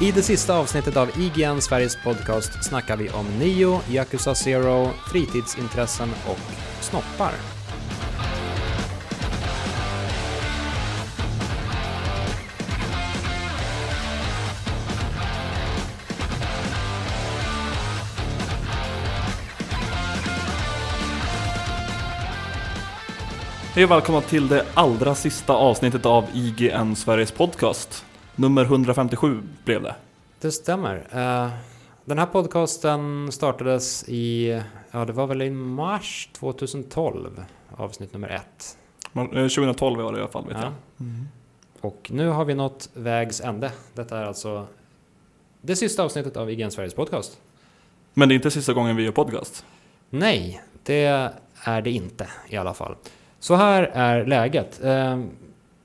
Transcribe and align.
I 0.00 0.12
det 0.12 0.22
sista 0.22 0.58
avsnittet 0.58 0.96
av 0.96 1.10
IGN 1.20 1.60
Sveriges 1.60 1.96
podcast 1.96 2.64
snackar 2.64 2.96
vi 2.96 3.10
om 3.10 3.26
Nio, 3.38 3.80
Yakuza 3.90 4.34
Zero, 4.34 4.90
fritidsintressen 5.12 6.08
och 6.26 6.38
snoppar. 6.80 7.32
Hej 23.74 23.84
och 23.84 23.90
välkomna 23.90 24.20
till 24.20 24.48
det 24.48 24.64
allra 24.74 25.14
sista 25.14 25.52
avsnittet 25.52 26.06
av 26.06 26.24
IGN 26.34 26.96
Sveriges 26.96 27.32
podcast. 27.32 28.07
Nummer 28.40 28.64
157 28.64 29.42
blev 29.64 29.82
det. 29.82 29.94
Det 30.40 30.52
stämmer. 30.52 30.96
Eh, 30.96 31.50
Den 32.04 32.18
här 32.18 32.26
podcasten 32.26 33.32
startades 33.32 34.04
i, 34.08 34.48
ja 34.90 35.04
det 35.04 35.12
var 35.12 35.26
väl 35.26 35.42
i 35.42 35.50
mars 35.50 36.28
2012, 36.32 37.44
avsnitt 37.76 38.12
nummer 38.12 38.28
ett. 38.28 38.78
Men, 39.12 39.26
eh, 39.26 39.48
2012 39.48 40.00
var 40.02 40.12
det 40.12 40.18
i 40.18 40.20
alla 40.22 40.30
fall 40.30 40.46
vet 40.48 40.56
Ja. 40.62 40.72
jag. 40.96 41.06
Och 41.80 42.08
nu 42.12 42.28
har 42.28 42.44
vi 42.44 42.54
nått 42.54 42.88
vägs 42.94 43.40
ände. 43.40 43.72
Detta 43.94 44.18
är 44.18 44.24
alltså 44.24 44.66
det 45.60 45.76
sista 45.76 46.02
avsnittet 46.02 46.36
av 46.36 46.50
IGN 46.50 46.70
Sveriges 46.70 46.94
podcast. 46.94 47.38
Men 48.14 48.28
det 48.28 48.32
är 48.32 48.36
inte 48.36 48.50
sista 48.50 48.72
gången 48.72 48.96
vi 48.96 49.02
gör 49.02 49.12
podcast. 49.12 49.64
Nej, 50.10 50.62
det 50.82 51.30
är 51.64 51.82
det 51.82 51.90
inte 51.90 52.28
i 52.48 52.56
alla 52.56 52.74
fall. 52.74 52.94
Så 53.38 53.54
här 53.54 53.82
är 53.82 54.26
läget. 54.26 54.80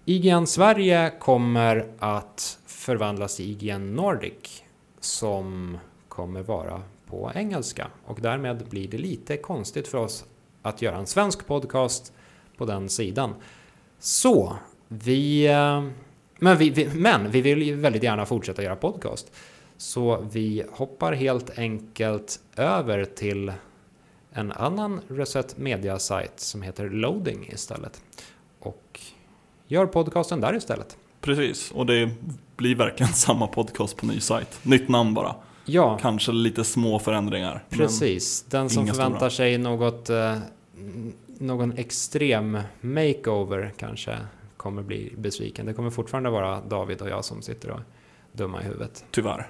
IGN 0.05 0.47
Sverige 0.47 1.11
kommer 1.19 1.87
att 1.99 2.59
förvandlas 2.65 3.35
till 3.35 3.45
IGN 3.51 3.95
Nordic 3.95 4.63
som 4.99 5.77
kommer 6.07 6.41
vara 6.41 6.81
på 7.07 7.31
engelska 7.35 7.87
och 8.05 8.19
därmed 8.21 8.65
blir 8.69 8.87
det 8.87 8.97
lite 8.97 9.37
konstigt 9.37 9.87
för 9.87 9.97
oss 9.97 10.25
att 10.61 10.81
göra 10.81 10.97
en 10.97 11.07
svensk 11.07 11.47
podcast 11.47 12.13
på 12.57 12.65
den 12.65 12.89
sidan. 12.89 13.35
Så 13.99 14.57
vi, 14.87 15.47
eh, 15.47 15.83
men 16.39 16.57
vi, 16.57 16.69
vi, 16.69 16.89
men 16.93 17.31
vi 17.31 17.41
vill 17.41 17.61
ju 17.61 17.75
väldigt 17.75 18.03
gärna 18.03 18.25
fortsätta 18.25 18.63
göra 18.63 18.75
podcast. 18.75 19.31
Så 19.77 20.27
vi 20.31 20.63
hoppar 20.71 21.13
helt 21.13 21.57
enkelt 21.57 22.39
över 22.55 23.05
till 23.05 23.53
en 24.31 24.51
annan 24.51 25.01
Reset 25.07 25.57
Media-sajt 25.57 26.39
som 26.39 26.61
heter 26.61 26.89
Loading 26.89 27.49
istället. 27.53 28.01
Och 28.59 29.01
gör 29.67 29.85
podcasten 29.85 30.41
där 30.41 30.55
istället. 30.55 30.97
Precis, 31.21 31.71
och 31.71 31.85
det 31.85 32.09
blir 32.55 32.75
verkligen 32.75 33.13
samma 33.13 33.47
podcast 33.47 33.97
på 33.97 34.05
ny 34.05 34.19
sajt. 34.19 34.59
Nytt 34.63 34.89
namn 34.89 35.13
bara. 35.13 35.35
Ja, 35.65 35.97
Kanske 36.01 36.31
lite 36.31 36.63
små 36.63 36.99
förändringar. 36.99 37.63
precis. 37.69 38.43
Den 38.49 38.69
som 38.69 38.87
förväntar 38.87 39.17
stora. 39.17 39.29
sig 39.29 39.57
något, 39.57 40.09
eh, 40.09 40.37
någon 41.39 41.77
extrem 41.77 42.59
makeover 42.81 43.71
kanske 43.77 44.17
kommer 44.57 44.81
bli 44.81 45.13
besviken. 45.17 45.65
Det 45.65 45.73
kommer 45.73 45.89
fortfarande 45.89 46.29
vara 46.29 46.61
David 46.61 47.01
och 47.01 47.09
jag 47.09 47.25
som 47.25 47.41
sitter 47.41 47.69
och 47.71 47.79
dumma 48.31 48.61
i 48.61 48.63
huvudet. 48.63 49.05
Tyvärr. 49.11 49.49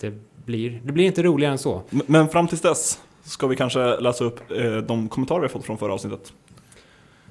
Det 0.00 0.14
blir, 0.44 0.80
det 0.84 0.92
blir 0.92 1.04
inte 1.04 1.22
roligare 1.22 1.52
än 1.52 1.58
så. 1.58 1.82
Men 1.90 2.28
fram 2.28 2.48
tills 2.48 2.60
dess 2.60 3.00
ska 3.22 3.46
vi 3.46 3.56
kanske 3.56 4.00
läsa 4.00 4.24
upp 4.24 4.50
eh, 4.50 4.76
de 4.76 5.08
kommentarer 5.08 5.40
vi 5.42 5.48
fått 5.48 5.64
från 5.64 5.78
förra 5.78 5.94
avsnittet. 5.94 6.32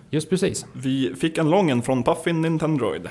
Just 0.09 0.29
precis. 0.29 0.65
Vi 0.73 1.15
fick 1.15 1.37
en 1.37 1.49
lång 1.49 1.69
en 1.69 1.81
från 1.81 2.03
Puffin 2.03 2.41
Nintendroid. 2.41 3.09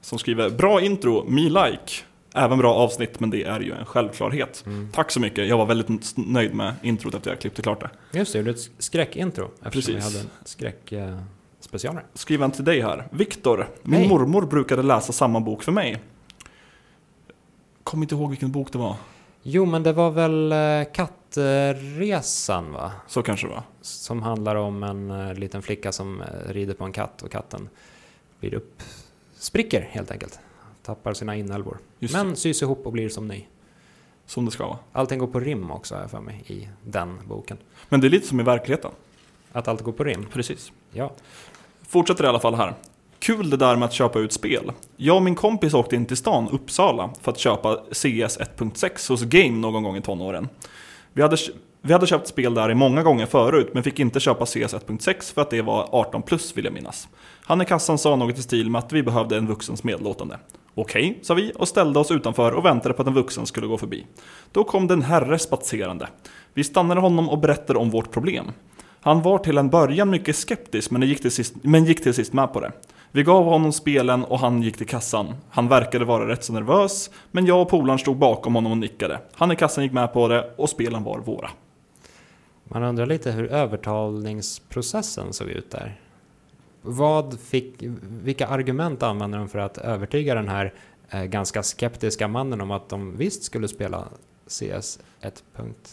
Som 0.00 0.18
skriver 0.18 0.50
Bra 0.50 0.80
intro, 0.80 1.24
me 1.28 1.40
like. 1.40 1.92
Även 2.34 2.58
bra 2.58 2.74
avsnitt, 2.74 3.20
men 3.20 3.30
det 3.30 3.44
är 3.44 3.60
ju 3.60 3.72
en 3.72 3.84
självklarhet. 3.84 4.62
Mm. 4.66 4.88
Tack 4.92 5.10
så 5.10 5.20
mycket, 5.20 5.48
jag 5.48 5.58
var 5.58 5.66
väldigt 5.66 6.16
nöjd 6.16 6.54
med 6.54 6.74
introt 6.82 7.14
efter 7.14 7.30
jag 7.30 7.40
klippte 7.40 7.62
klart 7.62 7.80
det. 7.80 8.18
Just 8.18 8.32
det, 8.32 8.42
det 8.42 8.50
är 8.50 8.54
ett 8.54 8.70
skräckintro 8.78 9.50
eftersom 9.62 9.94
vi 9.94 10.00
Precis. 10.00 10.04
hade 10.04 10.24
en 10.24 10.30
skräckspecialare. 10.44 12.04
Eh, 12.30 12.40
han 12.40 12.50
till 12.50 12.64
dig 12.64 12.80
här. 12.80 13.08
Viktor, 13.10 13.68
min 13.82 14.00
Hej. 14.00 14.08
mormor 14.08 14.46
brukade 14.46 14.82
läsa 14.82 15.12
samma 15.12 15.40
bok 15.40 15.62
för 15.62 15.72
mig. 15.72 16.02
Kom 17.84 18.02
inte 18.02 18.14
ihåg 18.14 18.30
vilken 18.30 18.52
bok 18.52 18.72
det 18.72 18.78
var. 18.78 18.96
Jo, 19.42 19.64
men 19.64 19.82
det 19.82 19.92
var 19.92 20.10
väl 20.10 20.52
eh, 20.52 20.92
Kattresan 21.34 22.72
va? 22.72 22.92
Så 23.06 23.22
kanske 23.22 23.46
det 23.46 23.52
var. 23.52 23.62
Som 23.80 24.22
handlar 24.22 24.56
om 24.56 24.82
en 24.82 25.10
eh, 25.10 25.34
liten 25.34 25.62
flicka 25.62 25.92
som 25.92 26.20
eh, 26.20 26.26
rider 26.52 26.74
på 26.74 26.84
en 26.84 26.92
katt 26.92 27.22
och 27.22 27.30
katten 27.30 27.68
blir 28.40 28.54
upp... 28.54 28.82
Spricker 29.34 29.80
helt 29.90 30.10
enkelt. 30.10 30.38
Tappar 30.82 31.14
sina 31.14 31.36
inälvor. 31.36 31.78
Men 31.98 32.36
sys 32.36 32.62
ihop 32.62 32.86
och 32.86 32.92
blir 32.92 33.08
som 33.08 33.28
ny. 33.28 33.46
Som 34.26 34.44
det 34.44 34.50
ska 34.50 34.66
vara. 34.66 34.78
Allting 34.92 35.18
går 35.18 35.26
på 35.26 35.40
rim 35.40 35.70
också 35.70 35.94
har 35.94 36.02
jag 36.02 36.10
för 36.10 36.20
mig 36.20 36.44
i 36.46 36.68
den 36.84 37.18
boken. 37.28 37.58
Men 37.88 38.00
det 38.00 38.06
är 38.06 38.10
lite 38.10 38.26
som 38.26 38.40
i 38.40 38.42
verkligheten. 38.42 38.90
Att 39.52 39.68
allt 39.68 39.82
går 39.82 39.92
på 39.92 40.04
rim. 40.04 40.26
Precis. 40.32 40.72
Ja. 40.92 41.12
Fortsätter 41.82 42.24
i 42.24 42.26
alla 42.26 42.40
fall 42.40 42.54
här. 42.54 42.74
Kul 43.18 43.50
det 43.50 43.56
där 43.56 43.76
med 43.76 43.86
att 43.86 43.92
köpa 43.92 44.18
ut 44.18 44.32
spel. 44.32 44.72
Jag 44.96 45.16
och 45.16 45.22
min 45.22 45.34
kompis 45.34 45.74
åkte 45.74 45.96
in 45.96 46.06
till 46.06 46.16
stan, 46.16 46.48
Uppsala, 46.48 47.10
för 47.20 47.32
att 47.32 47.38
köpa 47.38 47.76
CS 47.76 48.38
1.6 48.38 49.08
hos 49.08 49.22
Game 49.22 49.58
någon 49.58 49.82
gång 49.82 49.96
i 49.96 50.02
tonåren. 50.02 50.48
Vi 51.12 51.22
hade, 51.22 51.36
vi 51.82 51.92
hade 51.92 52.06
köpt 52.06 52.28
spel 52.28 52.54
där 52.54 52.70
i 52.70 52.74
många 52.74 53.02
gånger 53.02 53.26
förut, 53.26 53.70
men 53.74 53.82
fick 53.82 53.98
inte 53.98 54.20
köpa 54.20 54.46
CS 54.46 54.56
1.6 54.56 55.34
för 55.34 55.42
att 55.42 55.50
det 55.50 55.62
var 55.62 55.88
18 55.92 56.22
plus 56.22 56.56
vill 56.56 56.64
jag 56.64 56.74
minnas. 56.74 57.08
Han 57.44 57.62
i 57.62 57.64
kassan 57.64 57.98
sa 57.98 58.16
något 58.16 58.38
i 58.38 58.42
stil 58.42 58.70
med 58.70 58.78
att 58.78 58.92
vi 58.92 59.02
behövde 59.02 59.36
en 59.36 59.46
vuxens 59.46 59.84
medlåtande. 59.84 60.38
Okej, 60.74 61.18
sa 61.22 61.34
vi 61.34 61.52
och 61.54 61.68
ställde 61.68 61.98
oss 61.98 62.10
utanför 62.10 62.52
och 62.52 62.64
väntade 62.64 62.94
på 62.94 63.02
att 63.02 63.08
en 63.08 63.14
vuxen 63.14 63.46
skulle 63.46 63.66
gå 63.66 63.78
förbi. 63.78 64.06
Då 64.52 64.64
kom 64.64 64.86
den 64.86 65.02
herre 65.02 65.38
spatserande. 65.38 66.08
Vi 66.54 66.64
stannade 66.64 67.00
honom 67.00 67.28
och 67.28 67.38
berättade 67.38 67.78
om 67.78 67.90
vårt 67.90 68.10
problem. 68.10 68.52
Han 69.00 69.22
var 69.22 69.38
till 69.38 69.58
en 69.58 69.70
början 69.70 70.10
mycket 70.10 70.36
skeptisk 70.36 70.90
men 70.90 71.02
gick, 71.02 71.22
till 71.22 71.30
sist, 71.30 71.54
men 71.62 71.84
gick 71.84 72.02
till 72.02 72.14
sist 72.14 72.32
med 72.32 72.52
på 72.52 72.60
det. 72.60 72.72
Vi 73.14 73.22
gav 73.22 73.44
honom 73.44 73.72
spelen 73.72 74.24
och 74.24 74.38
han 74.38 74.62
gick 74.62 74.76
till 74.76 74.86
kassan. 74.86 75.34
Han 75.50 75.68
verkade 75.68 76.04
vara 76.04 76.28
rätt 76.28 76.44
så 76.44 76.52
nervös, 76.52 77.10
men 77.30 77.46
jag 77.46 77.62
och 77.62 77.68
polaren 77.68 77.98
stod 77.98 78.16
bakom 78.16 78.54
honom 78.54 78.72
och 78.72 78.78
nickade. 78.78 79.20
Han 79.34 79.52
i 79.52 79.56
kassan 79.56 79.84
gick 79.84 79.92
med 79.92 80.12
på 80.12 80.28
det 80.28 80.54
och 80.56 80.70
spelen 80.70 81.04
var 81.04 81.18
våra. 81.18 81.50
Man 82.64 82.82
undrar 82.82 83.06
lite 83.06 83.32
hur 83.32 83.46
övertalningsprocessen 83.52 85.32
såg 85.32 85.48
ut 85.48 85.70
där. 85.70 86.00
Vad 86.82 87.40
fick, 87.40 87.74
vilka 88.22 88.46
argument 88.46 89.02
använde 89.02 89.38
de 89.38 89.48
för 89.48 89.58
att 89.58 89.78
övertyga 89.78 90.34
den 90.34 90.48
här 90.48 90.74
eh, 91.10 91.24
ganska 91.24 91.62
skeptiska 91.62 92.28
mannen 92.28 92.60
om 92.60 92.70
att 92.70 92.88
de 92.88 93.16
visst 93.16 93.42
skulle 93.42 93.68
spela 93.68 94.08
CS 94.46 94.98
1. 95.20 95.44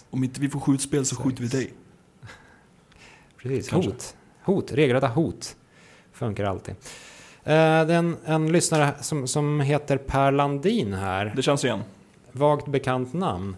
Om 0.10 0.24
inte 0.24 0.42
vi 0.42 0.50
får 0.50 0.60
skjutspel 0.60 1.06
så 1.06 1.16
skjuter 1.16 1.42
vi 1.44 1.48
dig. 1.48 1.74
Precis, 3.38 3.70
Kanske. 3.70 3.92
hot. 3.92 4.16
Hot, 4.44 4.72
regelrätta 4.72 5.08
hot. 5.08 5.56
Funkar 6.12 6.44
alltid. 6.44 6.76
Eh, 7.50 7.86
det 7.86 7.94
är 7.94 7.98
en, 7.98 8.18
en 8.26 8.52
lyssnare 8.52 8.94
som, 9.02 9.28
som 9.28 9.60
heter 9.60 9.98
Per 9.98 10.32
Landin 10.32 10.94
här. 10.94 11.34
Det 11.36 11.42
känns 11.42 11.66
igen. 11.66 11.84
Vagt 12.32 12.68
bekant 12.68 13.14
namn. 13.14 13.56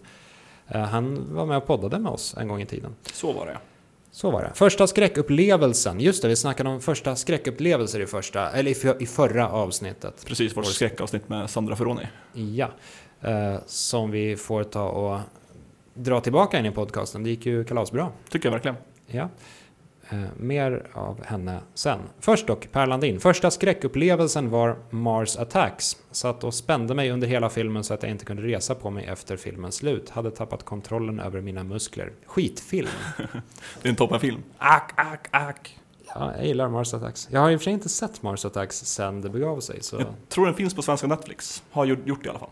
Eh, 0.68 0.82
han 0.82 1.34
var 1.36 1.46
med 1.46 1.58
och 1.58 1.68
poddade 1.68 2.00
med 2.00 2.12
oss 2.12 2.36
en 2.38 2.48
gång 2.48 2.62
i 2.62 2.66
tiden. 2.66 2.96
Så 3.14 3.32
var 3.32 3.46
det. 3.46 3.58
Så 4.12 4.32
var 4.32 4.42
det. 4.42 4.52
Första 4.54 4.88
skräckupplevelsen. 4.88 6.00
Just 6.00 6.22
det, 6.22 6.28
vi 6.28 6.36
snackade 6.36 6.70
om 6.70 6.82
första 6.82 7.16
skräckupplevelser 7.16 8.00
i 8.00 8.06
första, 8.08 8.52
eller 8.52 8.72
i, 8.72 8.74
för, 8.74 9.04
i 9.04 9.06
förra 9.06 9.50
avsnittet. 9.50 10.26
Precis, 10.26 10.58
vårt 10.58 10.66
skräckavsnitt 10.66 11.30
med 11.30 11.50
Sandra 11.50 11.76
Ferroni. 11.76 12.08
Ja. 12.34 12.70
Eh, 13.22 13.56
som 13.66 14.12
vi 14.12 14.36
får 14.36 14.64
ta 14.64 14.90
och 14.90 15.20
dra 15.94 16.22
tillbaka 16.22 16.60
in 16.60 16.66
i 16.66 16.72
podcasten. 16.72 17.24
Det 17.24 17.30
gick 17.30 17.46
ju 17.46 17.64
kalasbra. 17.64 18.12
Tycker 18.30 18.46
jag 18.50 18.54
verkligen. 18.54 18.78
Ja. 19.08 19.30
Eh, 20.12 20.20
mer 20.38 20.88
av 20.94 21.26
henne 21.26 21.60
sen. 21.74 22.00
Först 22.20 22.48
dock, 22.48 22.72
Per 22.72 22.88
Landin. 22.88 23.20
Första 23.20 23.52
skräckupplevelsen 23.52 24.50
var 24.50 24.76
Mars 24.90 25.38
Attacks. 25.38 25.98
Satt 26.12 26.44
och 26.44 26.54
spände 26.54 26.94
mig 26.96 27.12
under 27.12 27.28
hela 27.28 27.50
filmen 27.50 27.84
så 27.84 27.94
att 27.94 28.04
jag 28.04 28.12
inte 28.12 28.26
kunde 28.26 28.44
resa 28.44 28.76
på 28.76 28.90
mig 28.90 29.06
efter 29.06 29.38
filmens 29.38 29.76
slut. 29.76 30.10
Hade 30.10 30.32
tappat 30.32 30.64
kontrollen 30.64 31.20
över 31.20 31.42
mina 31.42 31.64
muskler. 31.64 32.12
Skitfilm. 32.26 32.88
Det 33.82 33.88
är 33.88 33.90
en 33.90 33.96
toppenfilm. 33.96 34.44
Ack, 34.58 34.92
ack, 34.96 35.28
ack. 35.32 35.78
Ja, 36.16 36.34
jag 36.38 36.46
gillar 36.48 36.70
Mars 36.70 36.94
Attacks. 36.94 37.28
Jag 37.32 37.42
har 37.42 37.52
i 37.52 37.56
och 37.56 37.60
för 37.60 37.64
sig 37.64 37.74
inte 37.74 37.90
sett 37.90 38.22
Mars 38.22 38.46
Attacks 38.46 38.76
sen 38.86 39.22
det 39.22 39.30
begav 39.30 39.60
sig, 39.60 39.84
så 39.84 39.96
Jag 39.96 40.08
tror 40.30 40.46
den 40.46 40.56
finns 40.56 40.74
på 40.74 40.82
svenska 40.82 41.08
Netflix. 41.08 41.64
Har 41.72 41.86
gjort, 41.86 42.00
det 42.06 42.26
i 42.26 42.30
alla 42.30 42.40
fall. 42.40 42.50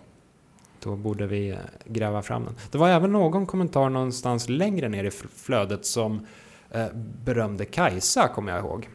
då 0.83 0.95
borde 0.95 1.27
vi 1.27 1.49
eh, 1.49 1.57
gräva 1.85 2.21
fram 2.21 2.45
den. 2.45 2.55
Det 2.71 2.77
var 2.77 2.89
även 2.89 3.11
någon 3.11 3.45
kommentar 3.45 3.89
någonstans 3.89 4.49
längre 4.49 4.89
ner 4.89 5.03
i 5.03 5.11
flödet 5.35 5.85
som 5.85 6.25
berömde 7.25 7.65
Kajsa, 7.65 8.27
kommer 8.27 8.51
jag 8.51 8.59
ihåg. 8.59 8.89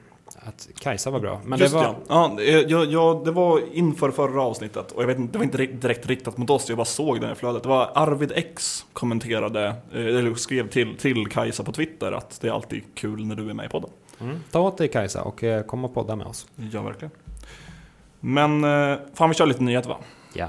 Att 0.47 0.69
Kajsa 0.79 1.11
var 1.11 1.21
bra. 1.21 1.41
Men 1.45 1.59
Just 1.59 1.73
det 1.73 1.79
var... 1.79 1.85
ja. 1.85 2.37
Ja, 2.37 2.43
eh, 2.43 2.59
ja, 2.59 2.85
ja, 2.85 3.23
det 3.25 3.31
var 3.31 3.61
inför 3.73 4.11
förra 4.11 4.43
avsnittet 4.43 4.93
och 4.93 5.03
jag 5.03 5.07
vet 5.07 5.19
inte, 5.19 5.33
det 5.33 5.39
var 5.39 5.45
inte 5.45 5.67
direkt 5.67 6.07
riktat 6.07 6.37
mot 6.37 6.51
oss, 6.51 6.69
jag 6.69 6.77
bara 6.77 6.85
såg 6.85 7.21
den 7.21 7.33
i 7.33 7.35
flödet. 7.35 7.63
Det 7.63 7.69
var 7.69 7.91
Arvid 7.95 8.33
X 8.35 8.85
kommenterade, 8.93 9.67
eh, 9.93 10.07
eller 10.07 10.35
skrev 10.35 10.69
till, 10.69 10.97
till 10.97 11.27
Kajsa 11.27 11.65
på 11.65 11.73
Twitter 11.73 12.13
att 12.13 12.41
det 12.41 12.49
är 12.49 12.53
alltid 12.53 12.83
kul 12.95 13.27
när 13.27 13.37
du 13.37 13.51
är 13.51 13.55
med 13.55 13.67
i 13.67 13.69
podden. 13.69 13.91
Mm. 14.21 14.41
Ta 14.51 14.61
åt 14.61 14.79
dig 14.79 14.89
Kajsa 14.89 15.23
och 15.23 15.45
eh, 15.45 15.63
kom 15.63 15.85
och 15.85 15.95
podda 15.95 16.17
med 16.17 16.27
oss. 16.27 16.47
Ja, 16.73 16.83
verkligen. 16.83 17.11
Men, 18.21 18.65
eh, 18.65 18.99
fan 19.15 19.29
vi 19.29 19.35
kör 19.35 19.47
lite 19.47 19.63
nyheter 19.63 19.89
va? 19.89 19.97
Ja. 20.33 20.49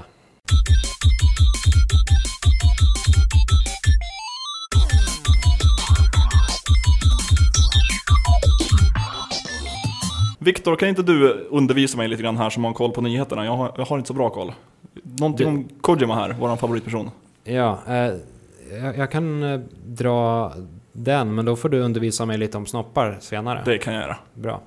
Viktor, 10.46 10.76
kan 10.76 10.88
inte 10.88 11.02
du 11.02 11.46
undervisa 11.50 11.96
mig 11.96 12.08
lite 12.08 12.22
grann 12.22 12.36
här 12.36 12.50
som 12.50 12.64
har 12.64 12.72
koll 12.72 12.92
på 12.92 13.00
nyheterna? 13.00 13.44
Jag 13.44 13.56
har, 13.56 13.72
jag 13.76 13.84
har 13.84 13.96
inte 13.98 14.08
så 14.08 14.14
bra 14.14 14.30
koll. 14.30 14.52
Någonting 15.02 15.46
Du- 15.46 15.50
om 15.52 15.68
Kojima 15.80 16.14
här, 16.14 16.36
vår 16.40 16.56
favoritperson. 16.56 17.10
Ja, 17.44 17.78
eh, 17.88 18.12
jag, 18.96 19.10
kan 19.10 19.42
eh, 19.42 19.60
dra 19.86 20.52
den, 20.92 21.34
men 21.34 21.44
då 21.44 21.56
får 21.56 21.68
du 21.68 21.80
undervisa 21.80 22.26
mig 22.26 22.38
lite 22.38 22.56
om 22.58 22.66
snoppar 22.66 23.16
senare. 23.20 23.62
Det 23.64 23.78
kan 23.78 23.94
jag 23.94 24.02
göra. 24.02 24.16
Bra. 24.34 24.60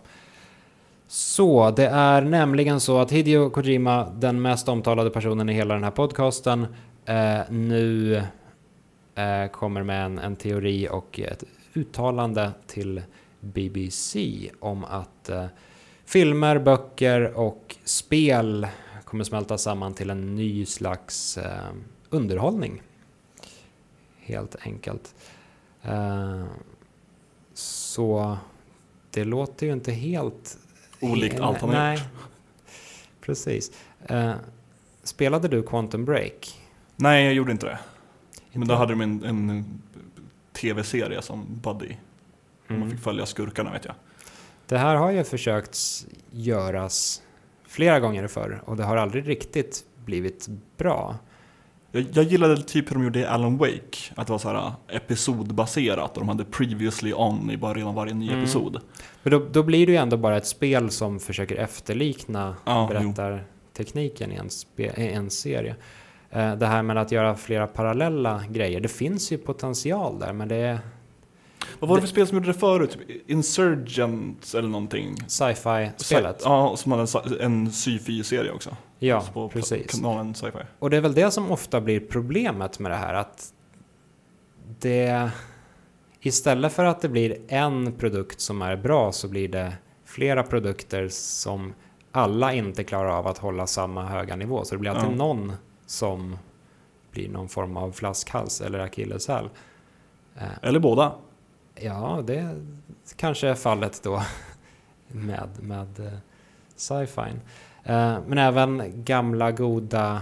Så, 1.07 1.71
det 1.71 1.87
är 1.87 2.21
nämligen 2.21 2.79
så 2.79 2.99
att 2.99 3.11
Hideo 3.11 3.49
Kojima, 3.49 4.07
den 4.15 4.41
mest 4.41 4.69
omtalade 4.69 5.09
personen 5.09 5.49
i 5.49 5.53
hela 5.53 5.73
den 5.73 5.83
här 5.83 5.91
podcasten, 5.91 6.67
eh, 7.05 7.39
nu 7.49 8.15
eh, 9.15 9.51
kommer 9.51 9.83
med 9.83 10.05
en, 10.05 10.19
en 10.19 10.35
teori 10.35 10.87
och 10.91 11.19
ett 11.19 11.43
uttalande 11.73 12.51
till 12.67 13.01
BBC 13.39 14.19
om 14.59 14.83
att 14.85 15.29
eh, 15.29 15.45
filmer, 16.09 16.59
böcker 16.59 17.33
och 17.37 17.75
spel 17.83 18.67
kommer 19.05 19.23
smälta 19.23 19.57
samman 19.57 19.93
till 19.93 20.09
en 20.09 20.35
ny 20.35 20.65
slags 20.65 21.37
eh, 21.37 21.69
underhållning. 22.09 22.81
Helt 24.19 24.55
enkelt. 24.65 25.15
Eh, 25.81 26.43
så 27.53 28.37
det 29.11 29.23
låter 29.23 29.65
ju 29.67 29.73
inte 29.73 29.91
helt... 29.91 30.57
Olikt 31.01 31.39
allt 31.39 31.61
han 31.61 31.69
har 31.69 31.77
Nej, 31.77 31.97
gjort. 31.97 32.29
Precis. 33.21 33.71
Eh, 34.07 34.33
spelade 35.03 35.47
du 35.47 35.63
Quantum 35.63 36.05
Break? 36.05 36.61
Nej, 36.95 37.25
jag 37.25 37.33
gjorde 37.33 37.51
inte 37.51 37.65
det. 37.65 37.79
Men 38.51 38.61
Inte? 38.61 38.73
då 38.73 38.77
hade 38.77 38.91
de 38.93 39.01
en, 39.01 39.23
en 39.23 39.65
tv-serie 40.53 41.21
som 41.21 41.45
Buddy. 41.63 41.95
Man 42.67 42.77
Mm. 42.77 42.91
fick 42.91 42.99
följa 42.99 43.25
skurkarna 43.25 43.71
vet 43.71 43.85
jag. 43.85 43.95
Det 44.69 44.77
här 44.77 44.95
har 44.95 45.11
ju 45.11 45.23
försökt 45.23 45.77
göras 46.31 47.21
flera 47.67 47.99
gånger 47.99 48.27
förr 48.27 48.61
och 48.65 48.77
det 48.77 48.83
har 48.83 48.97
aldrig 48.97 49.27
riktigt 49.27 49.83
blivit 50.05 50.47
bra. 50.77 51.15
Jag, 51.91 52.05
jag 52.13 52.25
gillade 52.25 52.57
typ 52.61 52.89
hur 52.91 52.95
de 52.95 53.03
gjorde 53.03 53.19
i 53.19 53.25
Alan 53.25 53.57
Wake. 53.57 53.97
Att 54.15 54.27
det 54.27 54.33
var 54.33 54.37
så 54.39 54.47
här 54.49 54.55
äh, 54.57 54.95
episodbaserat 54.95 56.11
och 56.17 56.19
de 56.19 56.29
hade 56.29 56.45
previously 56.45 57.13
on 57.13 57.51
i 57.51 57.57
början 57.57 57.87
av 57.87 57.95
varje 57.95 58.13
ny 58.13 58.27
Mm. 58.29 58.39
episod. 58.39 58.81
Men 59.23 59.31
då, 59.31 59.45
då 59.51 59.63
blir 59.63 59.85
det 59.85 59.91
ju 59.91 59.97
ändå 59.97 60.17
bara 60.17 60.37
ett 60.37 60.47
spel 60.47 60.89
som 60.91 61.19
försöker 61.19 61.55
efterlikna 61.55 62.55
Ja, 62.65 62.87
berättartekniken 62.91 64.31
i 64.31 64.35
en, 64.35 64.49
i 64.97 65.07
en 65.07 65.29
serie. 65.29 65.75
Eh, 66.29 66.55
Det 66.55 66.65
här 66.65 66.83
med 66.83 66.97
att 66.97 67.11
göra 67.11 67.35
flera 67.35 67.67
parallella 67.67 68.43
grejer, 68.49 68.79
det 68.79 68.87
finns 68.87 69.31
ju 69.31 69.37
potential 69.37 70.19
där 70.19 70.33
men 70.33 70.47
det 70.47 70.55
är 70.55 70.79
Vad 71.79 71.89
var 71.89 71.95
det 71.97 72.01
för 72.01 72.07
spel 72.07 72.27
som 72.27 72.37
gjorde 72.37 72.47
det 72.47 72.53
förut? 72.59 72.91
Typ 73.07 73.29
Insurgent 73.29 74.53
eller 74.53 74.67
någonting? 74.69 75.15
sci-fi-spelet. 75.27 76.41
Ja, 76.45 76.75
som 76.77 76.91
hade 76.91 77.03
en 77.03 77.41
en 77.41 77.71
sci-fi-serie 77.71 78.51
också. 78.51 78.77
Ja, 78.99 79.23
på 79.33 79.49
precis. 79.49 79.91
kanalen 79.91 80.35
Sci-Fi. 80.35 80.59
Och 80.79 80.89
det 80.89 80.97
är 80.97 81.01
väl 81.01 81.13
det 81.13 81.31
som 81.31 81.51
ofta 81.51 81.81
blir 81.81 81.99
problemet 81.99 82.79
med 82.79 82.91
det 82.91 82.95
här 82.97 83.13
att 83.13 83.53
det 84.79 85.29
istället 86.21 86.73
för 86.73 86.85
att 86.85 87.01
det 87.01 87.09
blir 87.09 87.37
en 87.47 87.93
produkt 87.93 88.41
som 88.41 88.61
är 88.61 88.75
bra 88.75 89.11
så 89.11 89.27
blir 89.27 89.47
det 89.47 89.73
flera 90.05 90.43
produkter 90.43 91.07
som 91.11 91.73
alla 92.11 92.53
inte 92.53 92.83
klarar 92.83 93.09
av 93.09 93.27
att 93.27 93.37
hålla 93.37 93.67
samma 93.67 94.05
höga 94.05 94.35
nivå. 94.35 94.65
Så 94.65 94.75
det 94.75 94.79
blir 94.79 94.91
alltid 94.91 95.11
Ja. 95.11 95.15
någon 95.15 95.53
som 95.85 96.37
blir 97.11 97.29
någon 97.29 97.49
form 97.49 97.77
av 97.77 97.91
flaskhals 97.91 98.61
eller 98.61 98.79
akilleshäl. 98.79 99.49
Eh, 100.37 100.43
Eller 100.61 100.79
båda. 100.79 101.11
Ja, 101.81 102.23
det 102.27 102.65
kanske 103.15 103.47
är 103.47 103.55
fallet 103.55 104.03
då 104.03 104.23
med, 105.07 105.49
med 105.61 105.99
eh, 105.99 106.13
sci-fi. 106.75 107.31
Eh, 107.83 108.17
men 108.27 108.37
även 108.37 109.03
gamla 109.03 109.51
goda... 109.51 110.21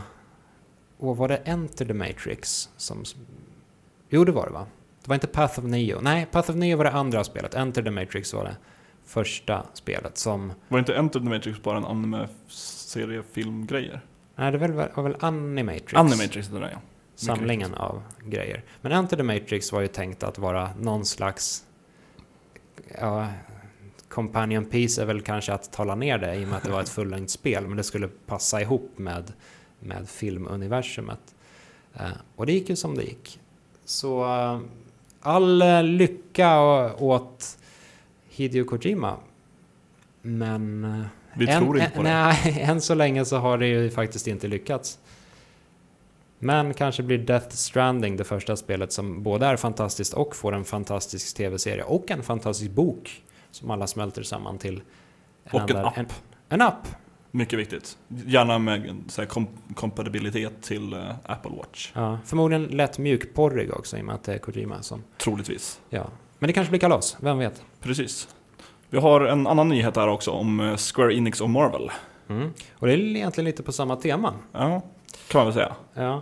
Och 0.99 1.17
var 1.17 1.27
det 1.27 1.37
Enter 1.37 1.85
the 1.85 1.93
Matrix 1.93 2.69
som... 2.77 3.03
Jo, 4.09 4.23
det 4.23 4.31
var 4.31 4.45
det 4.45 4.51
va? 4.51 4.65
Det 5.03 5.09
var 5.09 5.15
inte 5.15 5.27
Path 5.27 5.59
of 5.59 5.65
Neo. 5.65 6.01
Nej, 6.01 6.27
Path 6.31 6.49
of 6.49 6.55
Neo 6.55 6.77
var 6.77 6.85
det 6.85 6.91
andra 6.91 7.23
spelet. 7.23 7.53
Enter 7.53 7.83
the 7.83 7.91
Matrix 7.91 8.33
var 8.33 8.43
det 8.43 8.57
första 9.05 9.65
spelet 9.73 10.17
som... 10.17 10.53
Var 10.67 10.79
inte 10.79 10.95
Enter 10.95 11.19
the 11.19 11.25
Matrix 11.25 11.61
bara 11.61 11.77
en 11.77 11.85
anime-serie-filmgrejer? 11.85 14.01
Nej, 14.35 14.51
det 14.51 14.57
var 14.57 14.67
väl, 14.67 14.89
var 14.95 15.03
väl 15.03 15.15
Animatrix. 15.19 15.93
Animatrix, 15.93 16.47
det 16.47 16.59
där 16.59 16.69
ja. 16.71 16.79
Samlingen 17.17 17.73
av 17.73 18.01
grejer. 18.25 18.63
Men 18.81 18.91
Enter 18.91 19.17
the 19.17 19.23
Matrix 19.23 19.71
var 19.71 19.81
ju 19.81 19.87
tänkt 19.87 20.23
att 20.23 20.37
vara 20.37 20.69
någon 20.79 21.05
slags... 21.05 21.63
Ja, 22.99 23.27
companion 24.09 24.65
piece 24.65 25.01
är 25.01 25.05
väl 25.05 25.21
kanske 25.21 25.53
att 25.53 25.71
tala 25.71 25.95
ner 25.95 26.17
det 26.17 26.35
i 26.35 26.43
och 26.43 26.47
med 26.47 26.57
att 26.57 26.63
det 26.63 26.71
var 26.71 26.81
ett 26.81 26.89
fullängdt 26.89 27.31
spel, 27.31 27.67
men 27.67 27.77
det 27.77 27.83
skulle 27.83 28.07
passa 28.07 28.61
ihop 28.61 28.91
med, 28.95 29.33
med 29.79 30.09
filmuniversumet. 30.09 31.19
Eh, 31.95 32.09
och 32.35 32.45
det 32.45 32.53
gick 32.53 32.69
ju 32.69 32.75
som 32.75 32.95
det 32.95 33.03
gick. 33.03 33.39
Så 33.85 34.23
eh, 34.23 34.59
all 35.21 35.61
eh, 35.61 35.83
lycka 35.83 36.59
åt 36.93 37.57
Hideo 38.29 38.65
Kojima. 38.65 39.17
Men... 40.21 40.83
eh, 40.83 41.05
Vi 41.37 41.49
än, 41.49 41.63
tror 41.63 41.79
inte 41.79 41.91
på 41.91 42.03
det. 42.03 42.09
Nej, 42.09 42.61
än 42.67 42.81
så 42.81 42.93
länge 42.95 43.25
så 43.25 43.37
har 43.37 43.57
det 43.57 43.67
ju 43.67 43.89
faktiskt 43.89 44.27
inte 44.27 44.47
lyckats. 44.47 44.99
Men 46.39 46.73
kanske 46.73 47.03
blir 47.03 47.17
Death 47.17 47.49
Stranding 47.49 48.17
det 48.17 48.23
första 48.23 48.55
spelet 48.55 48.91
som 48.91 49.23
både 49.23 49.45
är 49.45 49.55
fantastiskt 49.55 50.13
och 50.13 50.35
får 50.35 50.53
en 50.53 50.65
fantastisk 50.65 51.37
tv-serie 51.37 51.83
och 51.83 52.11
en 52.11 52.23
fantastisk 52.23 52.71
bok 52.71 53.23
som 53.51 53.71
alla 53.71 53.87
smälter 53.87 54.23
samman 54.23 54.57
till. 54.57 54.81
Och 55.51 55.69
en 55.69 55.77
app. 55.77 55.97
En, 55.97 56.05
en 56.49 56.61
app! 56.61 56.87
Mycket 57.31 57.59
viktigt. 57.59 57.97
Gärna 58.07 58.59
med 58.59 58.95
så 59.07 59.21
här, 59.21 59.27
kom 59.27 59.47
kompatibilitet 59.75 60.61
till 60.61 60.93
eh, 60.93 60.99
Apple 61.23 61.51
Watch. 61.57 61.91
Ja, 61.93 62.19
förmodligen 62.25 62.63
lätt 62.63 62.97
mjukporrig 62.97 63.73
också 63.73 63.97
i 63.97 64.01
och 64.01 64.05
med 64.05 64.15
att 64.15 64.23
det 64.23 64.33
är 64.33 64.37
Kojima 64.37 64.81
som... 64.81 65.03
Troligtvis. 65.17 65.81
Ja. 65.89 66.05
Men 66.39 66.47
det 66.47 66.53
kanske 66.53 66.69
blir 66.69 66.79
kalas, 66.79 67.17
vem 67.19 67.37
vet? 67.37 67.63
Precis. 67.81 68.27
Vi 68.89 68.97
har 68.97 69.21
en 69.21 69.47
annan 69.47 69.69
nyhet 69.69 69.95
här 69.95 70.07
också 70.07 70.31
om 70.31 70.59
eh, 70.59 70.77
Square 70.77 71.13
Enix 71.13 71.41
och 71.41 71.49
Marvel. 71.49 71.91
Mm. 72.29 72.53
Och 72.73 72.87
det 72.87 72.93
är 72.93 72.97
egentligen 72.97 73.45
lite 73.45 73.63
på 73.63 73.71
samma 73.71 73.95
tema. 73.95 74.33
Ja, 74.51 74.81
kan 75.27 75.39
man 75.39 75.45
väl 75.45 75.53
säga. 75.53 75.75
Ja. 75.93 76.21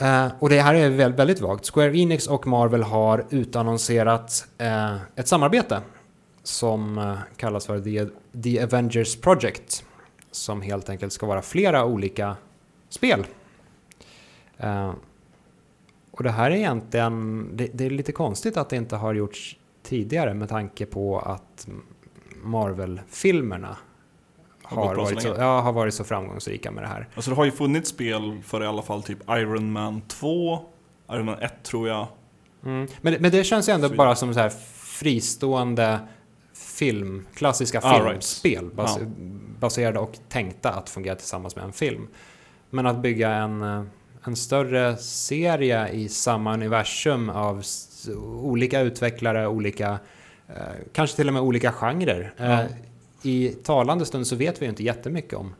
Eh, 0.00 0.32
och 0.38 0.48
det 0.48 0.60
här 0.60 0.74
är 0.74 0.90
väl 0.90 1.12
väldigt 1.12 1.40
vagt. 1.40 1.70
Square 1.70 1.98
Enix 1.98 2.26
och 2.26 2.46
Marvel 2.46 2.82
har 2.82 3.24
utannonserat 3.30 4.48
eh, 4.58 4.96
ett 5.16 5.28
samarbete 5.28 5.80
som 6.42 6.98
eh, 6.98 7.18
kallas 7.36 7.66
för 7.66 7.80
The, 7.80 8.06
The 8.42 8.62
Avengers 8.62 9.16
Project. 9.16 9.84
Som 10.30 10.62
helt 10.62 10.90
enkelt 10.90 11.12
ska 11.12 11.26
vara 11.26 11.42
flera 11.42 11.84
olika 11.84 12.36
spel. 12.88 13.26
Och 16.10 16.22
det 16.22 16.30
här 16.30 16.50
är 16.50 16.54
egentligen, 16.54 17.48
det, 17.56 17.70
det 17.72 17.86
är 17.86 17.90
lite 17.90 18.12
konstigt 18.12 18.56
att 18.56 18.68
det 18.68 18.76
inte 18.76 18.96
har 18.96 19.14
gjorts 19.14 19.56
tidigare 19.82 20.34
med 20.34 20.48
tanke 20.48 20.86
på 20.86 21.18
att 21.18 21.68
Marvel-filmerna 22.42 23.76
Har 24.76 24.86
har 24.86 24.94
varit, 24.94 25.22
så, 25.22 25.34
ja, 25.38 25.60
har 25.60 25.72
varit 25.72 25.94
så 25.94 26.04
framgångsrika 26.04 26.70
med 26.70 26.84
det 26.84 26.88
här. 26.88 27.08
Alltså 27.14 27.30
det 27.30 27.36
har 27.36 27.44
ju 27.44 27.50
funnits 27.52 27.90
spel 27.90 28.40
för 28.44 28.62
i 28.62 28.66
alla 28.66 28.82
fall 28.82 29.02
typ 29.02 29.18
Iron 29.30 29.72
Man 29.72 30.00
2, 30.08 30.58
Iron 31.12 31.24
Man 31.26 31.38
1 31.38 31.52
tror 31.62 31.88
jag. 31.88 32.06
Mm. 32.64 32.88
Men, 33.00 33.16
men 33.20 33.30
det 33.30 33.44
känns 33.44 33.68
ju 33.68 33.72
ändå 33.72 33.88
Så 33.88 33.94
bara 33.94 34.14
som 34.16 34.34
så 34.34 34.40
här 34.40 34.52
fristående 34.76 35.98
film, 36.54 37.26
klassiska 37.34 37.80
Ah, 37.82 37.92
right. 37.98 38.06
filmspel 38.10 38.70
bas, 38.74 38.98
Ja. 39.00 39.06
baserade 39.60 39.98
och 39.98 40.18
tänkta 40.28 40.70
att 40.70 40.90
fungera 40.90 41.14
tillsammans 41.14 41.56
med 41.56 41.64
en 41.64 41.72
film. 41.72 42.08
Men 42.70 42.86
att 42.86 42.96
bygga 43.02 43.30
en, 43.30 43.62
eh, 43.62 43.82
en 44.24 44.36
större 44.36 44.96
serie 44.96 45.88
i 45.88 46.08
samma 46.08 46.54
universum 46.54 47.30
av 47.30 47.62
olika 48.42 48.80
utvecklare, 48.80 49.46
olika, 49.46 49.98
eh, 50.48 50.54
kanske 50.92 51.16
till 51.16 51.28
och 51.28 51.34
med 51.34 51.42
olika 51.42 51.72
genrer. 51.72 52.32
Eh, 52.36 52.50
Ja. 52.50 52.62
I 53.22 53.48
talande 53.48 54.06
stund 54.06 54.26
så 54.26 54.36
vet 54.36 54.62
vi 54.62 54.66
ju 54.66 54.70
inte 54.70 54.82
jättemycket 54.82 55.34
om 55.34 55.54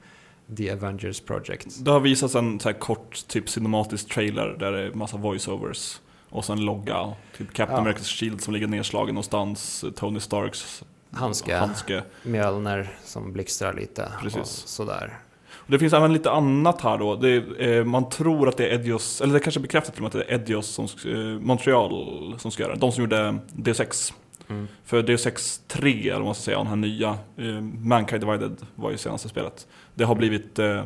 The 0.56 0.70
Avengers 0.70 1.20
Project. 1.20 1.84
Det 1.84 1.90
har 1.90 2.00
visats 2.00 2.34
en 2.34 2.60
så 2.60 2.72
kort 2.72 3.28
typ 3.28 3.48
cinematisk 3.48 4.08
trailer 4.14 4.56
där 4.58 4.72
det 4.72 4.80
är 4.80 4.92
massa 4.92 5.16
voiceovers. 5.16 6.00
Och 6.28 6.44
sen 6.44 6.60
logga, 6.64 7.00
och 7.00 7.16
typ 7.38 7.52
Captain 7.52 7.84
Ja. 7.86 7.92
America's 7.92 8.18
Shield 8.18 8.40
som 8.40 8.54
ligger 8.54 8.66
nedslagen 8.66 9.14
någonstans, 9.14 9.84
Tony 9.96 10.20
Starks 10.20 10.82
Handske, 11.12 11.56
handske. 11.56 12.02
Mjölner 12.22 12.90
som 13.04 13.32
blixtrar 13.32 13.74
lite 13.74 14.12
Precis. 14.22 14.40
och 14.40 14.68
sådär. 14.68 15.18
Det 15.66 15.78
finns 15.78 15.92
även 15.92 16.12
lite 16.12 16.30
annat 16.30 16.80
här 16.80 16.98
då. 16.98 17.12
Är, 17.12 17.62
eh, 17.62 17.84
man 17.84 18.08
tror 18.08 18.48
att 18.48 18.56
det 18.56 18.68
är 18.68 18.74
Edios, 18.74 19.20
eller 19.20 19.34
det 19.34 19.40
kanske 19.40 19.60
är 19.60 19.62
bekräftat 19.62 19.94
till 19.94 20.04
och 20.04 20.14
med 20.14 20.20
att 20.20 20.28
det 20.28 20.34
är 20.34 20.40
Edios 20.40 20.66
som, 20.66 20.84
eh, 20.84 21.40
Montreal 21.40 22.34
som 22.38 22.50
ska 22.50 22.62
göra 22.62 22.74
det. 22.74 22.80
De 22.80 22.92
som 22.92 23.04
gjorde 23.04 23.38
D6. 23.52 24.12
Mm. 24.50 24.68
För 24.84 25.02
D6 25.02 25.60
3, 25.68 26.08
eller 26.08 26.12
vad 26.12 26.24
man 26.24 26.34
ska 26.34 26.42
säga, 26.42 26.58
den 26.58 26.66
här 26.66 26.76
nya, 26.76 27.18
eh, 27.36 27.60
Mankind 27.60 28.20
Divided 28.20 28.56
var 28.74 28.90
ju 28.90 28.96
senaste 28.96 29.28
spelet. 29.28 29.66
Det 29.94 30.04
har 30.04 30.14
blivit 30.14 30.58
eh, 30.58 30.84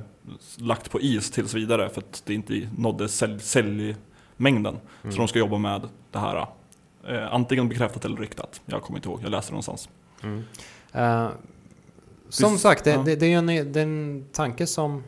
lagt 0.59 0.90
på 0.90 1.00
is 1.00 1.30
tills 1.30 1.54
vidare 1.54 1.88
för 1.88 2.00
att 2.00 2.23
det 2.26 2.35
inte 2.35 2.68
nådde 2.78 3.09
sälj, 3.09 3.40
säljmängden. 3.40 4.78
Mm. 5.02 5.12
Så 5.12 5.18
de 5.18 5.28
ska 5.28 5.38
jobba 5.38 5.59
med 5.59 5.88
det 6.11 6.18
här 6.18 6.47
Eh, 7.09 7.35
antingen 7.35 7.68
bekräftat 7.68 8.04
eller 8.04 8.16
ryktat. 8.16 8.61
Jag 8.66 8.83
kommer 8.83 8.99
inte 8.99 9.09
ihåg, 9.09 9.21
jag 9.23 9.30
läste 9.30 9.50
det 9.50 9.52
någonstans. 9.52 9.88
Mm. 10.23 10.44
Eh, 10.92 11.28
som 12.28 12.52
Visst, 12.52 12.62
sagt, 12.62 12.85
det, 12.85 12.90
ja. 12.90 13.02
det, 13.02 13.16
det 13.16 13.26
är 13.26 13.30
ju 13.30 13.37
en, 13.37 13.47
det 13.47 13.80
är 13.80 13.83
en 13.83 14.26
tanke 14.33 14.66
som... 14.66 15.02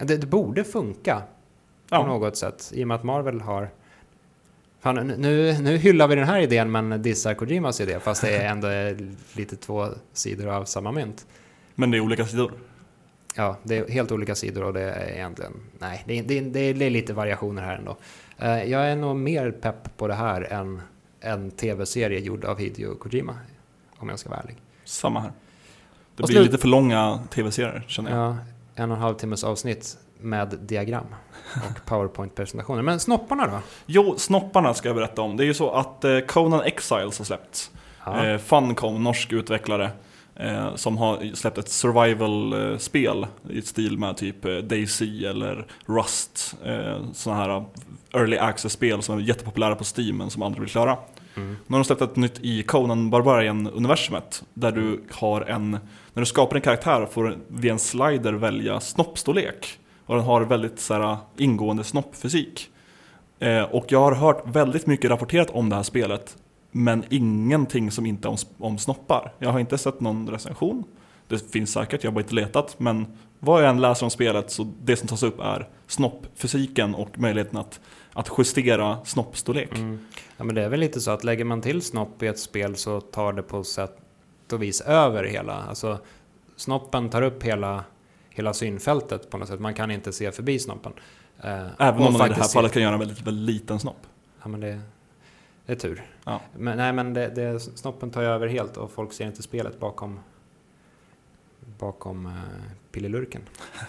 Det, 0.00 0.16
det 0.16 0.26
borde 0.26 0.64
funka 0.64 1.22
på 1.88 1.96
Ja, 1.96 2.06
något 2.06 2.36
sätt 2.36 2.72
i 2.74 2.84
och 2.84 2.88
med 2.88 2.94
att 2.94 3.04
Marvel 3.04 3.40
har... 3.40 3.70
Fan, 4.82 5.06
nu, 5.06 5.58
nu 5.60 5.76
hyllar 5.76 6.08
vi 6.08 6.14
den 6.14 6.24
här 6.24 6.40
idén 6.40 6.70
men 6.70 7.02
dissar 7.02 7.34
Kojimas 7.34 7.80
idé 7.80 8.00
fast 8.00 8.22
det 8.22 8.36
är 8.36 8.50
ändå 8.50 8.68
lite 9.32 9.56
två 9.56 9.86
sidor 10.12 10.48
av 10.48 10.64
samma 10.64 10.92
mynt. 10.92 11.26
men 11.74 11.90
det 11.90 11.96
är 11.96 12.00
olika 12.00 12.26
sidor. 12.26 12.52
Ja, 13.36 13.56
det 13.62 13.78
är 13.78 13.88
helt 13.88 14.12
olika 14.12 14.34
sidor 14.34 14.64
och 14.64 14.72
det 14.72 14.80
är 14.80 15.14
egentligen... 15.14 15.52
Nej, 15.78 16.04
det 16.06 16.18
är, 16.18 16.22
det 16.22 16.72
det 16.72 16.84
är, 16.84 16.90
lite 16.90 17.12
variationer 17.12 17.62
här 17.62 17.76
ändå. 17.76 17.96
Eh, 18.38 18.64
jag 18.64 18.88
är 18.90 18.96
nog 18.96 19.16
mer 19.16 19.50
pepp 19.50 19.96
på 19.96 20.08
det 20.08 20.14
här 20.14 20.52
än 20.52 20.82
en 21.20 21.50
tv-serie 21.50 22.20
gjord 22.20 22.44
av 22.44 22.58
Hideo 22.58 22.94
Kojima. 22.94 23.36
Om 23.96 24.08
jag 24.08 24.18
ska 24.18 24.30
vara 24.30 24.40
ärlig. 24.40 24.56
Samma 24.84 25.20
här. 25.20 25.32
Det 26.16 26.22
Och 26.22 26.28
blir 26.28 26.40
lite 26.40 26.58
för 26.58 26.68
långa 26.68 27.20
tv-serier 27.30 27.84
känner 27.88 28.10
jag. 28.10 28.18
Ja, 28.18 28.36
en 28.74 28.90
och 28.90 28.96
en 28.96 29.02
halv 29.02 29.14
timmes 29.14 29.44
avsnitt 29.44 29.98
med 30.22 30.58
diagram 30.60 31.06
och 31.54 31.84
powerpoint-presentationer. 31.84 32.82
Men 32.82 33.00
snopparna 33.00 33.46
då? 33.46 33.58
Jo, 33.86 34.14
snopparna 34.18 34.74
ska 34.74 34.88
jag 34.88 34.96
berätta 34.96 35.22
om. 35.22 35.36
Det 35.36 35.44
är 35.44 35.46
ju 35.46 35.54
så 35.54 35.70
att 35.70 36.04
eh, 36.04 36.18
Conan 36.18 36.60
Exiles 36.60 37.18
har 37.18 37.24
släppts. 37.24 37.70
Ja. 38.04 38.26
Eh, 38.26 38.38
Funcom, 38.38 39.04
norsk 39.04 39.32
utvecklare, 39.32 39.90
eh, 40.36 40.74
som 40.74 40.98
har 40.98 41.34
släppt 41.34 41.58
ett 41.58 41.68
survival-spel 41.68 43.26
i 43.50 43.62
stil 43.62 43.98
med 43.98 44.16
typ 44.16 44.42
DayZ 44.42 45.02
eller 45.02 45.66
Rust. 45.86 46.56
Sådana 47.12 47.42
här 47.42 47.64
early 48.14 48.36
access-spel 48.36 49.02
som 49.02 49.18
är 49.18 49.22
jättepopulära 49.22 49.74
på 49.74 49.84
Steam 49.96 50.16
men 50.16 50.30
som 50.30 50.42
aldrig 50.42 50.60
blir 50.60 50.70
klara. 50.70 50.96
Mm. 51.34 51.56
Nu 51.66 51.74
har 51.74 51.78
de 51.78 51.84
släppt 51.84 52.02
ett 52.02 52.16
nytt 52.16 52.38
i 52.40 52.62
Conan 52.62 53.10
Barbarian-universumet 53.10 54.44
där 54.54 54.72
du 54.72 55.02
har 55.10 55.40
en, 55.40 55.70
när 56.14 56.20
du 56.20 56.26
skapar 56.26 56.56
en 56.56 56.62
karaktär 56.62 57.08
får 57.10 57.24
du 57.24 57.38
via 57.48 57.72
en 57.72 57.78
slider 57.78 58.32
välja 58.32 58.80
snoppstorlek. 58.80 59.78
Och 60.06 60.16
den 60.16 60.24
har 60.24 60.40
väldigt 60.40 60.80
så 60.80 60.94
här, 60.94 61.16
ingående 61.36 61.84
snoppfysik. 61.84 62.70
Eh, 63.38 63.62
och 63.62 63.84
jag 63.88 64.00
har 64.00 64.14
hört 64.14 64.42
väldigt 64.46 64.86
mycket 64.86 65.10
rapporterat 65.10 65.50
om 65.50 65.68
det 65.68 65.76
här 65.76 65.82
spelet 65.82 66.36
men 66.72 67.04
ingenting 67.10 67.90
som 67.90 68.06
inte 68.06 68.28
om, 68.28 68.36
om 68.58 68.78
snoppar. 68.78 69.32
Jag 69.38 69.50
har 69.50 69.58
inte 69.58 69.78
sett 69.78 70.00
någon 70.00 70.28
recension. 70.28 70.84
Det 71.28 71.52
finns 71.52 71.72
säkert, 71.72 72.04
jag 72.04 72.10
har 72.10 72.14
bara 72.14 72.20
inte 72.20 72.34
letat. 72.34 72.74
Men 72.78 73.18
vad 73.38 73.62
jag 73.62 73.70
än 73.70 73.80
läser 73.80 74.06
om 74.06 74.10
spelet 74.10 74.50
så 74.50 74.72
det 74.82 74.96
som 74.96 75.08
tas 75.08 75.22
upp 75.22 75.40
är 75.40 75.68
snoppfysiken 75.86 76.94
och 76.94 77.18
möjligheten 77.18 77.58
att, 77.58 77.80
att 78.12 78.30
justera 78.38 78.98
snoppstorlek. 79.04 79.78
Mm. 79.78 80.06
Ja, 80.36 80.44
men 80.44 80.54
det 80.54 80.62
är 80.62 80.68
väl 80.68 80.80
lite 80.80 81.00
så 81.00 81.10
att 81.10 81.24
lägger 81.24 81.44
man 81.44 81.60
till 81.60 81.82
snopp 81.82 82.22
i 82.22 82.26
ett 82.26 82.38
spel 82.38 82.76
så 82.76 83.00
tar 83.00 83.32
det 83.32 83.42
på 83.42 83.64
sätt 83.64 83.98
och 84.52 84.62
vis 84.62 84.80
över 84.80 85.24
hela. 85.24 85.62
Alltså 85.68 85.98
snoppen 86.56 87.10
tar 87.10 87.22
upp 87.22 87.42
hela, 87.42 87.84
hela 88.34 88.52
synfältet 88.54 89.30
på 89.30 89.38
något 89.38 89.48
sätt. 89.48 89.60
Man 89.60 89.74
kan 89.74 89.90
inte 89.90 90.12
se 90.12 90.32
förbi 90.32 90.58
snoppen. 90.58 90.92
Eh, 91.44 91.66
Även 91.78 92.02
om 92.02 92.12
man 92.12 92.26
i 92.26 92.28
det 92.28 92.34
här 92.34 92.48
fallet 92.48 92.72
kan 92.72 92.82
göra 92.82 92.92
en 92.92 92.98
väldigt, 92.98 93.20
väldigt 93.26 93.54
liten 93.54 93.78
snopp. 93.78 94.06
Ja, 94.42 94.48
men 94.48 94.60
det, 94.60 94.80
det 95.66 95.72
är 95.72 95.76
tur. 95.76 96.02
Ja. 96.24 96.40
Men, 96.56 96.76
nej, 96.76 96.92
men 96.92 97.14
det, 97.14 97.28
det, 97.28 97.60
snoppen 97.60 98.10
tar 98.10 98.22
ju 98.22 98.28
över 98.28 98.46
helt 98.46 98.76
och 98.76 98.90
folk 98.92 99.12
ser 99.12 99.26
inte 99.26 99.42
spelet 99.42 99.80
bakom, 99.80 100.20
bakom 101.78 102.26
uh, 102.26 102.32
pillelurken. 102.92 103.42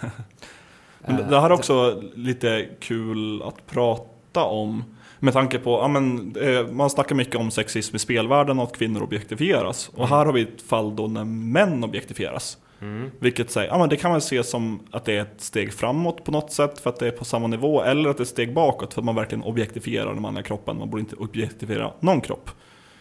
Men 1.06 1.16
det- 1.16 1.22
Eh, 1.22 1.28
det 1.28 1.40
här 1.40 1.50
är 1.50 1.56
så- 1.56 1.58
också 1.58 2.02
lite 2.14 2.68
kul 2.80 3.42
att 3.42 3.66
prata 3.66 4.44
om. 4.44 4.84
Med 5.20 5.32
tanke 5.32 5.58
på, 5.58 5.70
ja 5.70 5.88
men 5.88 6.36
eh, 6.36 6.66
man 6.66 6.90
snackar 6.90 7.14
mycket 7.14 7.36
om 7.36 7.50
sexism 7.50 7.96
i 7.96 7.98
spelvärlden 7.98 8.58
och 8.58 8.64
att 8.64 8.76
kvinnor 8.76 9.02
objektifieras. 9.02 9.88
Och 9.88 9.98
Mm. 9.98 10.08
här 10.10 10.26
har 10.26 10.32
vi 10.32 10.42
ett 10.42 10.62
fall 10.62 10.96
då 10.96 11.06
när 11.06 11.24
män 11.24 11.84
objektifieras. 11.84 12.58
Mm. 12.80 13.10
Vilket 13.18 13.50
säger, 13.50 13.68
ja 13.68 13.78
men 13.78 13.88
det 13.88 13.96
kan 13.96 14.10
man 14.10 14.20
se 14.20 14.44
som 14.44 14.80
att 14.90 15.04
det 15.04 15.16
är 15.16 15.22
ett 15.22 15.40
steg 15.40 15.72
framåt 15.72 16.24
på 16.24 16.30
något 16.30 16.52
sätt 16.52 16.78
för 16.78 16.90
att 16.90 16.98
det 16.98 17.06
är 17.06 17.10
på 17.10 17.24
samma 17.24 17.46
nivå. 17.46 17.82
Eller 17.82 18.10
att 18.10 18.16
det 18.16 18.20
är 18.20 18.24
ett 18.24 18.28
steg 18.28 18.54
bakåt 18.54 18.94
för 18.94 19.00
att 19.00 19.04
man 19.04 19.14
verkligen 19.14 19.44
objektifierar 19.44 20.12
den 20.12 20.22
manliga 20.22 20.42
kroppen. 20.42 20.78
Man 20.78 20.90
borde 20.90 21.00
inte 21.00 21.16
objektifiera 21.16 21.92
någon 22.00 22.20
kropp. 22.20 22.50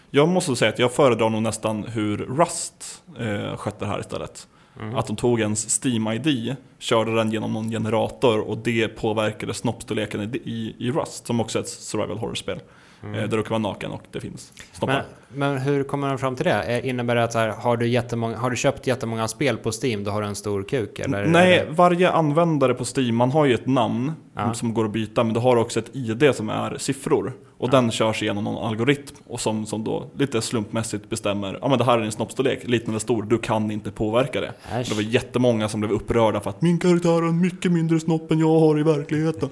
Jag 0.09 0.27
måste 0.27 0.55
säga 0.55 0.69
att 0.69 0.79
jag 0.79 0.91
föredrar 0.91 1.29
nog 1.29 1.41
nästan 1.41 1.83
hur 1.83 2.17
Rust 2.17 3.03
eh, 3.19 3.57
skötte 3.57 3.85
det 3.85 3.91
här 3.91 3.99
istället. 3.99 4.47
Mm. 4.79 4.95
Att 4.95 5.07
de 5.07 5.15
tog 5.15 5.39
ens 5.39 5.83
Steam-ID, 5.85 6.55
körde 6.79 7.15
den 7.15 7.31
genom 7.31 7.53
någon 7.53 7.69
generator 7.69 8.39
och 8.39 8.57
det 8.57 8.87
påverkade 8.87 9.53
snoppstorleken 9.53 10.21
i, 10.21 10.37
i, 10.51 10.75
i 10.79 10.91
Rust, 10.91 11.27
som 11.27 11.39
också 11.39 11.59
är 11.59 11.63
ett 11.63 11.69
survival 11.69 12.17
horror-spel. 12.17 12.59
Mm. 13.03 13.15
Eh, 13.15 13.29
där 13.29 13.37
du 13.37 13.43
kan 13.43 13.61
vara 13.61 13.73
naken 13.73 13.91
och 13.91 14.03
det 14.11 14.19
finns 14.19 14.53
snoppar. 14.71 15.05
Men, 15.29 15.39
men 15.39 15.57
hur 15.61 15.83
kommer 15.83 16.09
de 16.09 16.17
fram 16.17 16.35
till 16.35 16.45
det? 16.45 16.63
Eh, 16.63 16.89
Innebär 16.89 17.15
det 17.15 17.23
att 17.23 17.33
här, 17.33 17.47
har, 17.49 17.77
du 17.77 17.87
jättemånga, 17.87 18.37
har 18.37 18.49
du 18.49 18.55
köpt 18.55 18.87
jättemånga 18.87 19.27
spel 19.27 19.57
på 19.57 19.71
Steam, 19.83 20.03
då 20.03 20.11
har 20.11 20.21
du 20.21 20.27
en 20.27 20.35
stor 20.35 20.63
kuk? 20.63 20.99
Eller, 20.99 21.25
Nej, 21.25 21.67
varje 21.69 22.11
användare 22.11 22.73
på 22.73 22.83
Steam, 22.97 23.15
man 23.15 23.31
har 23.31 23.45
ju 23.45 23.53
ett 23.53 23.65
namn 23.67 24.11
Ja. 24.35 24.53
som 24.53 24.73
går 24.73 24.85
att 24.85 24.91
byta, 24.91 25.23
men 25.23 25.33
du 25.33 25.39
har 25.39 25.55
också 25.57 25.79
ett 25.79 25.95
ID 25.95 26.31
som 26.35 26.49
är 26.49 26.77
siffror. 26.77 27.33
Och 27.63 27.69
den 27.69 27.91
körs 27.91 28.23
igenom 28.23 28.43
någon 28.43 28.67
algoritm 28.67 29.15
och 29.27 29.39
som, 29.39 29.65
som 29.65 29.83
då 29.83 30.07
lite 30.17 30.41
slumpmässigt 30.41 31.09
bestämmer, 31.09 31.59
ja 31.61 31.67
men 31.67 31.77
det 31.77 31.83
här 31.83 31.97
är 31.97 32.01
din 32.01 32.11
snoppstorlek, 32.11 32.67
liten 32.67 32.89
eller 32.89 32.99
stor, 32.99 33.23
du 33.23 33.37
kan 33.37 33.71
inte 33.71 33.91
påverka 33.91 34.41
det. 34.41 34.53
Äsch. 34.71 34.89
Det 34.89 34.95
var 34.95 35.01
jättemånga 35.01 35.69
som 35.69 35.79
blev 35.79 35.91
upprörda 35.91 36.39
för 36.39 36.49
att 36.49 36.61
min 36.61 36.79
karaktär 36.79 37.09
har 37.09 37.23
en 37.23 37.41
mycket 37.41 37.71
mindre 37.71 37.99
snopp 37.99 38.31
än 38.31 38.39
jag 38.39 38.59
har 38.59 38.79
i 38.79 38.83
verkligheten. 38.83 39.49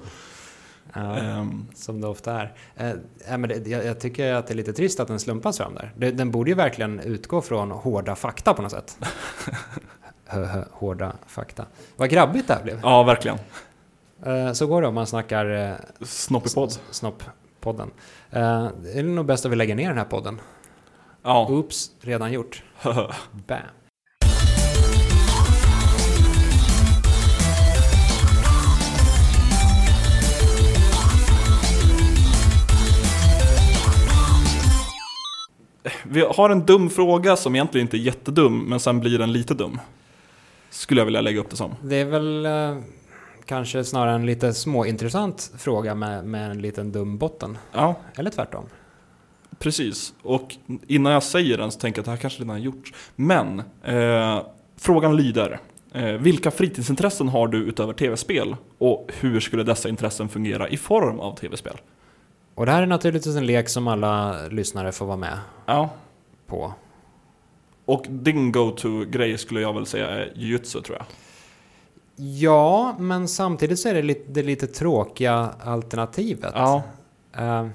Ja, 0.94 1.18
Ehm, 1.18 1.68
som 1.75 2.01
det 2.01 2.08
ofta 2.08 2.41
är. 2.41 2.53
Ja, 3.30 3.38
men 3.38 3.50
det, 3.50 3.68
jag, 3.68 3.86
jag 3.86 4.00
tycker 4.00 4.34
att 4.34 4.48
det 4.48 4.53
är 4.53 4.56
lite 4.56 4.74
trist 4.74 5.00
att 5.00 5.08
den 5.08 5.20
slumpas 5.20 5.58
fram 5.58 5.75
där. 5.75 5.94
Det, 5.98 6.12
den 6.12 6.32
borde 6.32 6.50
ju 6.50 6.56
verkligen 6.56 7.00
utgå 7.00 7.41
från 7.41 7.72
hårda 7.72 8.15
fakta 8.15 8.53
på 8.53 8.62
något 8.62 8.72
sätt. 8.72 8.98
Hårda 10.72 11.13
fakta. 11.27 11.65
Vad 11.96 12.10
grabbigt 12.10 12.48
det 12.48 12.53
här 12.53 12.63
blev. 12.63 12.80
ja, 12.84 13.03
verkligen. 13.03 13.38
Eh, 14.25 14.53
så 14.53 14.68
går 14.68 14.82
det 14.82 14.88
om 14.88 14.96
man 14.96 15.08
snackar 15.08 15.70
eh, 15.70 15.75
Snoppig 16.06 16.53
podd. 16.53 16.74
Snopp-podden. 17.62 17.91
Eh, 18.30 18.70
det 18.84 19.00
är 19.00 19.03
nog 19.03 19.25
bäst 19.25 19.46
att 19.46 19.51
vi 19.51 19.56
lägger 19.56 19.75
ner 19.75 19.88
den 19.88 19.98
här 19.98 20.06
podden. 20.06 20.41
Ja. 21.24 21.48
Oops, 21.50 21.91
redan 22.01 22.34
gjort. 22.34 22.63
Bam. 23.48 23.60
Vi 36.03 36.22
har 36.22 36.50
en 36.50 36.65
dum 36.65 36.89
fråga 36.89 37.36
som 37.36 37.56
egentligen 37.56 37.88
inte 37.88 37.98
är 37.98 38.00
jättedum, 38.00 38.60
men 38.60 38.80
sen 38.80 39.00
blir 39.00 39.20
den 39.20 39.32
lite 39.32 39.53
dum. 39.53 39.80
Skulle 40.70 41.01
jag 41.01 41.06
vilja 41.06 41.22
lägga 41.22 41.39
upp 41.39 41.50
det 41.50 41.56
som. 41.56 41.75
Det 41.84 41.96
är 41.96 42.06
väl 42.06 42.46
eh, 42.46 42.77
kanske 43.51 43.84
snarare 43.84 44.15
en 44.15 44.25
lite 44.25 44.53
småintressant 44.53 45.51
fråga 45.58 45.96
med, 45.96 46.25
med 46.25 46.51
en 46.51 46.62
liten 46.62 46.91
dum 46.91 47.17
botten. 47.17 47.58
Ja, 47.74 47.96
Eller 48.15 48.29
tvärtom. 48.29 48.65
precis. 49.60 50.13
Och 50.24 50.55
innan 50.88 51.13
jag 51.13 51.24
säger 51.24 51.58
den 51.58 51.72
så 51.72 51.79
tänker 51.79 52.00
jag 52.00 52.01
att 52.01 52.05
det 52.05 52.12
här 52.12 52.17
kanske 52.17 52.39
redan 52.39 52.50
har 52.50 52.58
gjorts. 52.58 52.93
Men, 53.15 53.60
eh, 53.84 54.41
frågan 54.77 55.15
lyder. 55.17 55.60
Eh, 55.93 56.05
vilka 56.05 56.51
fritidsintressen 56.51 57.29
har 57.29 57.48
du 57.48 57.58
utöver 57.58 57.93
tv-spel? 57.93 58.55
Och 58.77 59.12
hur 59.20 59.39
skulle 59.39 59.63
dessa 59.63 59.89
intressen 59.89 60.29
fungera 60.29 60.70
i 60.70 60.77
form 60.77 61.20
av 61.20 61.36
tv-spel? 61.36 61.77
Och 62.55 62.65
det 62.65 62.72
här 62.72 62.81
är 62.81 62.86
naturligtvis 62.88 63.36
en 63.36 63.46
lek 63.46 63.70
som 63.70 63.88
alla 63.88 64.41
lyssnare 64.48 64.91
får 64.91 65.05
vara 65.05 65.17
med 65.17 65.38
Ja. 65.65 65.89
på. 66.48 66.74
Och 67.86 68.05
din 68.10 68.51
go-to-grej 68.51 69.38
skulle 69.38 69.62
jag 69.62 69.74
väl 69.74 69.86
säga 69.86 70.08
är 70.10 70.34
jujutsu 70.36 70.81
tror 70.81 70.98
jag. 70.98 71.05
Ja, 72.40 72.96
men 73.00 73.28
samtidigt 73.28 73.80
så 73.80 73.90
är 73.90 73.94
det 73.94 74.01
lite, 74.01 74.32
det 74.32 74.44
lite 74.44 74.68
tråkiga 74.68 75.34
alternativet. 75.60 76.51
Ja, 76.56 76.84
Eh, 77.38 77.68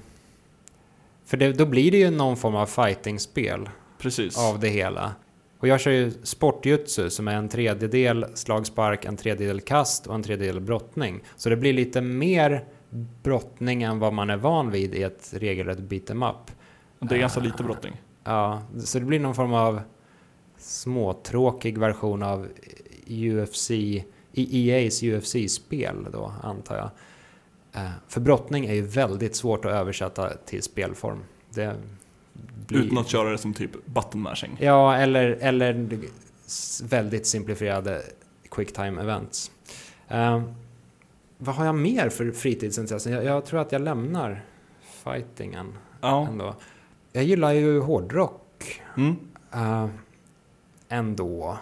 för 1.25 1.37
det, 1.37 1.53
då 1.53 1.65
blir 1.65 1.91
det 1.91 1.97
ju 1.97 2.09
någon 2.11 2.37
form 2.37 2.55
av 2.55 2.65
fighting-spel 2.65 3.69
precis. 3.97 4.37
av 4.37 4.59
det 4.59 4.67
hela. 4.67 5.15
Och 5.59 5.67
jag 5.67 5.79
kör 5.79 5.91
ju 5.91 6.11
sportjutsu 6.23 7.09
som 7.09 7.27
är 7.27 7.35
en 7.35 7.49
tredjedel 7.49 8.25
slagspark, 8.33 9.05
en 9.05 9.17
tredjedel 9.17 9.61
kast 9.61 10.07
och 10.07 10.15
en 10.15 10.23
tredjedel 10.23 10.59
brottning. 10.59 11.23
Så 11.35 11.49
det 11.49 11.55
blir 11.55 11.73
lite 11.73 12.01
mer 12.01 12.65
brottning 13.23 13.83
än 13.83 13.99
vad 13.99 14.13
man 14.13 14.29
är 14.29 14.37
van 14.37 14.71
vid 14.71 14.95
i 14.95 15.03
ett 15.03 15.33
regelrätt 15.33 15.79
beat'em 15.79 16.29
up. 16.29 16.51
Det 16.99 17.15
är 17.15 17.19
ganska 17.19 17.39
lite 17.39 17.63
brottning. 17.63 18.01
Ja, 18.23 18.61
så 18.83 18.99
det 18.99 19.05
blir 19.05 19.19
någon 19.19 19.35
form 19.35 19.53
av 19.53 19.81
småtråkig 20.57 21.77
version 21.77 22.23
av 22.23 22.47
UFC, 23.07 23.71
i 24.37 24.71
EA's 24.71 25.03
UFC-spel 25.17 26.07
då, 26.11 26.33
antar 26.43 26.77
jag. 26.77 26.89
Eh, 27.83 27.91
För 28.07 28.21
brottning 28.21 28.65
är 28.65 28.73
ju 28.73 28.81
väldigt 28.81 29.35
svårt 29.35 29.65
att 29.65 29.71
översätta 29.71 30.29
till 30.45 30.63
spelform. 30.63 31.23
Det 31.49 31.75
blir- 32.67 32.79
Utan 32.83 32.97
att 32.97 33.07
köra 33.07 33.29
det 33.31 33.37
som 33.37 33.53
typ 33.53 33.85
button 33.85 34.21
mashing. 34.21 34.57
Ja, 34.59 34.95
eller, 34.95 35.23
eller 35.41 35.87
väldigt 36.83 37.27
simplifierade 37.27 38.01
quicktime 38.51 39.01
events. 39.01 39.51
Eh, 40.07 40.41
vad 41.37 41.55
har 41.55 41.65
jag 41.65 41.75
mer 41.75 42.09
för 42.09 42.31
fritidsintressen? 42.31 43.13
Jag, 43.13 43.23
jag 43.23 43.45
tror 43.45 43.59
att 43.59 43.71
jag 43.71 43.81
lämnar 43.81 44.45
fightingen 45.03 45.73
Ja. 46.01 46.27
ändå. 46.27 46.55
Jag 47.11 47.23
gillar 47.23 47.51
ju 47.51 47.79
hårdrock 47.79 48.81
Mm. 48.97 49.15
uh, 49.55 49.87
ändå. 50.89 51.57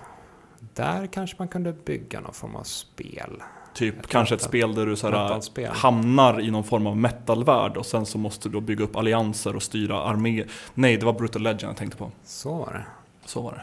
Där 0.75 1.07
kanske 1.07 1.35
man 1.39 1.47
kunde 1.47 1.73
bygga 1.73 2.19
någon 2.19 2.33
form 2.33 2.55
av 2.55 2.63
spel. 2.63 3.43
Typ 3.73 3.99
Ett 3.99 4.07
kanske 4.07 4.35
ett 4.35 4.41
spel 4.41 4.75
där 4.75 4.85
du 4.85 4.95
så 4.95 5.09
här, 5.09 5.23
metalspel. 5.23 5.71
hamnar 5.71 6.41
i 6.41 6.51
någon 6.51 6.63
form 6.63 6.87
av 6.87 6.97
metalvärld 6.97 7.77
och 7.77 7.85
sen 7.85 8.05
så 8.05 8.17
måste 8.17 8.49
du 8.49 8.53
då 8.53 8.61
bygga 8.61 8.83
upp 8.83 8.95
allianser 8.95 9.55
och 9.55 9.63
styra 9.63 10.01
arméer. 10.01 10.47
Nej, 10.73 10.97
det 10.97 11.05
var 11.05 11.13
Brutal 11.13 11.41
Legend 11.41 11.69
jag 11.69 11.77
tänkte 11.77 11.97
på. 11.97 12.11
Så 12.23 12.55
var 12.55 12.73
det. 12.73 12.85
Så 13.25 13.41
var 13.41 13.51
det. 13.51 13.61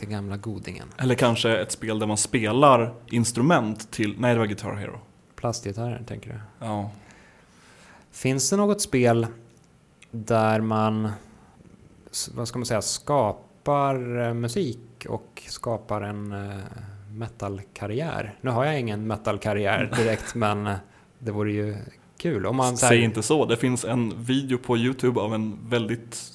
Den 0.00 0.10
gamla 0.10 0.36
godingen. 0.36 0.88
Eller 0.96 1.14
kanske 1.14 1.56
ett 1.58 1.72
spel 1.72 1.98
där 1.98 2.06
man 2.06 2.16
spelar 2.16 2.94
instrument 3.10 3.90
till... 3.90 4.14
Nej, 4.18 4.32
det 4.32 4.38
var 4.38 4.46
Guitar 4.46 4.74
Hero. 4.74 5.00
Plastgitarrer, 5.36 6.02
tänker 6.06 6.30
du? 6.30 6.66
Ja. 6.66 6.90
Finns 8.12 8.50
det 8.50 8.56
något 8.56 8.82
spel 8.82 9.26
där 10.10 10.60
man, 10.60 11.10
vad 12.34 12.48
ska 12.48 12.58
man 12.58 12.66
säga, 12.66 12.82
skapar 12.82 14.26
eh, 14.26 14.34
musik 15.00 15.06
och 15.06 15.42
skapar 15.46 16.02
en 16.02 16.32
eh, 16.32 16.56
metalkarriär? 17.12 18.34
Nu 18.40 18.50
har 18.50 18.64
jag 18.64 18.80
ingen 18.80 19.06
metalkarriär 19.06 19.90
direkt, 19.96 20.34
men 20.34 20.66
eh, 20.66 20.76
det 21.18 21.32
vore 21.32 21.52
ju 21.52 21.76
kul. 22.18 22.46
Om 22.46 22.56
man 22.56 22.76
Säg 22.76 23.02
inte 23.02 23.22
så. 23.22 23.46
Det 23.46 23.56
finns 23.56 23.84
en 23.84 24.24
video 24.24 24.58
på 24.58 24.76
YouTube 24.76 25.20
av 25.20 25.34
en 25.34 25.58
väldigt 25.68 26.32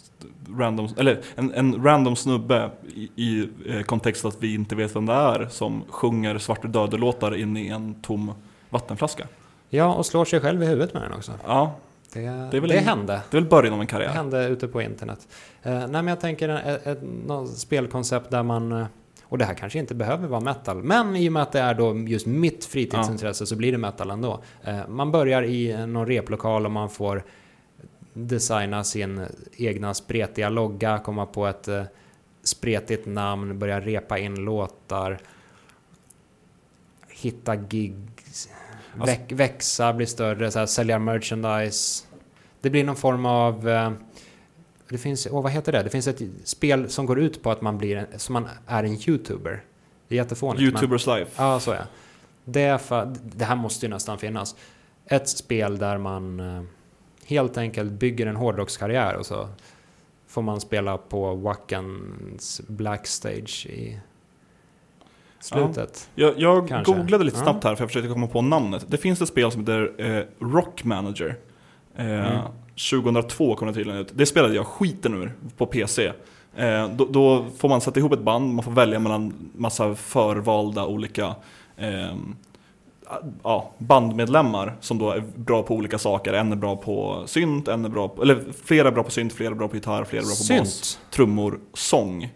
random, 0.50 0.88
eller 0.98 1.22
en, 1.36 1.54
en 1.54 1.84
random 1.84 2.16
snubbe 2.16 2.72
i, 2.96 3.10
i 3.16 3.50
eh, 3.66 3.82
kontext 3.82 4.26
att 4.26 4.38
vi 4.40 4.54
inte 4.54 4.76
vet 4.76 4.96
vem 4.96 5.06
det 5.06 5.14
är 5.14 5.48
som 5.50 5.84
sjunger 5.90 6.38
Svarte 6.38 6.68
Döde-låtar 6.68 7.36
in 7.36 7.58
i 7.58 7.68
en 7.68 8.02
tom 8.02 8.34
vattenflaska. 8.70 9.28
Ja, 9.70 9.94
och 9.94 10.06
slår 10.06 10.26
sig 10.26 10.40
själv 10.40 10.64
i 10.64 10.66
huvudet 10.66 10.94
med 10.94 11.04
den 11.04 11.14
också. 11.14 11.32
Ja, 11.46 11.76
Det, 12.22 12.26
är 12.26 12.52
det, 12.52 12.60
väl 12.60 12.72
en- 12.72 12.84
hände. 12.84 13.22
det 13.32 13.38
är 13.38 13.42
väl 13.42 13.50
början 13.50 13.74
av 13.74 13.80
en 13.80 13.86
Det 13.86 13.92
karriär. 13.92 14.10
hände 14.10 14.48
ute 14.48 14.68
på 14.68 14.82
internet. 14.82 15.28
Eh, 15.64 15.74
nej, 15.80 15.88
men 15.88 16.08
jag 16.08 16.20
tänker 16.20 16.50
ett, 16.50 16.88
ett, 16.88 17.00
något 17.28 17.58
spelkoncept 17.58 18.32
där 18.32 18.44
man... 18.44 18.72
eh, 18.72 18.86
Och 19.24 19.38
det 19.38 19.46
här 19.46 19.54
kanske 19.54 19.80
inte 19.80 19.96
behöver 19.96 20.28
vara 20.28 20.40
metal, 20.42 20.84
men 20.84 21.16
i 21.16 21.30
och 21.30 21.34
med 21.34 21.42
att 21.44 21.52
det 21.52 21.60
är 21.60 21.74
då 21.74 21.98
just 21.98 22.26
mitt 22.26 22.66
fritidsintresse 22.66 23.46
så 23.46 23.56
blir 23.56 23.72
det 23.72 23.78
metal 23.78 24.12
ändå. 24.12 24.42
Eh, 24.64 24.88
man 24.88 25.12
börjar 25.12 25.44
i 25.44 25.86
någon 25.88 26.08
replokal 26.08 26.66
och 26.66 26.72
man 26.72 26.90
får 26.90 27.24
designa 28.14 28.84
sin 28.84 29.26
egna 29.58 29.94
spretiga 29.94 30.50
logga, 30.50 31.00
komma 31.00 31.26
på 31.26 31.48
ett 31.48 31.68
eh, 31.68 31.84
spretigt 32.44 33.06
namn, 33.06 33.60
börja 33.60 33.80
repa 33.82 34.18
in 34.18 34.36
låtar, 34.36 35.18
hitta 37.10 37.56
gigs, 37.56 38.50
Alltså- 39.02 39.06
väx, 39.18 39.32
växa, 39.32 39.94
bli 39.94 40.06
större, 40.06 40.52
så 40.52 40.60
här, 40.60 40.66
sälja 40.66 41.00
merchandise. 41.00 42.04
Det 42.62 42.70
blir 42.70 42.84
någon 42.84 42.96
form 42.96 43.26
av... 43.26 43.70
eh, 43.70 43.92
Det 44.90 44.98
finns, 44.98 45.28
åh, 45.32 45.44
vad 45.44 45.52
heter 45.52 45.72
det? 45.72 45.84
Det 45.84 45.90
finns 45.90 46.08
ett 46.08 46.22
spel 46.44 46.90
som 46.90 47.06
går 47.06 47.20
ut 47.20 47.44
på 47.44 47.52
att 47.52 47.62
man 47.62 47.78
blir 47.78 48.08
som 48.18 48.34
man 48.34 48.48
är 48.68 48.84
en 48.84 48.94
YouTuber. 49.10 49.64
Det 50.08 50.16
är 50.16 50.18
jättefånigt. 50.18 50.62
men- 50.62 50.68
Youtubers 50.72 51.08
life. 51.08 51.32
Ja, 51.38 51.60
så 51.60 51.72
är 51.72 51.86
det. 52.46 52.78
För, 52.78 53.16
det 53.24 53.46
här 53.46 53.56
måste 53.56 53.86
ju 53.86 53.90
nästan 53.90 54.18
finnas. 54.18 54.56
Ett 55.06 55.30
spel 55.30 55.78
där 55.78 55.98
man 55.98 56.40
eh, 56.40 56.64
helt 57.26 57.58
enkelt 57.58 57.92
bygger 57.92 58.26
en 58.28 58.36
hårdrockskarriär 58.36 59.16
och 59.16 59.26
så 59.26 59.50
får 60.28 60.42
man 60.42 60.62
spela 60.62 60.98
på 60.98 61.36
Wackens 61.36 62.62
Blackstage 62.68 63.66
i 63.70 64.00
slutet. 65.46 66.10
Jag, 66.16 66.34
jag 66.38 66.68
Kanske. 66.68 66.94
googlade 66.94 67.24
lite 67.24 67.38
Ja. 67.38 67.44
snabbt 67.44 67.64
här 67.64 67.76
för 67.76 67.84
jag 67.84 67.90
försökte 67.90 68.10
komma 68.14 68.28
på 68.28 68.42
namnet. 68.42 68.86
Det 68.88 68.98
finns 68.98 69.22
ett 69.22 69.28
spel 69.30 69.52
som 69.52 69.62
heter 69.62 69.92
eh, 69.98 70.24
Rock 70.46 70.84
Manager. 70.84 71.36
Eh, 71.98 72.06
Mm. 72.06 72.42
2002 72.92 73.56
kom 73.56 73.68
det 73.68 73.74
tydligen 73.74 74.02
ut. 74.02 74.08
Det 74.14 74.26
spelade 74.26 74.56
jag 74.56 74.66
skiten 74.66 75.14
ur 75.14 75.34
på 75.58 75.66
PC. 75.66 76.12
Eh, 76.56 76.90
då, 76.90 77.06
då 77.06 77.46
får 77.58 77.70
man 77.70 77.82
sätta 77.82 78.00
ihop 78.00 78.14
ett 78.14 78.20
band, 78.22 78.54
man 78.54 78.64
får 78.64 78.72
välja 78.72 79.00
mellan 79.00 79.34
massa 79.56 79.96
förvalda 79.96 80.86
olika 80.86 81.36
ehm, 81.78 82.36
ja, 83.44 83.72
bandmedlemmar 83.78 84.76
som 84.82 84.98
då 84.98 85.12
är 85.12 85.24
bra 85.36 85.64
på 85.64 85.76
olika 85.76 85.98
saker. 85.98 86.34
En 86.34 86.52
är 86.52 86.56
bra 86.56 86.76
på 86.76 87.24
synt, 87.26 87.68
en 87.68 87.86
är 87.86 87.90
bra 87.90 88.08
på, 88.08 88.22
eller 88.22 88.44
flera 88.64 88.88
är 88.88 88.92
bra 88.92 89.04
på 89.04 89.12
synt, 89.12 89.34
flera 89.34 89.52
är 89.52 89.56
bra 89.56 89.68
på 89.68 89.76
gitarr, 89.76 90.04
flera 90.04 90.22
är 90.24 90.26
bra 90.26 90.36
på 90.58 90.60
bas, 90.64 90.74
Synt. 90.74 91.00
trummor, 91.12 91.60
sång. 91.74 92.30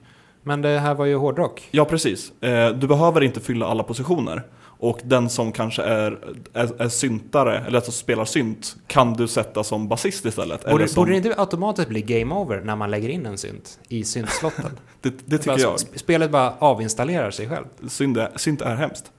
Men 0.50 0.62
det 0.62 0.80
här 0.80 0.96
var 0.96 1.06
ju 1.06 1.16
hårdrock. 1.16 1.68
Ja, 1.72 1.86
precis. 1.86 2.32
Eh, 2.44 2.70
Du 2.70 2.88
behöver 2.88 3.22
inte 3.24 3.40
fylla 3.40 3.66
alla 3.68 3.84
positioner. 3.84 4.44
Och 4.82 5.00
den 5.04 5.30
som 5.30 5.52
kanske 5.52 5.84
är, 5.84 6.20
är, 6.54 6.82
är 6.82 6.90
syntare, 6.90 7.58
eller 7.68 7.76
alltså 7.78 7.92
spelar 7.92 8.26
synt, 8.26 8.76
kan 8.88 9.14
du 9.14 9.28
sätta 9.28 9.64
som 9.64 9.88
basist 9.88 10.26
istället. 10.26 10.66
Borde, 10.72 10.88
som, 10.88 11.02
borde 11.02 11.12
det 11.12 11.18
inte 11.18 11.34
automatiskt 11.38 11.90
bli 11.90 12.02
game 12.02 12.36
over 12.36 12.62
när 12.62 12.76
man 12.76 12.92
lägger 12.92 13.10
in 13.10 13.26
en 13.26 13.38
synt 13.38 13.80
i 13.90 14.04
syntslotten? 14.04 14.66
det, 15.02 15.10
det 15.26 15.38
tycker 15.38 15.52
Bara 15.52 15.60
jag. 15.62 15.76
sp- 15.76 15.98
Spelet 15.98 16.32
bara 16.32 16.54
avinstallerar 16.60 17.32
sig 17.32 17.50
själv. 17.50 17.66
Synt 17.88 18.18
är, 18.18 18.30
synt 18.36 18.62
är 18.62 18.76
hemskt. 18.76 19.12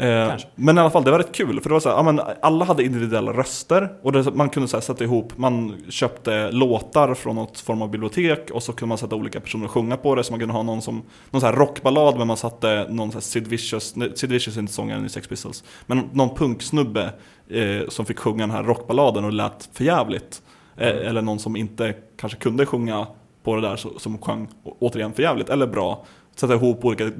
Eh, 0.00 0.36
men 0.54 0.78
i 0.78 0.80
alla 0.80 0.90
fall, 0.90 1.04
det 1.04 1.10
var 1.10 1.18
rätt 1.18 1.32
kul. 1.32 1.60
För 1.60 1.68
det 1.68 1.72
var 1.72 1.80
så 1.80 1.88
här, 1.88 1.96
ja, 1.96 2.02
men 2.02 2.20
alla 2.42 2.64
hade 2.64 2.84
individuella 2.84 3.32
röster. 3.32 3.92
Och 4.02 4.12
det, 4.12 4.34
man 4.34 4.50
kunde 4.50 4.68
så 4.68 4.76
här, 4.76 4.82
sätta 4.82 5.04
ihop, 5.04 5.32
man 5.36 5.82
köpte 5.88 6.50
låtar 6.52 7.14
från 7.14 7.36
något 7.36 7.60
form 7.60 7.82
av 7.82 7.90
bibliotek. 7.90 8.50
Och 8.50 8.62
så 8.62 8.72
kunde 8.72 8.88
man 8.88 8.98
sätta 8.98 9.16
olika 9.16 9.40
personer 9.40 9.64
och 9.64 9.70
sjunga 9.70 9.96
på 9.96 10.14
det. 10.14 10.24
Så 10.24 10.32
man 10.32 10.40
kunde 10.40 10.54
ha 10.54 10.62
någon 10.62 10.82
som, 10.82 11.02
någon 11.30 11.40
så 11.40 11.46
här 11.46 11.54
rockballad, 11.54 12.18
men 12.18 12.26
man 12.26 12.36
satte 12.36 12.86
någon 12.88 13.10
så 13.10 13.16
här 13.16 13.20
Sid 13.20 13.48
Vicious, 13.48 13.96
nej, 13.96 14.12
Sid 14.14 14.30
Vicious 14.30 14.56
är 14.56 14.60
inte 14.60 14.72
sångaren 14.72 15.06
i 15.06 15.08
Sex 15.08 15.28
Pistols. 15.28 15.64
Men 15.86 16.08
någon 16.12 16.34
punksnubbe 16.34 17.12
eh, 17.50 17.88
som 17.88 18.06
fick 18.06 18.18
sjunga 18.18 18.46
den 18.46 18.50
här 18.50 18.62
rockballaden 18.62 19.24
och 19.24 19.32
lät 19.32 19.68
för 19.72 19.84
jävligt. 19.84 20.42
Eh, 20.76 21.08
eller 21.08 21.22
någon 21.22 21.38
som 21.38 21.56
inte 21.56 21.94
kanske 22.16 22.38
kunde 22.38 22.66
sjunga 22.66 23.06
på 23.42 23.56
det 23.56 23.62
där, 23.62 23.98
som 23.98 24.18
sjöng 24.18 24.48
återigen 24.64 25.12
för 25.12 25.22
jävligt 25.22 25.48
eller 25.48 25.66
bra 25.66 26.04
sätta 26.40 26.54
ihop 26.54 26.84
olika 26.84 27.10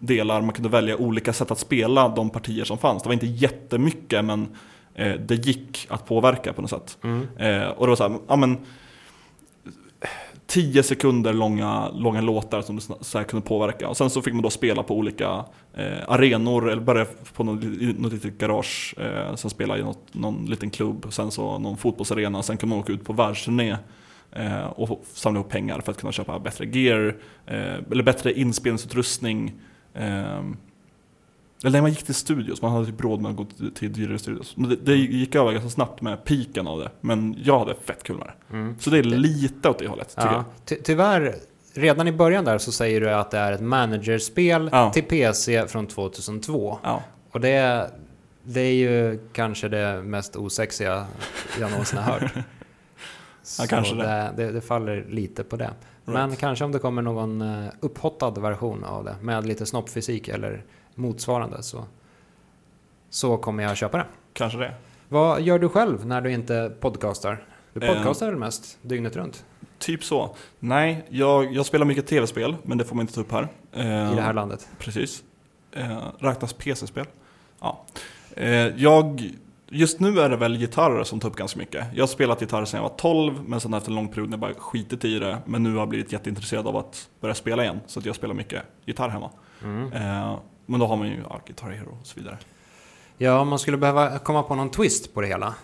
delar, 0.00 0.40
man 0.40 0.52
kunde 0.52 0.68
välja 0.68 0.96
olika 0.96 1.32
sätt 1.32 1.50
att 1.50 1.58
spela 1.58 2.08
de 2.08 2.30
partier 2.30 2.64
som 2.64 2.78
fanns. 2.78 3.02
Det 3.02 3.08
var 3.08 3.14
inte 3.14 3.26
jättemycket 3.26 4.24
men 4.24 4.48
eh, 4.94 5.12
det 5.12 5.34
gick 5.34 5.86
att 5.90 6.06
påverka 6.06 6.52
på 6.52 6.62
något 6.62 6.70
sätt. 6.70 6.98
Mm. 7.04 7.28
Eh, 7.36 7.68
och 7.68 7.86
det 7.86 7.90
var 7.90 7.96
så 7.96 8.08
här, 8.08 8.18
ja 8.28 8.36
men 8.36 8.58
10 10.46 10.82
sekunder 10.82 11.32
långa, 11.32 11.88
långa 11.88 12.20
låtar 12.20 12.62
som 12.62 12.76
du 12.76 12.82
så 13.00 13.18
här 13.18 13.24
kunde 13.24 13.46
påverka. 13.46 13.88
Och 13.88 13.96
sen 13.96 14.10
så 14.10 14.22
fick 14.22 14.34
man 14.34 14.42
då 14.42 14.50
spela 14.50 14.82
på 14.82 14.96
olika 14.96 15.44
eh, 15.74 15.98
arenor, 16.08 16.70
eller 16.70 16.82
börja 16.82 17.06
på 17.34 17.44
något, 17.44 17.64
något 17.98 18.12
litet 18.12 18.38
garage, 18.38 18.94
eh, 18.98 19.34
sen 19.34 19.50
spela 19.50 19.78
i 19.78 19.82
något, 19.82 20.14
någon 20.14 20.46
liten 20.46 20.70
klubb, 20.70 21.06
sen 21.10 21.30
så 21.30 21.58
någon 21.58 21.76
fotbollsarena, 21.76 22.42
sen 22.42 22.56
kunde 22.56 22.74
man 22.74 22.82
åka 22.82 22.92
ut 22.92 23.04
på 23.04 23.12
världsturné 23.12 23.76
och 24.76 24.88
få- 24.88 25.00
samla 25.12 25.40
ihop 25.40 25.50
pengar 25.50 25.80
för 25.80 25.92
att 25.92 25.98
kunna 26.00 26.12
köpa 26.12 26.38
bättre 26.38 26.66
gear, 26.66 27.16
eh, 27.46 27.56
eller 27.90 28.02
bättre 28.02 28.32
inspelningsutrustning. 28.32 29.52
Eh, 29.94 30.40
eller 31.64 31.70
när 31.72 31.80
man 31.80 31.90
gick 31.90 32.02
till 32.02 32.14
studios, 32.14 32.62
man 32.62 32.72
hade 32.72 32.86
typ 32.86 33.00
råd 33.00 33.20
med 33.20 33.30
att 33.30 33.36
gå 33.36 33.46
till, 33.74 33.92
dyrare 33.92 34.18
studios. 34.18 34.54
Det, 34.56 34.76
det 34.76 34.94
gick 34.96 35.34
över 35.34 35.52
ganska 35.52 35.70
snabbt 35.70 36.00
med 36.02 36.24
piken 36.24 36.66
av 36.66 36.78
det, 36.78 36.90
men 37.00 37.36
jag 37.44 37.58
hade 37.58 37.74
fett 37.74 38.02
kul 38.02 38.16
med 38.18 38.26
det. 38.26 38.56
Mm. 38.56 38.76
Så 38.80 38.90
det 38.90 38.98
är 38.98 39.02
lite 39.02 39.68
åt 39.68 39.78
det 39.78 39.86
hållet, 39.88 40.08
tycker 40.08 40.22
Ja. 40.26 40.32
jag. 40.32 40.44
Ty 40.64 40.76
tyvärr, 40.84 41.34
redan 41.74 42.08
i 42.08 42.12
början 42.12 42.44
där 42.44 42.58
så 42.58 42.72
säger 42.72 43.00
du 43.00 43.10
att 43.10 43.30
det 43.30 43.38
är 43.38 43.52
ett 43.52 43.60
managerspel 43.60 44.68
Ja. 44.72 44.90
till 44.92 45.02
PC 45.02 45.66
från 45.68 45.86
2002. 45.86 46.78
Ja. 46.82 47.02
Och 47.30 47.40
det, 47.40 47.90
det 48.44 48.60
är 48.60 48.74
ju 48.74 49.18
kanske 49.32 49.68
det 49.68 50.02
mest 50.02 50.36
osexiga 50.36 51.06
jag 51.60 51.70
någonsin 51.70 51.98
har 51.98 52.12
hört. 52.20 52.32
Så 53.42 53.66
kanske 53.68 53.94
det. 53.94 54.32
det. 54.36 54.52
Det, 54.52 54.60
faller 54.60 55.04
lite 55.08 55.44
på 55.44 55.56
det. 55.56 55.70
Men 56.04 56.26
Right. 56.28 56.38
kanske 56.40 56.64
om 56.64 56.72
det 56.72 56.78
kommer 56.78 57.02
någon 57.02 57.40
eh, 57.40 57.68
upphottad 57.80 58.30
version 58.30 58.84
av 58.84 59.04
det 59.04 59.16
med 59.20 59.46
lite 59.46 59.66
snoppfysik 59.66 60.28
eller 60.28 60.64
motsvarande 60.94 61.62
så, 61.62 61.84
så 63.10 63.36
kommer 63.36 63.62
jag 63.62 63.76
köpa 63.76 63.98
det. 63.98 64.06
Kanske 64.32 64.58
det. 64.58 64.74
Vad 65.08 65.40
gör 65.42 65.58
du 65.58 65.68
själv 65.68 66.06
när 66.06 66.20
du 66.20 66.32
inte 66.32 66.72
podcastar? 66.80 67.44
Du 67.72 67.86
Eh. 67.86 67.94
podcastar 67.94 68.26
väl 68.26 68.36
mest 68.36 68.78
dygnet 68.82 69.16
runt 69.16 69.44
Typ 69.78 70.04
så. 70.04 70.36
Nej, 70.58 71.04
jag, 71.08 71.54
jag 71.54 71.66
spelar 71.66 71.86
mycket 71.86 72.06
tv-spel, 72.06 72.56
men 72.62 72.78
det 72.78 72.84
får 72.84 72.96
man 72.96 73.02
inte 73.02 73.14
ta 73.14 73.20
upp 73.20 73.32
här. 73.32 73.48
Eh, 73.72 74.12
i 74.12 74.14
det 74.14 74.22
här 74.22 74.32
landet? 74.32 74.68
Precis. 74.78 75.22
Eh, 75.72 75.98
räknas 76.18 76.52
PC-spel? 76.52 77.06
Ja. 77.60 77.84
Eh, 78.36 78.50
jag, 78.82 79.30
just 79.72 80.00
nu 80.00 80.20
är 80.20 80.28
det 80.28 80.36
väl 80.36 80.56
gitarrer 80.58 81.04
som 81.04 81.20
tar 81.20 81.28
upp 81.28 81.36
ganska 81.36 81.58
mycket. 81.58 81.86
Jag 81.94 82.02
har 82.02 82.08
spelat 82.08 82.40
gitarr 82.40 82.64
sedan 82.64 82.82
jag 82.82 82.88
var 82.88 82.96
12, 82.96 83.40
men 83.46 83.60
sen 83.60 83.74
efter 83.74 83.90
en 83.90 83.94
lång 83.96 84.08
period 84.08 84.28
när 84.30 84.34
jag 84.36 84.40
bara 84.40 84.54
skitit 84.54 85.04
i 85.04 85.18
det. 85.18 85.38
Men 85.46 85.62
nu 85.62 85.70
har 85.72 85.78
jag 85.78 85.88
blivit 85.88 86.12
jätteintresserad 86.12 86.66
av 86.66 86.76
att 86.76 87.08
börja 87.20 87.34
spela 87.34 87.62
igen. 87.62 87.80
Så 87.86 87.98
att 87.98 88.06
jag 88.06 88.16
spelar 88.16 88.34
mycket 88.34 88.62
gitarr 88.86 89.08
hemma. 89.08 89.30
Mm. 89.62 89.92
Eh, 89.92 90.38
men 90.66 90.80
då 90.80 90.86
har 90.86 90.96
man 90.96 91.08
ju 91.08 91.16
ja, 91.28 91.40
Guitar 91.46 91.70
Hero 91.70 91.96
och 92.00 92.06
så 92.06 92.20
vidare. 92.20 92.38
Ja, 93.18 93.44
man 93.44 93.58
skulle 93.58 93.76
behöva 93.76 94.18
komma 94.18 94.42
på 94.42 94.54
någon 94.54 94.70
twist 94.70 95.14
på 95.14 95.20
det 95.20 95.26
hela. 95.26 95.54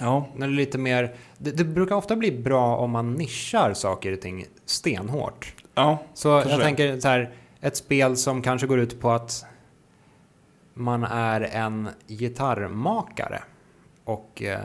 Ja, 0.00 0.28
När 0.36 0.46
det, 0.46 0.52
är 0.52 0.56
lite 0.56 0.78
mer, 0.78 1.14
det, 1.38 1.50
det 1.50 1.64
brukar 1.64 1.94
ofta 1.96 2.16
bli 2.16 2.32
bra 2.32 2.76
om 2.76 2.90
man 2.90 3.12
nischar 3.14 3.74
saker 3.74 4.12
och 4.12 4.20
ting 4.20 4.44
stenhårt. 4.66 5.54
ja, 5.74 5.98
Så 6.14 6.28
jag 6.28 6.46
det. 6.46 6.62
tänker 6.62 7.00
så 7.00 7.08
här, 7.08 7.30
ett 7.60 7.76
spel 7.76 8.16
som 8.16 8.42
kanske 8.42 8.66
går 8.66 8.78
ut 8.78 9.00
på 9.00 9.10
att 9.10 9.44
man 10.78 11.04
är 11.04 11.40
en 11.40 11.88
gitarrmakare 12.06 13.42
och 14.04 14.42
eh, 14.42 14.60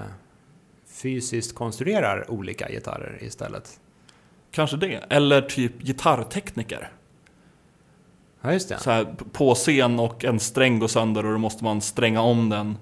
fysiskt 0.86 1.56
konstruerar 1.56 2.32
olika 2.32 2.70
gitarrer 2.70 3.18
istället. 3.22 3.80
Kanske 4.52 4.78
det. 4.78 5.04
Eller 5.10 5.42
typ 5.42 5.82
gitarrtekniker. 5.82 6.92
Ja, 8.42 8.54
just 8.54 8.70
det. 8.70 8.80
Så 8.80 8.92
här, 8.92 9.16
på 9.32 9.56
scen 9.56 10.00
och 10.00 10.26
en 10.26 10.40
sträng 10.40 10.80
går 10.80 10.88
sönder 10.88 11.26
och 11.26 11.32
då 11.32 11.38
måste 11.38 11.64
man 11.64 11.82
stränga 11.82 12.22
om 12.22 12.50
den 12.50 12.78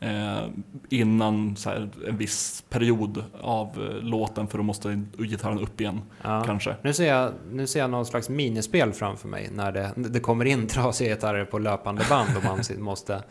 eh, 0.00 0.48
innan 0.88 1.56
så 1.56 1.70
här, 1.70 1.90
en 2.08 2.16
viss 2.16 2.64
period 2.68 3.24
av 3.40 3.68
eh, 3.68 4.02
låten 4.02 4.48
för 4.48 4.58
då 4.58 4.64
måste 4.64 5.02
gitarren 5.18 5.58
upp 5.58 5.80
igen. 5.80 6.00
Ja. 6.22 6.42
Kanske. 6.46 6.76
Nu 6.82 6.92
ser, 6.92 7.06
jag, 7.08 7.32
nu 7.50 7.66
ser 7.66 7.80
jag 7.80 7.90
någon 7.90 8.06
slags 8.06 8.28
minispel 8.28 8.92
framför 8.92 9.28
mig 9.28 9.50
när 9.52 9.72
det, 9.72 9.92
det 9.96 10.20
kommer 10.20 10.44
in 10.44 10.66
trasiga 10.66 11.14
gitarrer 11.14 11.44
på 11.44 11.58
löpande 11.58 12.04
band 12.08 12.36
och 12.36 12.44
man 12.44 12.60
måste 12.78 13.22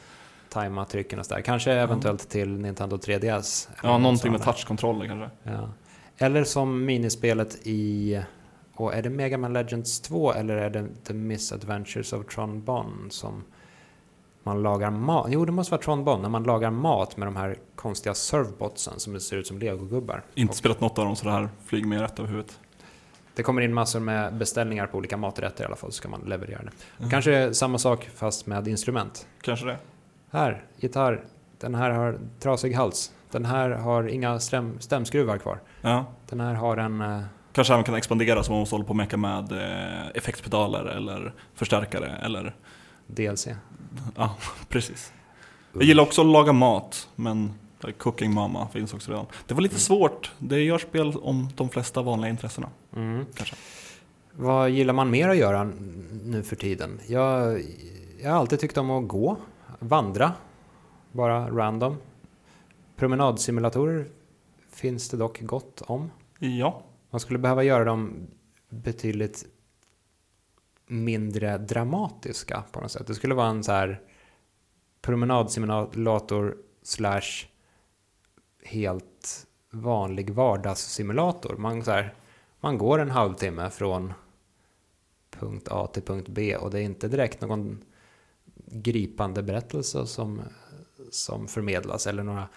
tajma 0.50 0.86
trycken 0.86 1.20
och 1.20 1.26
sådär. 1.26 1.42
Kanske 1.42 1.72
eventuellt 1.74 2.30
till 2.30 2.50
Nintendo 2.50 2.98
3DS. 2.98 3.70
Ja, 3.84 3.98
någonting 3.98 4.32
med 4.32 4.42
Sådana. 4.42 4.54
touchkontroller 4.54 5.08
kanske. 5.08 5.30
Ja. 5.44 5.70
Eller 6.18 6.44
som 6.44 6.86
minispelet 6.86 7.60
i... 7.64 8.22
Och 8.74 8.94
är 8.94 9.02
det 9.02 9.10
Mega 9.10 9.38
Man 9.38 9.54
Legends 9.54 10.02
2 10.02 10.34
eller 10.34 10.58
är 10.58 10.70
det 10.70 10.88
The 11.08 11.14
Misadventures 11.14 12.14
of 12.14 12.26
Tron 12.26 12.64
Bonne 12.64 13.10
som 13.10 13.44
man 14.44 14.62
lagar 14.64 14.90
mat? 14.92 15.28
Jo, 15.30 15.46
det 15.46 15.52
måste 15.52 15.72
vara 15.72 15.82
Tron 15.82 16.04
Bonne, 16.04 16.22
när 16.22 16.30
man 16.30 16.44
lagar 16.44 16.72
mat 16.72 17.18
med 17.18 17.28
de 17.28 17.36
här 17.36 17.58
konstiga 17.76 18.14
servbotsen 18.14 19.00
som 19.00 19.20
ser 19.20 19.38
ut 19.38 19.48
som 19.48 19.60
legogubbar. 19.60 20.24
Inte 20.36 20.56
spelat 20.56 20.82
något 20.82 20.98
av 20.98 21.06
dem 21.06 21.16
så 21.16 21.26
det 21.26 21.32
här 21.32 21.50
flyger 21.66 21.88
mig 21.88 22.00
rätt 22.00 22.20
över 22.20 22.30
huvudet. 22.30 22.60
det 23.36 23.44
kommer 23.44 23.62
in 23.62 23.74
massor 23.74 24.00
med 24.00 24.34
beställningar 24.34 24.88
på 24.88 24.98
olika 24.98 25.18
maträtter 25.18 25.64
i 25.64 25.68
alla 25.68 25.76
fall, 25.76 25.92
så 25.92 25.96
ska 25.98 26.10
man 26.10 26.22
leverera 26.22 26.62
det. 26.64 26.72
Mm. 27.00 27.10
Kanske 27.10 27.54
samma 27.54 27.78
sak 27.78 28.10
fast 28.16 28.46
med 28.48 28.68
instrument. 28.68 29.28
Kanske 29.42 29.66
det. 29.66 29.78
Här, 30.32 30.64
gitarr. 30.78 31.24
Den 31.60 31.76
här 31.76 31.90
har 31.92 32.20
trasig 32.40 32.74
hals. 32.76 33.12
Den 33.32 33.46
här 33.46 33.70
har 33.70 34.08
inga 34.08 34.40
stäm, 34.40 34.80
stämskruvar 34.80 35.38
kvar. 35.38 35.60
Ja. 35.82 36.06
Den 36.30 36.40
här 36.40 36.54
har 36.54 36.78
en... 36.78 37.02
eh, 37.02 37.22
Kanske 37.52 37.74
även 37.74 37.84
kan 37.84 37.96
expandera 37.96 38.44
så 38.44 38.52
man 38.52 38.60
måste 38.60 38.76
hålla 38.76 38.86
på 38.86 38.90
och 38.90 38.96
mecka 38.96 39.18
med 39.18 39.52
eh, 39.52 40.08
effektpedaler 40.14 40.86
eller 40.86 41.34
förstärkare 41.56 42.12
eller 42.22 42.56
DLC. 43.08 43.48
Ja, 44.16 44.36
precis. 44.70 45.14
Jag 45.74 45.84
gillar 45.84 46.04
också 46.04 46.22
att 46.22 46.28
laga 46.28 46.54
mat, 46.54 47.10
men 47.16 47.54
Cooking 47.98 48.34
Mama 48.34 48.68
finns 48.68 48.94
också 48.94 49.12
redan. 49.12 49.26
Det 49.48 49.54
var 49.54 49.62
lite 49.62 49.80
svårt. 49.80 50.32
Det 50.40 50.60
gör 50.60 50.78
spel 50.78 51.14
om 51.22 51.50
de 51.56 51.70
flesta 51.70 52.02
vanliga 52.02 52.30
intressena. 52.30 52.70
Mm. 52.96 53.26
Kanske. 53.36 53.56
Vad 54.32 54.70
gillar 54.70 54.94
man 54.94 55.10
mer 55.10 55.30
att 55.30 55.38
göra 55.38 55.72
nu 56.24 56.44
för 56.44 56.56
tiden? 56.56 57.00
Jag, 57.08 57.62
jag 58.22 58.32
har 58.32 58.38
alltid 58.38 58.60
tyckt 58.60 58.78
om 58.78 58.92
att 58.92 59.08
gå, 59.08 59.38
vandra, 59.80 60.34
bara 61.12 61.50
random. 61.50 61.98
Promenadsimulatorer 62.96 64.06
finns 64.72 65.10
det 65.10 65.18
dock 65.18 65.42
gott 65.42 65.82
om. 65.82 66.12
Ja, 66.40 66.84
Man 67.12 67.20
skulle 67.20 67.40
behöva 67.40 67.64
göra 67.64 67.84
dem 67.84 68.28
betydligt 68.70 69.46
mindre 70.90 71.58
dramatiska 71.58 72.64
på 72.72 72.82
något 72.82 72.92
sätt. 72.92 73.08
Det 73.08 73.16
skulle 73.16 73.36
vara 73.36 73.48
en 73.48 73.64
så 73.64 73.72
här 73.72 74.02
promenadsimulator 75.02 76.58
slash 76.84 77.48
helt 78.64 79.48
vanlig 79.72 80.30
vardagssimulator. 80.30 81.58
Man, 81.58 81.84
så 81.84 81.92
här, 81.92 82.14
man 82.60 82.78
går 82.78 83.00
en 83.00 83.12
halvtimme 83.12 83.70
från 83.70 84.14
punkt 85.30 85.68
A 85.72 85.88
till 85.94 86.04
punkt 86.04 86.28
B 86.30 86.56
och 86.56 86.72
det 86.72 86.80
är 86.80 86.84
inte 86.84 87.08
direkt 87.08 87.42
någon 87.42 87.84
gripande 88.66 89.44
berättelse 89.44 90.06
som, 90.08 90.42
som 91.12 91.48
förmedlas 91.48 92.08
eller 92.08 92.24
några 92.24 92.48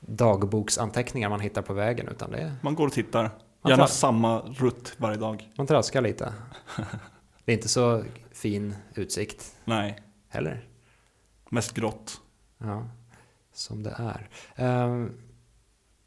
dagboksanteckningar 0.00 1.28
man 1.28 1.40
hittar 1.40 1.62
på 1.62 1.72
vägen 1.72 2.08
utan 2.08 2.30
det 2.30 2.38
är 2.38 2.56
man 2.62 2.74
går 2.74 2.86
och 2.86 2.92
tittar. 2.92 3.30
Gärna 3.64 3.86
samma 3.86 4.40
rutt 4.40 4.94
varje 4.96 5.16
dag. 5.16 5.52
Man 5.56 5.66
traskar 5.66 6.00
lite. 6.00 6.32
Det 7.48 7.52
är 7.52 7.56
inte 7.56 7.68
så 7.68 8.04
fin 8.32 8.74
utsikt 8.94 9.56
Nej, 9.64 9.98
heller. 10.28 10.64
mest 11.50 11.74
grått. 11.74 12.20
Ja, 12.58 12.88
som 13.52 13.82
det 13.82 13.94
är. 13.98 14.28
Ehm, 14.56 15.12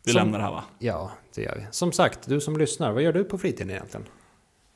Vi 0.04 0.12
Som- 0.12 0.20
lämnar 0.22 0.40
det 0.40 0.46
här 0.46 0.52
va? 0.52 0.64
ja, 0.80 1.12
det 1.36 1.42
gör 1.42 1.56
vi. 1.56 1.66
Som 1.72 1.92
sagt, 1.92 2.28
du 2.30 2.42
som 2.42 2.58
lyssnar, 2.58 2.92
vad 2.92 3.04
gör 3.04 3.14
du 3.14 3.24
på 3.24 3.38
fritiden 3.38 3.70
egentligen? 3.70 4.06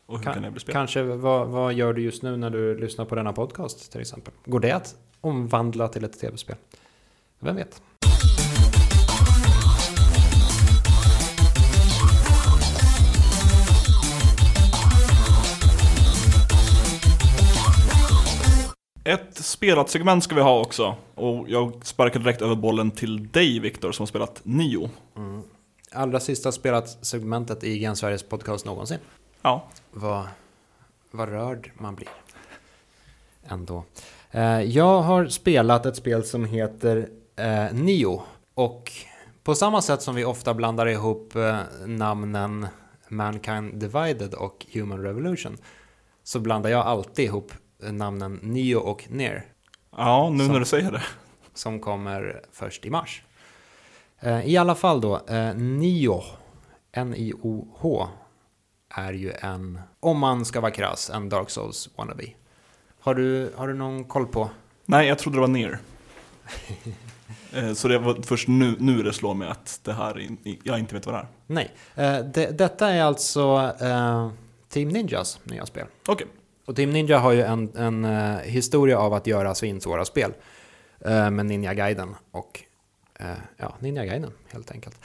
Och 0.05 0.17
hur 0.17 0.23
Kan- 0.23 0.33
kan 0.33 0.43
det 0.43 0.51
bli 0.51 0.59
spel? 0.59 0.73
Kanske, 0.73 1.03
vad, 1.03 1.47
vad 1.47 1.73
gör 1.73 1.93
du 1.93 2.01
just 2.01 2.23
nu 2.23 2.37
när 2.37 2.49
du 2.49 2.77
lyssnar 2.77 3.05
på 3.05 3.15
denna 3.15 3.33
podcast 3.33 3.91
till 3.91 4.01
exempel? 4.01 4.33
Går 4.45 4.59
det 4.59 4.71
att 4.71 4.95
omvandla 5.21 5.87
till 5.87 6.03
ett 6.03 6.19
tv-spel? 6.19 6.55
Vem 7.39 7.55
vet? 7.55 7.81
Ett 19.07 19.37
spelat 19.37 19.89
segment 19.89 20.23
ska 20.23 20.35
vi 20.35 20.41
ha 20.41 20.59
också. 20.59 20.95
Och 21.15 21.49
jag 21.49 21.85
sparkar 21.85 22.19
direkt 22.19 22.41
över 22.41 22.55
bollen 22.55 22.91
till 22.91 23.27
dig 23.27 23.59
Viktor 23.59 23.91
som 23.91 24.03
har 24.03 24.07
spelat 24.07 24.41
Nio. 24.43 24.89
Mm. 25.17 25.41
Allra 25.91 26.19
sista 26.19 26.51
spelat 26.51 27.05
segmentet 27.05 27.63
i 27.63 27.69
IGN 27.69 27.95
Sveriges 27.95 28.23
podcast 28.23 28.65
någonsin. 28.65 28.97
Ja, 29.41 29.67
vad, 29.91 30.27
vad 31.11 31.29
rörd 31.29 31.71
man 31.77 31.95
blir. 31.95 32.09
Ändå. 33.43 33.83
Eh, 34.31 34.61
jag 34.61 35.01
har 35.01 35.27
spelat 35.27 35.85
ett 35.85 35.95
spel 35.95 36.23
som 36.23 36.45
heter 36.45 37.09
eh, 37.35 37.73
Nio. 37.73 38.21
Och 38.53 38.91
på 39.43 39.55
samma 39.55 39.81
sätt 39.81 40.01
som 40.01 40.15
vi 40.15 40.25
ofta 40.25 40.53
blandar 40.53 40.85
ihop 40.85 41.35
eh, 41.35 41.57
namnen 41.85 42.67
Mankind 43.07 43.73
Divided 43.73 44.33
och 44.33 44.65
Human 44.73 45.01
Revolution 45.01 45.57
så 46.23 46.39
blandar 46.39 46.69
jag 46.69 46.85
alltid 46.85 47.25
ihop 47.25 47.51
namnen 47.79 48.39
Nio 48.43 48.75
och 48.75 49.05
Near 49.09 49.45
ja 49.97 50.29
nu 50.29 50.43
Som- 50.43 50.53
när 50.53 50.59
du 50.59 50.65
säger 50.65 50.91
det. 50.91 51.03
som 51.53 51.79
kommer 51.79 52.41
först 52.51 52.85
i 52.85 52.89
mars. 52.89 53.23
Eh, 54.19 54.45
I 54.49 54.57
alla 54.57 54.75
fall 54.75 55.01
då, 55.01 55.21
eh, 55.27 55.53
Nio, 55.55 56.23
N-I-O-H, 56.91 58.07
är 58.89 59.13
ju 59.13 59.31
en, 59.31 59.79
om 59.99 60.19
man 60.19 60.45
ska 60.45 60.61
vara 60.61 60.71
krass, 60.71 61.09
en 61.09 61.29
Dark 61.29 61.49
Souls 61.49 61.89
wannabe. 61.95 62.23
Har 62.99 63.15
du, 63.15 63.51
har 63.55 63.67
du 63.67 63.73
någon 63.73 64.03
koll 64.03 64.27
på? 64.27 64.49
Nej, 64.85 65.07
jag 65.07 65.19
trodde 65.19 65.37
det 65.37 65.41
var 65.41 65.47
ner. 65.47 65.79
Eh, 67.53 67.73
Så 67.73 67.87
det 67.87 67.99
var 67.99 68.21
först 68.21 68.47
nu, 68.47 68.75
nu 68.79 69.03
det 69.03 69.13
slår 69.13 69.33
mig 69.33 69.47
att 69.49 69.79
det 69.83 69.93
här, 69.93 70.19
är- 70.19 70.57
jag 70.63 70.79
inte 70.79 70.95
vet 70.95 71.05
vad 71.05 71.15
det 71.15 71.19
är. 71.19 71.27
Nej. 71.47 71.71
Det, 72.33 72.57
detta 72.57 72.89
är 72.89 73.03
alltså 73.03 73.71
Team 74.69 74.89
Ninjas 74.89 75.39
nya 75.43 75.65
spel. 75.65 75.87
Okej, 76.07 76.27
Och 76.65 76.75
Team 76.75 76.89
Ninja 76.89 77.17
har 77.19 77.31
ju 77.31 77.41
en, 77.41 77.71
en 77.75 78.05
eh, 78.05 78.37
historia 78.37 78.99
av 78.99 79.13
att 79.13 79.27
göra 79.27 79.55
svinsvåra 79.55 80.05
spel. 80.05 80.33
Eh, 80.99 81.29
med 81.29 81.45
Ninja 81.45 81.73
Gaiden 81.73 82.15
och 82.31 82.63
eh, 83.19 83.27
ja, 83.57 83.75
Ninja 83.79 84.05
Gaiden 84.05 84.31
helt 84.47 84.71
enkelt. 84.71 84.99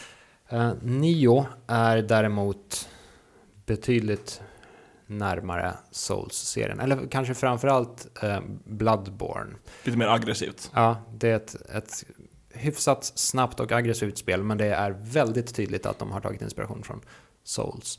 Eh, 0.49 0.73
Nio 0.83 1.47
är 1.67 1.97
däremot 2.03 2.89
betydligt 3.67 4.41
närmare 5.07 5.75
Souls-serien. 5.91 6.81
Eller 6.81 7.07
kanske 7.11 7.35
framförallt 7.35 8.23
eh, 8.23 8.41
Bloodborne. 8.65 9.55
lite 9.85 9.99
mer 9.99 10.07
aggressivt. 10.07 10.71
Ja, 10.75 11.03
det 11.15 11.31
är 11.31 11.37
ett, 11.37 11.55
ett 11.75 12.05
hyfsat 12.53 13.05
snabbt 13.05 13.61
och 13.61 13.73
aggressivt 13.73 14.19
spel, 14.19 14.43
men 14.43 14.59
det 14.59 14.67
är 14.67 14.91
väldigt 14.91 15.55
tydligt 15.55 15.87
att 15.87 15.99
de 15.99 16.13
har 16.13 16.21
tagit 16.21 16.43
inspiration 16.43 16.83
från 16.83 17.01
Souls. 17.45 17.99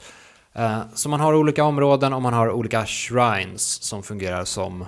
Eh, 0.53 0.81
Så 0.93 1.09
man 1.09 1.19
har 1.19 1.33
olika 1.33 1.63
områden 1.63 2.13
och 2.13 2.21
man 2.21 2.33
har 2.33 2.51
olika 2.51 2.85
shrines 2.85 3.83
som 3.83 4.03
fungerar 4.03 4.45
som 4.45 4.85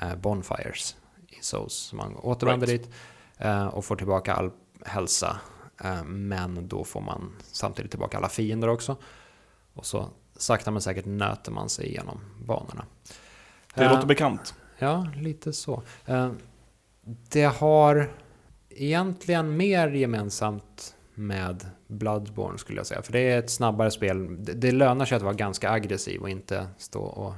eh, 0.00 0.14
bonfires 0.16 0.96
i 1.28 1.42
Souls. 1.42 1.74
Så 1.74 1.96
man 1.96 2.16
återvänder 2.16 2.66
Right. 2.66 2.82
dit 2.82 2.92
eh, 3.38 3.66
och 3.66 3.84
får 3.84 3.96
tillbaka 3.96 4.34
all 4.34 4.50
hälsa, 4.86 5.40
men 6.04 6.68
då 6.68 6.84
får 6.84 7.00
man 7.00 7.36
samtidigt 7.52 7.90
tillbaka 7.90 8.16
alla 8.16 8.28
fiender 8.28 8.68
också. 8.68 8.96
Och 9.74 9.86
så 9.86 10.08
sakta 10.36 10.70
men 10.70 10.82
säkert 10.82 11.04
nöter 11.06 11.52
man 11.52 11.68
sig 11.68 11.86
igenom 11.86 12.20
banorna. 12.46 12.84
Det 13.74 13.88
låter 13.88 14.06
bekant. 14.06 14.54
Ja, 14.78 15.06
lite 15.16 15.52
så. 15.52 15.82
Det 17.04 17.44
har 17.44 18.10
egentligen 18.70 19.56
mer 19.56 19.88
gemensamt 19.88 20.96
med 21.20 21.66
Bloodborne 21.86 22.58
skulle 22.58 22.78
jag 22.78 22.86
säga. 22.86 23.02
För 23.02 23.12
det 23.12 23.18
är 23.20 23.38
ett 23.38 23.50
snabbare 23.50 23.90
spel. 23.90 24.44
Det- 24.44 24.52
Det 24.52 24.72
lönar 24.72 25.04
sig 25.04 25.16
att 25.16 25.22
vara 25.22 25.34
ganska 25.34 25.70
aggressiv 25.70 26.20
och 26.20 26.30
inte 26.30 26.66
stå 26.78 27.02
och 27.02 27.34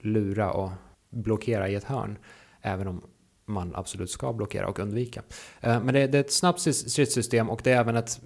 lura 0.00 0.52
och 0.52 0.70
blockera 1.10 1.68
i 1.68 1.74
ett 1.74 1.84
hörn. 1.84 2.18
Även 2.62 2.86
om 2.86 3.02
man 3.46 3.74
absolut 3.74 4.10
ska 4.10 4.32
blockera 4.32 4.66
och 4.68 4.78
undvika. 4.78 5.22
Eh, 5.60 5.82
men 5.82 5.94
det 5.94 6.06
det 6.06 6.18
är 6.18 6.20
ett 6.20 6.32
snabbt 6.32 6.60
stridssystem 6.60 7.50
och 7.50 7.60
det 7.64 7.72
är 7.72 7.76
även 7.80 7.96
ett 7.96 8.20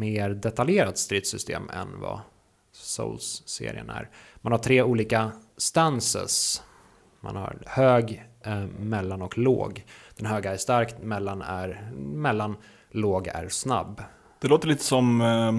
mer 0.00 0.30
detaljerat 0.30 0.98
stridssystem 0.98 1.70
än 1.70 2.00
vad 2.00 2.20
Souls-serien 2.72 3.90
är. 3.90 4.10
Man 4.36 4.52
har 4.52 4.58
tre 4.58 4.82
olika 4.82 5.30
stances. 5.56 6.62
Man 7.20 7.36
har 7.36 7.58
hög, 7.66 8.24
eh, 8.42 8.66
mellan 8.78 9.22
och 9.22 9.38
låg. 9.38 9.84
Den 10.16 10.26
höga 10.26 10.52
är 10.52 10.56
stark, 10.56 10.94
mellan 11.02 11.42
är 11.42 11.90
mellan, 11.96 12.56
låg 12.96 13.28
är 13.28 13.48
snabb. 13.48 14.02
Det 14.40 14.48
låter 14.48 14.68
lite 14.68 14.84
som 14.84 15.20
eh, 15.20 15.52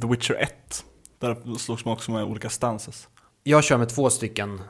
The 0.00 0.06
Witcher 0.06 0.34
1. 0.34 0.84
Där 1.18 1.58
slogs 1.58 1.84
man 1.84 1.94
också 1.94 2.10
med 2.10 2.24
olika 2.24 2.50
stances. 2.50 3.08
Jag 3.42 3.64
kör 3.64 3.78
med 3.78 3.88
två 3.88 4.10
stycken 4.10 4.60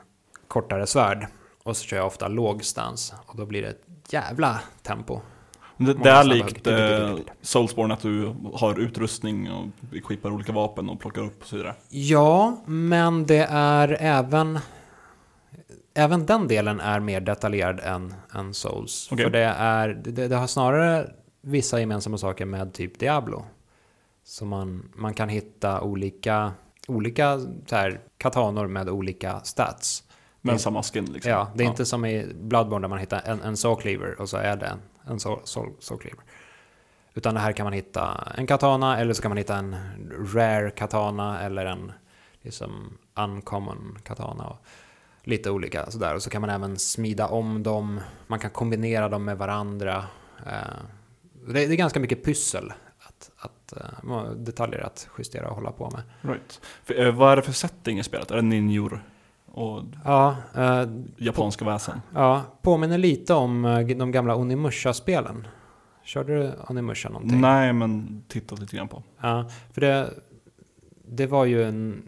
kortare 0.47 0.87
svärd 0.87 1.27
och 1.63 1.77
så 1.77 1.85
kör 1.85 1.97
jag 1.97 2.07
ofta 2.07 2.27
låg 2.27 2.63
stans 2.63 3.13
och 3.25 3.37
då 3.37 3.45
blir 3.45 3.61
det 3.61 3.67
ett 3.67 4.13
jävla 4.13 4.59
tempo. 4.81 5.19
Det, 5.77 5.93
det 5.93 6.09
är 6.09 6.23
likt 6.23 6.67
eh, 6.67 7.15
Soulsborne 7.41 7.93
att 7.93 8.01
du 8.01 8.35
har 8.53 8.79
utrustning 8.79 9.51
och 9.51 9.67
equippar 9.95 10.31
olika 10.31 10.51
vapen 10.51 10.89
och 10.89 10.99
plockar 10.99 11.21
upp 11.21 11.41
och 11.41 11.47
så 11.47 11.55
vidare. 11.55 11.75
Ja, 11.89 12.63
men 12.65 13.25
det 13.25 13.47
är 13.49 13.97
även... 13.99 14.59
Även 15.93 16.25
den 16.25 16.47
delen 16.47 16.79
är 16.79 16.99
mer 16.99 17.21
detaljerad 17.21 17.79
än, 17.79 18.13
än 18.35 18.53
Souls. 18.53 19.09
Okej. 19.11 19.25
För 19.25 19.31
det, 19.31 19.43
är, 19.43 19.89
det, 19.89 20.27
det 20.27 20.35
har 20.35 20.47
snarare 20.47 21.09
vissa 21.41 21.79
gemensamma 21.79 22.17
saker 22.17 22.45
med 22.45 22.73
typ 22.73 22.99
Diablo. 22.99 23.45
Så 24.23 24.45
man, 24.45 24.89
man 24.95 25.13
kan 25.13 25.29
hitta 25.29 25.81
olika, 25.81 26.53
olika 26.87 27.39
så 27.65 27.75
här, 27.75 27.99
katanor 28.17 28.67
med 28.67 28.89
olika 28.89 29.39
stats. 29.39 30.03
Men 30.41 30.49
Mm. 30.49 30.59
samma 30.59 30.83
skin 30.83 31.05
liksom. 31.05 31.31
Ja, 31.31 31.51
det 31.55 31.63
är 31.63 31.67
inte 31.67 31.85
som 31.85 32.05
i 32.05 32.33
Bloodborne 32.35 32.83
där 32.83 32.89
man 32.89 32.99
hittar 32.99 33.21
en, 33.25 33.41
en 33.41 33.57
soul 33.57 33.81
cleaver 33.81 34.21
och 34.21 34.29
så 34.29 34.37
är 34.37 34.55
det 34.57 34.65
en, 34.65 34.79
en 35.07 35.19
soul, 35.19 35.39
soul, 35.43 35.73
soul 35.79 35.99
cleaver. 35.99 36.23
Utan 37.13 37.33
det 37.33 37.39
här 37.39 37.51
kan 37.51 37.63
man 37.63 37.73
hitta 37.73 38.33
en 38.37 38.47
katana 38.47 38.99
eller 38.99 39.13
så 39.13 39.21
kan 39.21 39.29
man 39.31 39.37
hitta 39.37 39.55
en 39.57 39.75
rare 40.33 40.71
katana 40.71 41.41
eller 41.41 41.65
en 41.65 41.91
liksom 42.41 42.97
uncommon 43.15 43.97
katana. 44.03 44.43
Och 44.47 44.57
lite 45.23 45.51
olika 45.51 45.91
sådär. 45.91 46.15
Och 46.15 46.21
så 46.21 46.29
kan 46.29 46.41
man 46.41 46.49
även 46.49 46.77
smida 46.79 47.27
om 47.27 47.63
dem. 47.63 47.99
Man 48.27 48.39
kan 48.39 48.51
kombinera 48.51 49.09
dem 49.09 49.25
med 49.25 49.37
varandra. 49.37 50.05
Eh, 50.45 50.53
Det 51.53 51.63
är, 51.63 51.75
ganska 51.75 51.99
mycket 51.99 52.23
pyssel. 52.23 52.73
Att, 52.99 53.31
att, 53.37 53.73
eh, 53.77 54.31
detaljer 54.31 54.79
att 54.79 55.07
justera 55.17 55.49
och 55.49 55.55
hålla 55.55 55.71
på 55.71 55.89
med. 55.89 56.01
Right. 56.33 56.61
För, 56.83 57.05
eh, 57.05 57.15
vad 57.15 57.31
är 57.31 57.35
det 57.35 57.41
för 57.41 57.51
setting 57.51 57.99
i 57.99 58.03
spelet? 58.03 58.31
Är 58.31 58.35
det 58.35 58.41
ninjor 58.41 59.03
och 59.45 59.83
Ja, 60.05 60.35
eh, 60.55 60.89
japanska 61.17 61.65
väsen? 61.65 62.01
Ja, 62.13 62.43
påminner 62.61 62.97
lite 62.97 63.33
om 63.33 63.65
eh, 63.65 63.87
de 63.87 64.11
gamla 64.11 64.35
Onimusha-spelen. 64.35 65.47
Körde 66.03 66.37
du 66.37 66.51
Onimusha 66.67 67.09
någonting? 67.09 67.41
Nej, 67.41 67.73
men 67.73 68.23
tittat 68.27 68.59
lite 68.59 68.75
grann 68.75 68.87
på. 68.87 69.03
Ja, 69.21 69.49
för 69.73 69.81
det, 69.81 70.13
det 71.07 71.27
var 71.27 71.45
ju 71.45 71.63
en, 71.63 72.03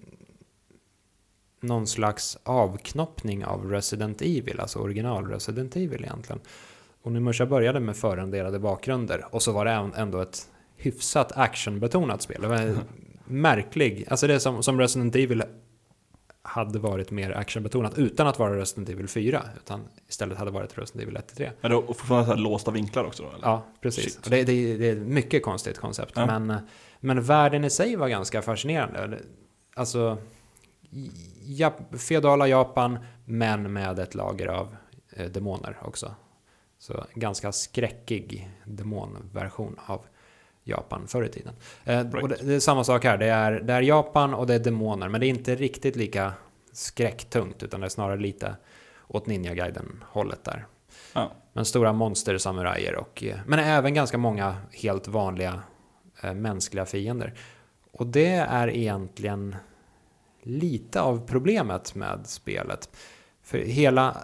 någon 1.61 1.87
slags 1.87 2.37
avknoppning 2.43 3.45
av 3.45 3.69
Resident 3.71 4.21
Evil, 4.21 4.59
alltså 4.59 4.79
original 4.79 5.27
Resident 5.27 5.75
Evil 5.75 6.03
egentligen. 6.03 6.41
Onimusha 7.03 7.45
började 7.45 7.79
med 7.79 7.97
förrenderade 7.97 8.59
bakgrunder 8.59 9.25
och 9.31 9.41
så 9.41 9.51
var 9.51 9.65
det 9.65 9.71
ändå 9.95 10.21
ett 10.21 10.49
hyfsat 10.75 11.31
actionbetonat 11.37 12.21
spel. 12.21 12.41
Det 12.41 12.47
var 12.47 12.55
en 12.55 12.79
märklig, 13.25 14.05
alltså 14.09 14.27
det 14.27 14.39
som, 14.39 14.63
som 14.63 14.79
Resident 14.79 15.15
Evil 15.15 15.43
hade 16.41 16.79
varit 16.79 17.11
mer 17.11 17.31
actionbetonat 17.31 17.97
utan 17.97 18.27
att 18.27 18.39
vara 18.39 18.57
Resident 18.57 18.89
Evil 18.89 19.07
4, 19.07 19.43
utan 19.57 19.81
istället 20.09 20.37
hade 20.37 20.51
varit 20.51 20.77
Resident 20.77 21.03
Evil 21.03 21.17
1-3. 21.17 21.51
Är 21.61 21.69
det 21.69 21.75
fortfarande 21.87 22.25
så 22.25 22.33
här 22.33 22.41
låsta 22.41 22.71
vinklar 22.71 23.03
också 23.03 23.23
då? 23.23 23.29
Eller? 23.29 23.47
Ja, 23.47 23.65
precis. 23.81 24.17
Och 24.17 24.29
det, 24.29 24.43
det, 24.43 24.77
det 24.77 24.89
är 24.89 24.95
ett 24.95 25.07
mycket 25.07 25.43
konstigt 25.43 25.77
koncept. 25.77 26.11
Ja. 26.15 26.25
Men, 26.25 26.57
men 26.99 27.21
världen 27.21 27.63
i 27.63 27.69
sig 27.69 27.95
var 27.95 28.07
ganska 28.07 28.41
fascinerande. 28.41 29.19
Alltså, 29.75 30.17
Jap 31.43 31.99
feodala 31.99 32.47
Japan, 32.47 32.99
men 33.25 33.73
med 33.73 33.99
ett 33.99 34.15
lager 34.15 34.47
av 34.47 34.75
eh, 35.09 35.25
demoner 35.31 35.77
också. 35.81 36.15
Så 36.81 37.05
ganska 37.13 37.51
skräckig 37.51 38.49
demonversion 38.65 39.75
av 39.85 40.05
Japan 40.63 41.07
förr 41.07 41.23
i 41.23 41.29
tiden. 41.29 41.53
Eh, 41.83 42.15
och 42.15 42.29
det, 42.29 42.35
det 42.41 42.53
är 42.53 42.59
samma 42.59 42.83
sak 42.83 43.03
här, 43.03 43.17
det 43.17 43.25
är, 43.25 43.51
det 43.51 43.73
är 43.73 43.81
Japan 43.81 44.33
och 44.33 44.47
det 44.47 44.55
är 44.55 44.59
demoner, 44.59 45.09
men 45.09 45.21
det 45.21 45.27
är 45.27 45.29
inte 45.29 45.55
riktigt 45.55 45.95
lika 45.95 46.33
skräcktungt, 46.71 47.63
utan 47.63 47.79
det 47.79 47.87
är 47.87 47.89
snarare 47.89 48.19
lite 48.19 48.55
åt 49.07 49.27
Ninja 49.27 49.53
Gaiden-hållet 49.53 50.43
där. 50.43 50.65
Ja. 51.13 51.31
Men 51.53 51.65
stora 51.65 51.93
monster, 51.93 52.37
samurajer 52.37 52.95
och... 52.95 53.23
eh, 53.23 53.37
Men 53.45 53.59
även 53.59 53.93
ganska 53.93 54.17
många 54.17 54.55
helt 54.71 55.07
vanliga 55.07 55.61
eh, 56.23 56.33
mänskliga 56.33 56.85
fiender. 56.85 57.33
Och 57.91 58.07
det 58.07 58.33
är 58.33 58.67
egentligen 58.67 59.55
lite 60.41 61.01
av 61.01 61.27
problemet 61.27 61.95
med 61.95 62.27
spelet. 62.27 62.89
För 63.43 63.57
hela... 63.57 64.17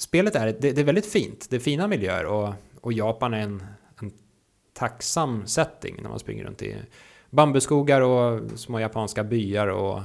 Spelet 0.00 0.34
är, 0.34 0.46
det, 0.46 0.72
det 0.72 0.80
är 0.80 0.84
väldigt 0.84 1.06
fint, 1.12 1.46
det 1.50 1.56
är 1.56 1.60
fina 1.60 1.88
miljöer 1.88 2.26
och, 2.26 2.52
och 2.80 2.92
Japan 2.92 3.34
är 3.34 3.40
en, 3.40 3.62
en 4.02 4.12
tacksam 4.72 5.46
setting 5.46 5.98
när 6.02 6.08
man 6.10 6.18
springer 6.18 6.44
runt 6.44 6.62
i 6.62 6.76
bambuskogar 7.30 8.00
och 8.00 8.50
små 8.58 8.80
japanska 8.80 9.24
byar 9.24 9.66
och 9.66 10.00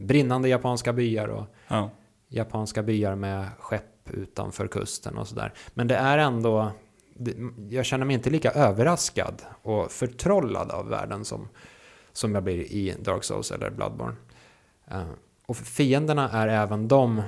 brinnande 0.00 0.48
japanska 0.48 0.92
byar 0.92 1.28
och 1.28 1.46
Ja. 1.68 1.90
japanska 2.28 2.82
byar 2.82 3.14
med 3.14 3.44
skepp 3.58 4.10
utanför 4.10 4.66
kusten 4.66 5.18
och 5.18 5.28
sådär. 5.28 5.52
Men 5.74 5.88
det 5.88 5.96
är 5.96 6.18
ändå, 6.18 6.70
det- 7.16 7.36
jag 7.68 7.84
känner 7.84 8.04
mig 8.06 8.14
inte 8.14 8.30
lika 8.30 8.50
överraskad 8.50 9.42
och 9.62 9.90
förtrollad 9.92 10.70
av 10.70 10.88
världen 10.88 11.24
som, 11.24 11.48
som 12.12 12.34
jag 12.34 12.44
blir 12.44 12.58
i 12.72 12.94
Dark 13.02 13.24
Souls 13.24 13.50
eller 13.52 13.70
Bloodborne. 13.70 14.16
Eh, 14.90 15.02
och 15.46 15.56
fienderna 15.56 16.30
är 16.30 16.48
även 16.48 16.88
de 16.88 17.22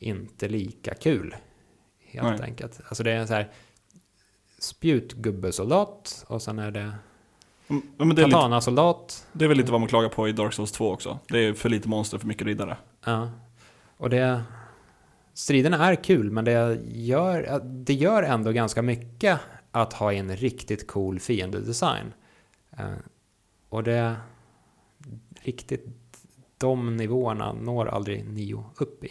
inte 0.00 0.48
lika 0.48 0.94
kul, 0.94 1.36
helt 2.04 2.38
Nej. 2.38 2.42
enkelt. 2.42 2.80
Alltså 2.88 3.02
det 3.02 3.12
är 3.12 3.16
en 3.16 3.28
så 3.28 3.34
här 3.34 3.52
spjutgubbesoldat 4.58 6.24
och 6.28 6.42
sen 6.42 6.58
är 6.58 6.70
det 6.70 6.92
Mm, 7.70 7.82
Men 7.96 8.08
det 8.08 8.22
är, 8.22 8.26
lite, 8.26 8.36
katana-soldat 8.36 9.26
det 9.32 9.44
är 9.44 9.48
väl 9.48 9.56
lite 9.56 9.72
vad 9.72 9.80
man 9.80 9.88
klagar 9.88 10.08
på 10.08 10.28
i 10.28 10.32
Dark 10.32 10.52
Souls 10.52 10.72
2 10.72 10.90
också. 10.90 11.18
Det 11.28 11.38
är 11.38 11.54
för 11.54 11.68
lite 11.68 11.88
monster, 11.88 12.18
för 12.18 12.26
mycket 12.26 12.46
riddare. 12.46 12.76
Ja. 13.04 13.30
Och 13.96 14.10
det... 14.10 14.42
Striderna 15.34 15.86
är 15.90 15.94
kul, 15.94 16.30
men 16.30 16.44
det 16.44 16.80
gör, 16.88 17.60
det 17.64 17.94
gör 17.94 18.22
ändå 18.22 18.52
ganska 18.52 18.82
mycket 18.82 19.40
att 19.70 19.92
ha 19.92 20.12
en 20.12 20.36
riktigt 20.36 20.86
cool 20.86 21.20
fiendedesign. 21.20 22.12
Eh, 22.78 22.92
och 23.68 23.82
det... 23.82 24.16
Riktigt 25.42 25.86
de 26.58 26.96
nivåerna 26.96 27.52
når 27.52 27.86
aldrig 27.86 28.28
Nio 28.28 28.64
upp 28.76 29.04
i. 29.04 29.10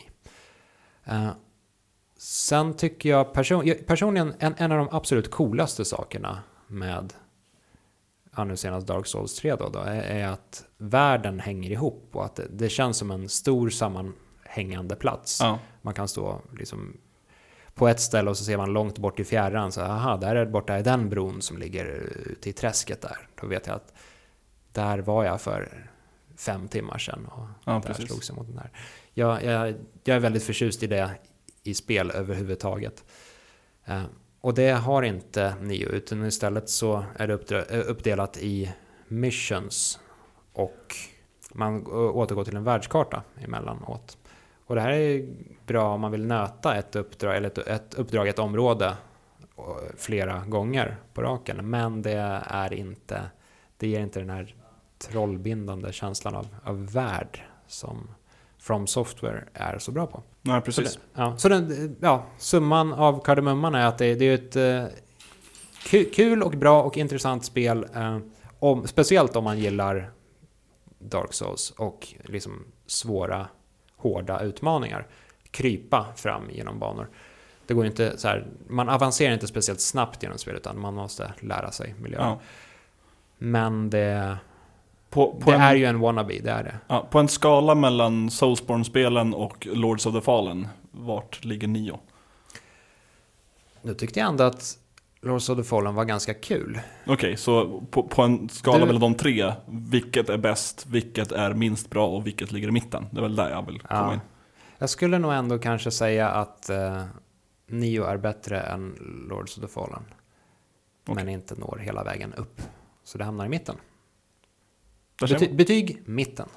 Eh, 1.09 1.29
sen 2.17 2.73
tycker 2.73 3.09
jag 3.09 3.33
person, 3.33 3.67
jag- 3.67 3.85
personligen, 3.87 4.33
en, 4.39 4.53
en 4.57 4.71
av 4.71 4.77
de 4.77 4.87
absolut 4.91 5.31
coolaste 5.31 5.85
sakerna 5.85 6.39
med 6.67 7.13
ja, 8.35 8.43
nu 8.43 8.57
senast 8.57 8.87
Dark 8.87 9.07
Souls 9.07 9.35
3 9.35 9.55
då, 9.55 9.69
då 9.69 9.79
är, 9.79 10.01
är 10.01 10.27
att 10.27 10.65
världen 10.77 11.39
hänger 11.39 11.71
ihop 11.71 12.09
och 12.11 12.25
att 12.25 12.35
det, 12.35 12.47
det 12.49 12.69
känns 12.69 12.97
som 12.97 13.11
en 13.11 13.29
stor 13.29 13.69
sammanhängande 13.69 14.95
plats. 14.95 15.39
Ja. 15.41 15.59
Man 15.81 15.93
kan 15.93 16.07
stå 16.07 16.41
liksom 16.57 16.97
på 17.73 17.87
ett 17.87 17.99
ställe 17.99 18.29
och 18.29 18.37
så 18.37 18.43
ser 18.43 18.57
man 18.57 18.73
långt 18.73 18.97
bort 18.97 19.19
i 19.19 19.23
fjärran 19.23 19.71
så 19.71 19.81
aha, 19.81 20.17
där 20.17 20.35
är 20.35 20.45
borta 20.45 20.73
är 20.73 20.83
den 20.83 21.09
bron 21.09 21.41
som 21.41 21.57
ligger 21.57 21.85
ute 22.25 22.49
i 22.49 22.53
träsket 22.53 23.01
där. 23.01 23.27
Då 23.41 23.47
vet 23.47 23.67
jag 23.67 23.75
att 23.75 23.93
där 24.71 24.97
var 24.99 25.23
jag 25.25 25.41
för 25.41 25.89
fem 26.37 26.67
timmar 26.67 26.97
sedan 26.97 27.25
och 27.25 27.47
Ja, 27.65 27.71
där 27.73 27.79
precis. 27.79 28.07
slogs 28.07 28.29
jag 28.29 28.35
mot 28.37 28.47
den 28.47 28.55
där. 28.55 28.71
Jag, 29.19 29.43
jag, 29.43 29.75
jag 30.03 30.15
är 30.15 30.19
väldigt 30.19 30.43
förtjust 30.43 30.83
i 30.83 30.87
det 30.87 31.11
i 31.63 31.73
spel 31.73 32.11
överhuvudtaget. 32.11 33.03
Eh, 33.85 34.03
och 34.41 34.53
det 34.53 34.71
har 34.71 35.03
inte 35.03 35.55
Nio, 35.61 35.89
utan 35.89 36.25
istället 36.25 36.69
så 36.69 37.05
är 37.15 37.27
det 37.27 37.51
eh, 37.51 37.89
uppdelat 37.89 38.37
i 38.37 38.71
missions 39.07 39.99
och 40.53 40.95
man 41.53 41.87
återgår 41.87 42.43
till 42.43 42.55
en 42.55 42.63
världskarta 42.63 43.23
emellanåt. 43.41 44.17
Och 44.65 44.75
det 44.75 44.81
här 44.81 44.91
är 44.91 45.29
bra 45.65 45.93
om 45.93 46.01
man 46.01 46.11
vill 46.11 46.25
nöta 46.25 46.75
ett 46.75 46.95
uppdrag, 46.95 47.37
eller 47.37 47.47
ett, 47.47 47.57
ett 47.57 47.93
uppdrag, 47.93 48.27
ett 48.27 48.39
område 48.39 48.97
flera 49.97 50.45
gånger 50.45 50.97
på 51.13 51.21
raken. 51.21 51.69
Men 51.69 52.01
det 52.01 52.41
är 52.47 52.73
inte, 52.73 53.21
det 53.77 53.87
ger 53.87 53.99
inte 53.99 54.19
den 54.19 54.29
här 54.29 54.55
trollbindande 54.97 55.91
känslan 55.91 56.35
av, 56.35 56.47
av 56.63 56.91
värld 56.91 57.43
som 57.67 58.09
From 58.59 58.87
Software 58.87 59.43
är 59.53 59.77
så 59.79 59.91
bra 59.91 60.07
på. 60.07 60.23
Så, 60.45 60.61
precis. 60.61 60.95
det, 60.95 60.99
ja, 61.13 61.37
så 61.37 61.49
den, 61.49 61.95
ja, 62.01 62.25
summan 62.37 62.93
av 62.93 63.23
kardemumman 63.23 63.75
är 63.75 63.85
att 63.85 63.97
det, 63.97 64.15
det 64.15 64.25
är 64.25 64.33
ett 64.33 64.55
eh, 64.55 64.95
ku- 65.83 66.13
kul 66.13 66.43
och 66.43 66.51
bra 66.51 66.83
och 66.83 66.97
intressant 66.97 67.45
spel. 67.45 67.85
Eh, 67.95 68.17
om, 68.59 68.87
speciellt 68.87 69.35
om 69.35 69.43
man 69.43 69.59
gillar 69.59 70.11
Dark 70.99 71.33
Souls 71.33 71.71
och 71.77 72.07
liksom 72.23 72.65
svåra, 72.87 73.47
hårda 73.95 74.41
utmaningar. 74.41 75.07
Krypa 75.51 76.05
fram 76.15 76.49
genom 76.49 76.79
banor. 76.79 77.09
Det 77.67 77.73
går 77.73 77.85
inte 77.85 78.17
så 78.17 78.27
här, 78.27 78.47
man 78.67 78.89
avancerar 78.89 79.33
inte 79.33 79.47
speciellt 79.47 79.81
snabbt 79.81 80.23
genom 80.23 80.37
spelet 80.37 80.61
utan 80.61 80.79
man 80.79 80.93
måste 80.93 81.33
lära 81.39 81.71
sig 81.71 81.95
miljön. 81.97 82.21
Ja. 82.21 82.39
Men 83.37 83.89
det, 83.89 84.37
På, 85.09 85.33
på, 85.39 85.49
det 85.51 85.55
en, 85.55 85.61
är 85.61 85.75
ju 85.75 85.85
en 85.85 85.99
wannabe, 85.99 86.39
det 86.39 86.51
är 86.51 86.63
det. 86.63 86.75
ja, 86.87 87.07
på 87.11 87.19
en 87.19 87.27
skala 87.27 87.75
mellan 87.75 88.29
Soulsborne-spelen 88.29 89.33
och 89.33 89.67
Lords 89.71 90.05
of 90.05 90.13
the 90.15 90.21
Fallen, 90.21 90.67
vart 90.91 91.45
ligger 91.45 91.67
Nio? 91.67 91.99
Nu 93.81 93.93
tyckte 93.93 94.19
jag 94.19 94.29
ändå 94.29 94.43
att 94.43 94.77
Lords 95.21 95.49
of 95.49 95.57
the 95.57 95.63
Fallen 95.63 95.95
var 95.95 96.05
ganska 96.05 96.33
kul. 96.33 96.79
Okej, 97.07 97.37
så 97.37 97.81
på, 97.91 98.03
på 98.03 98.21
en 98.21 98.49
skala 98.49 98.79
Du- 98.79 98.85
mellan 98.85 99.01
de 99.01 99.15
tre, 99.15 99.53
vilket 99.67 100.29
är 100.29 100.37
bäst, 100.37 100.85
vilket 100.89 101.31
är 101.31 101.53
minst 101.53 101.89
bra 101.89 102.07
och 102.07 102.27
vilket 102.27 102.51
ligger 102.51 102.67
i 102.67 102.71
mitten? 102.71 103.05
Det 103.11 103.17
är 103.17 103.21
väl 103.21 103.35
där 103.35 103.49
jag 103.49 103.65
vill 103.65 103.79
komma 103.79 103.99
Ja. 104.07 104.13
in. 104.13 104.19
Jag 104.77 104.89
skulle 104.89 105.19
nog 105.19 105.33
ändå 105.33 105.59
kanske 105.59 105.91
säga 105.91 106.29
att 106.29 106.69
uh, 106.71 107.03
Nio 107.67 108.03
är 108.03 108.17
bättre 108.17 108.59
än 108.61 108.95
Lords 109.29 109.57
of 109.57 109.63
the 109.63 109.67
Fallen. 109.69 110.03
Okej. 111.07 111.15
Men 111.15 111.29
inte 111.29 111.55
når 111.55 111.77
hela 111.83 112.03
vägen 112.03 112.33
upp. 112.33 112.61
Så 113.03 113.17
det 113.17 113.23
hamnar 113.23 113.45
i 113.45 113.49
mitten. 113.49 113.75
Bety 115.19 115.47
betyg 115.53 116.01
mitten. 116.05 116.47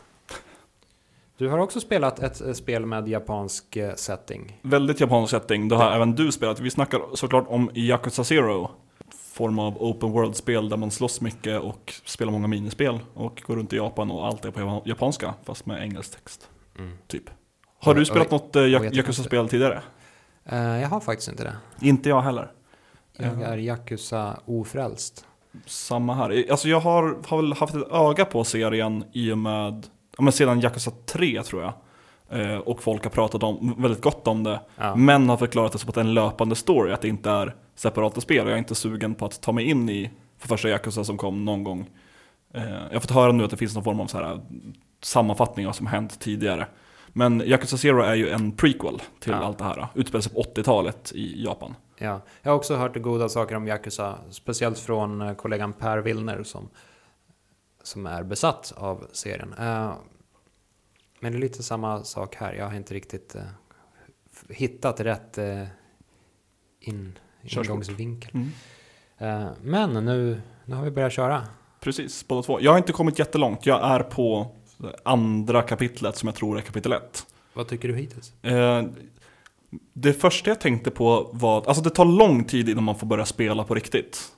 Du 1.37 1.49
har 1.49 1.59
också 1.59 1.81
spelat 1.81 2.19
ett 2.19 2.41
eh, 2.41 2.53
spel 2.53 2.87
med 2.87 3.09
japansk 3.09 3.77
eh, 3.77 3.95
setting. 3.95 4.59
Väldigt 4.63 5.01
japansk 5.01 5.31
setting, 5.31 5.69
det 5.69 5.77
har 5.77 5.93
även 5.93 6.13
du 6.15 6.33
spelat. 6.33 6.61
Vi 6.61 6.71
snackar 6.71 7.01
såklart 7.17 7.45
om 7.49 7.71
Yakuza 7.75 8.25
Zero. 8.25 8.71
Form 9.33 9.59
av 9.59 9.83
open 9.83 10.11
world-spel 10.13 10.69
där 10.69 10.77
man 10.77 10.91
slåss 10.91 11.21
mycket 11.21 11.61
och 11.61 11.93
spelar 12.05 12.33
många 12.33 12.47
minispel. 12.47 12.99
Och 13.15 13.43
går 13.47 13.57
runt 13.57 13.73
i 13.73 13.77
Japan 13.77 14.11
och 14.11 14.27
allt 14.27 14.45
är 14.45 14.51
på 14.51 14.83
japanska, 14.85 15.35
fast 15.45 15.67
med 15.67 15.83
engelsk 15.83 16.11
text. 16.17 16.49
Typ. 17.07 17.25
Har 17.79 17.95
du 17.95 18.05
spelat 18.05 18.31
något 18.31 18.57
eh, 18.57 18.63
Jak-. 18.63 18.93
Yakuza-spel 18.95 19.49
tidigare? 19.49 19.83
Jag 20.81 20.89
har 20.89 21.01
faktiskt 21.01 21.29
inte 21.29 21.45
det. 21.45 21.57
Inte 21.87 22.09
jag 22.09 22.23
heller. 22.23 22.53
Jag 23.17 23.41
Ja. 23.41 23.47
är 23.47 23.57
Yakuza 23.59 24.41
ofrälst. 24.45 25.27
Samma 25.67 26.15
här. 26.15 26.45
Alltså 26.51 26.69
jag 26.69 26.81
har, 26.81 27.17
har 27.27 27.37
väl 27.37 27.53
haft 27.53 27.75
ett 27.75 27.93
öga 27.93 28.25
på 28.25 28.45
serien 28.45 29.05
i 29.13 29.33
och 29.33 29.39
med, 29.39 29.87
ja 30.17 30.23
men 30.23 30.33
sedan 30.33 30.61
Yakuza 30.61 30.91
3 31.07 31.43
tror 31.43 31.63
jag. 31.63 31.73
Eh, 32.41 32.57
och 32.57 32.83
folk 32.83 33.05
har 33.05 33.11
pratat 33.11 33.43
om, 33.43 33.75
väldigt 33.79 34.03
gott 34.03 34.29
om 34.29 34.45
det. 34.45 34.61
Ja. 34.77 34.97
Men 34.97 35.29
har 35.29 35.37
förklarat 35.37 35.73
det 35.73 35.79
som 35.79 35.89
att 35.89 35.95
det 35.95 36.01
är 36.01 36.05
en 36.05 36.15
löpande 36.15 36.55
story, 36.55 36.93
att 36.93 37.01
det 37.01 37.09
inte 37.09 37.31
är 37.31 37.55
separata 37.75 38.21
spel. 38.21 38.45
Och 38.45 38.51
jag 38.51 38.55
är 38.55 38.59
inte 38.59 38.75
sugen 38.75 39.15
på 39.15 39.27
att 39.27 39.41
ta 39.41 39.53
mig 39.53 39.71
in 39.71 39.89
i 39.89 40.11
för 40.39 40.49
första 40.49 40.69
Yakuza 40.69 41.05
som 41.05 41.19
kom 41.19 41.45
någon 41.45 41.65
gång. 41.65 41.91
Eh, 42.55 42.73
jag 42.73 42.93
har 42.93 43.01
fått 43.01 43.11
höra 43.11 43.33
nu 43.33 43.45
att 43.45 43.51
det 43.51 43.57
finns 43.57 43.75
någon 43.75 43.85
form 43.85 44.01
av 44.01 44.07
så 44.07 44.19
här 44.19 44.41
sammanfattning 45.03 45.67
av 45.67 45.69
vad 45.69 45.77
som 45.77 45.87
hänt 45.87 46.21
tidigare. 46.21 46.67
Men 47.13 47.41
Yakuza 47.41 47.77
Zero 47.77 48.01
är 48.03 48.15
ju 48.15 48.29
en 48.29 48.53
prequel 48.53 49.03
till 49.21 49.33
Ja. 49.33 49.37
allt 49.39 49.59
det 49.59 49.65
här. 49.65 49.89
Utspelar 49.95 50.21
sig 50.23 50.33
på 50.33 50.43
80-talet 50.43 51.13
i 51.15 51.45
Japan. 51.45 51.75
Ja. 51.99 52.21
Jag 52.43 52.51
har 52.51 52.57
också 52.57 52.77
hört 52.77 52.97
goda 52.97 53.29
saker 53.29 53.55
om 53.55 53.67
Yakuza, 53.69 54.19
speciellt 54.31 54.79
från 54.79 55.21
eh, 55.21 55.35
kollegan 55.35 55.73
Per 55.73 55.99
Willner 55.99 56.43
som, 56.43 56.69
som 57.83 58.07
är 58.07 58.23
besatt 58.23 58.73
av 58.77 59.07
serien. 59.13 59.53
Eh, 59.59 59.93
men 61.21 61.33
det 61.33 61.39
är 61.39 61.41
lite 61.41 61.63
samma 61.63 62.05
sak 62.05 62.35
här, 62.35 62.55
jag 62.55 62.67
har 62.67 62.75
inte 62.75 62.95
riktigt 62.95 63.35
eh, 63.35 63.43
hittat 64.49 65.01
rätt 65.01 65.39
in, 66.81 67.19
ingångsvinkel. 67.43 68.31
Mm. 68.35 68.49
Men 69.63 70.05
nu, 70.05 70.41
nu 70.65 70.77
har 70.77 70.85
vi 70.85 70.91
börjat 70.91 71.13
köra. 71.13 71.43
Precis, 71.81 72.29
båda 72.29 72.43
två. 72.43 72.61
Jag 72.61 72.71
har 72.71 72.79
inte 72.79 72.93
kommit 72.93 73.19
jättelångt. 73.19 73.67
Jag 73.67 73.85
är 73.91 74.01
på 74.01 74.57
andra 75.05 75.63
kapitlet 75.63 76.17
som 76.17 76.27
jag 76.27 76.37
tror 76.37 76.59
är 76.59 76.63
kapitel 76.63 76.93
1. 76.93 77.27
Vad 77.55 77.69
tycker 77.69 77.89
du 77.89 77.97
hittills? 77.97 78.45
Eh, 78.45 78.83
det 79.93 80.13
första 80.13 80.51
jag 80.51 80.61
tänkte 80.61 80.91
på 80.91 81.31
var, 81.33 81.65
alltså 81.67 81.83
det 81.83 81.91
tar 81.91 82.05
lång 82.05 82.45
tid 82.45 82.69
innan 82.69 82.85
man 82.85 82.99
får 82.99 83.07
börja 83.07 83.27
spela 83.27 83.65
på 83.65 83.75
riktigt. 83.75 84.33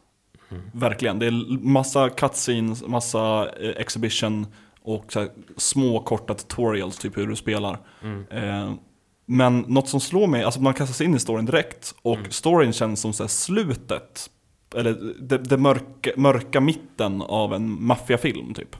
Mm. 0.50 0.62
Verkligen. 0.74 1.18
Det 1.18 1.26
är 1.26 1.59
massa 1.64 2.11
cutscenes, 2.11 2.87
massa 2.87 3.48
eh, 3.61 3.70
exhibition 3.76 4.46
och 4.83 5.14
här, 5.14 5.28
små 5.57 6.00
korta 6.00 6.35
tutorials, 6.35 6.98
typ 6.98 7.16
hur 7.16 7.26
du 7.26 7.37
spelar. 7.37 7.78
Mm. 8.02 8.24
Eh, 8.30 8.74
men 9.26 9.59
något 9.61 9.88
som 9.88 10.00
slår 10.00 10.26
mig, 10.26 10.44
alltså 10.44 10.61
man 10.61 10.74
kastas 10.74 11.00
in 11.00 11.14
i 11.14 11.18
storyn 11.18 11.44
direkt 11.46 11.94
och 12.02 12.16
Mm. 12.18 12.30
storyn 12.30 12.72
känns 12.72 13.00
som 13.00 13.12
så 13.12 13.28
slutet, 13.28 14.30
eller 14.74 15.14
det, 15.20 15.38
det 15.38 15.57
mörka, 15.57 16.11
mörka 16.16 16.61
mitten 16.61 17.22
av 17.22 17.54
en 17.54 17.85
maffiafilm 17.85 18.54
typ. 18.54 18.76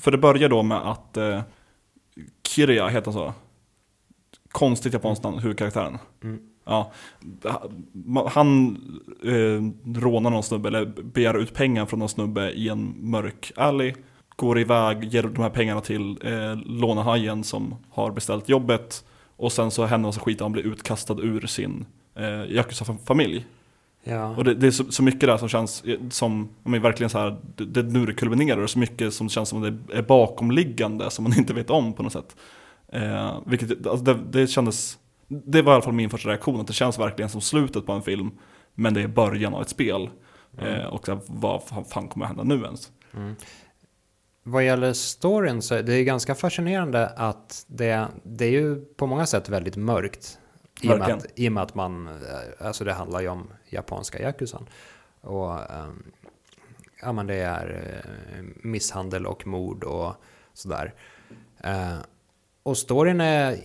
För 0.00 0.10
det 0.10 0.18
börjar 0.18 0.48
då 0.48 0.62
med 0.62 0.78
att 0.78 1.16
eh, 1.16 1.40
Kirya 2.48 2.88
heter 2.88 3.12
så? 3.12 3.34
Konstigt 4.52 4.92
japanskt 4.92 5.24
namn, 5.24 5.38
huvudkaraktären. 5.38 5.98
Mm. 6.22 6.38
Ja, 6.64 6.92
han 8.26 8.76
eh, 9.24 10.00
rånar 10.00 10.30
någon 10.30 10.42
snubbe, 10.42 10.68
eller 10.68 10.86
begär 10.86 11.38
ut 11.38 11.54
pengar 11.54 11.86
från 11.86 11.98
någon 11.98 12.08
snubbe 12.08 12.50
i 12.50 12.68
en 12.68 12.94
mörk 12.98 13.52
alley. 13.56 13.94
Går 14.36 14.58
iväg, 14.58 15.04
ger 15.04 15.22
de 15.22 15.42
här 15.42 15.50
pengarna 15.50 15.80
till 15.80 16.18
eh, 16.24 16.56
lånehajen 16.56 17.44
som 17.44 17.74
har 17.90 18.10
beställt 18.10 18.48
jobbet. 18.48 19.04
Och 19.36 19.52
sen 19.52 19.70
så 19.70 19.84
händer 19.84 20.08
massa 20.08 20.20
skit 20.20 20.40
och 20.40 20.44
han 20.44 20.52
blir 20.52 20.66
utkastad 20.66 21.16
ur 21.22 21.46
sin 21.46 21.86
eh, 22.14 22.52
Yakuza-familj. 22.52 23.46
Ja. 24.08 24.36
Och 24.36 24.44
det, 24.44 24.54
det 24.54 24.66
är 24.66 24.70
så, 24.70 24.92
så 24.92 25.02
mycket 25.02 25.20
där 25.20 25.36
som 25.36 25.48
känns 25.48 25.84
eh, 25.84 25.98
som, 26.10 26.48
menar, 26.62 26.78
verkligen 26.78 27.10
så 27.10 27.18
här, 27.18 27.36
det, 27.56 27.64
det 27.64 27.82
nu 27.82 28.06
det 28.06 28.14
kulminerar, 28.14 28.60
och 28.60 28.70
så 28.70 28.78
mycket 28.78 29.14
som 29.14 29.28
känns 29.28 29.48
som 29.48 29.60
det 29.62 29.96
är 29.96 30.02
bakomliggande 30.02 31.10
som 31.10 31.24
man 31.24 31.32
inte 31.38 31.54
vet 31.54 31.70
om 31.70 31.92
på 31.92 32.02
något 32.02 32.12
sätt. 32.12 32.36
Eh, 32.92 33.38
vilket, 33.46 33.86
alltså 33.86 34.04
det, 34.04 34.18
det 34.30 34.46
kändes, 34.46 34.98
det 35.28 35.62
var 35.62 35.72
i 35.72 35.74
alla 35.74 35.82
fall 35.82 35.92
min 35.92 36.10
första 36.10 36.28
reaktion, 36.28 36.60
att 36.60 36.66
det 36.66 36.72
känns 36.72 36.98
verkligen 36.98 37.28
som 37.28 37.40
slutet 37.40 37.86
på 37.86 37.92
en 37.92 38.02
film, 38.02 38.30
men 38.74 38.94
det 38.94 39.02
är 39.02 39.08
början 39.08 39.54
av 39.54 39.62
ett 39.62 39.68
spel. 39.68 40.10
Mm. 40.58 40.74
Eh, 40.74 40.86
och 40.86 41.06
så 41.06 41.12
här, 41.14 41.20
vad 41.26 41.62
fan- 41.88 42.08
kommer 42.08 42.26
hända 42.26 42.42
nu 42.42 42.54
ens? 42.64 42.92
Mm. 43.14 43.34
Vad 44.42 44.64
gäller 44.64 44.92
storyn 44.92 45.62
så 45.62 45.74
är 45.74 45.82
det 45.82 45.94
är 45.94 46.02
ganska 46.02 46.34
fascinerande 46.34 47.06
att 47.06 47.64
det, 47.66 48.08
det 48.22 48.44
är 48.44 48.50
ju 48.50 48.84
på 48.84 49.06
många 49.06 49.26
sätt 49.26 49.48
väldigt 49.48 49.76
mörkt. 49.76 50.38
I 50.80 50.92
och, 50.92 50.98
med 50.98 51.10
att, 51.10 51.26
I 51.34 51.48
och 51.48 51.52
med 51.52 51.62
att 51.62 51.74
man, 51.74 52.08
eh, 52.08 52.66
alltså 52.66 52.84
det 52.84 52.92
handlar 52.92 53.20
ju 53.20 53.28
om 53.28 53.50
japanska 53.68 54.22
yakuzan. 54.22 54.68
Och 55.20 55.52
ehm, 55.72 56.02
ja 57.02 57.12
men 57.12 57.26
det 57.26 57.34
är 57.34 58.02
eh, 58.04 58.42
misshandel 58.62 59.26
och 59.26 59.46
mord 59.46 59.84
och 59.84 60.14
sådär. 60.54 60.94
Eh, 61.60 61.96
och 62.62 62.78
storyn 62.78 63.20
är 63.20 63.56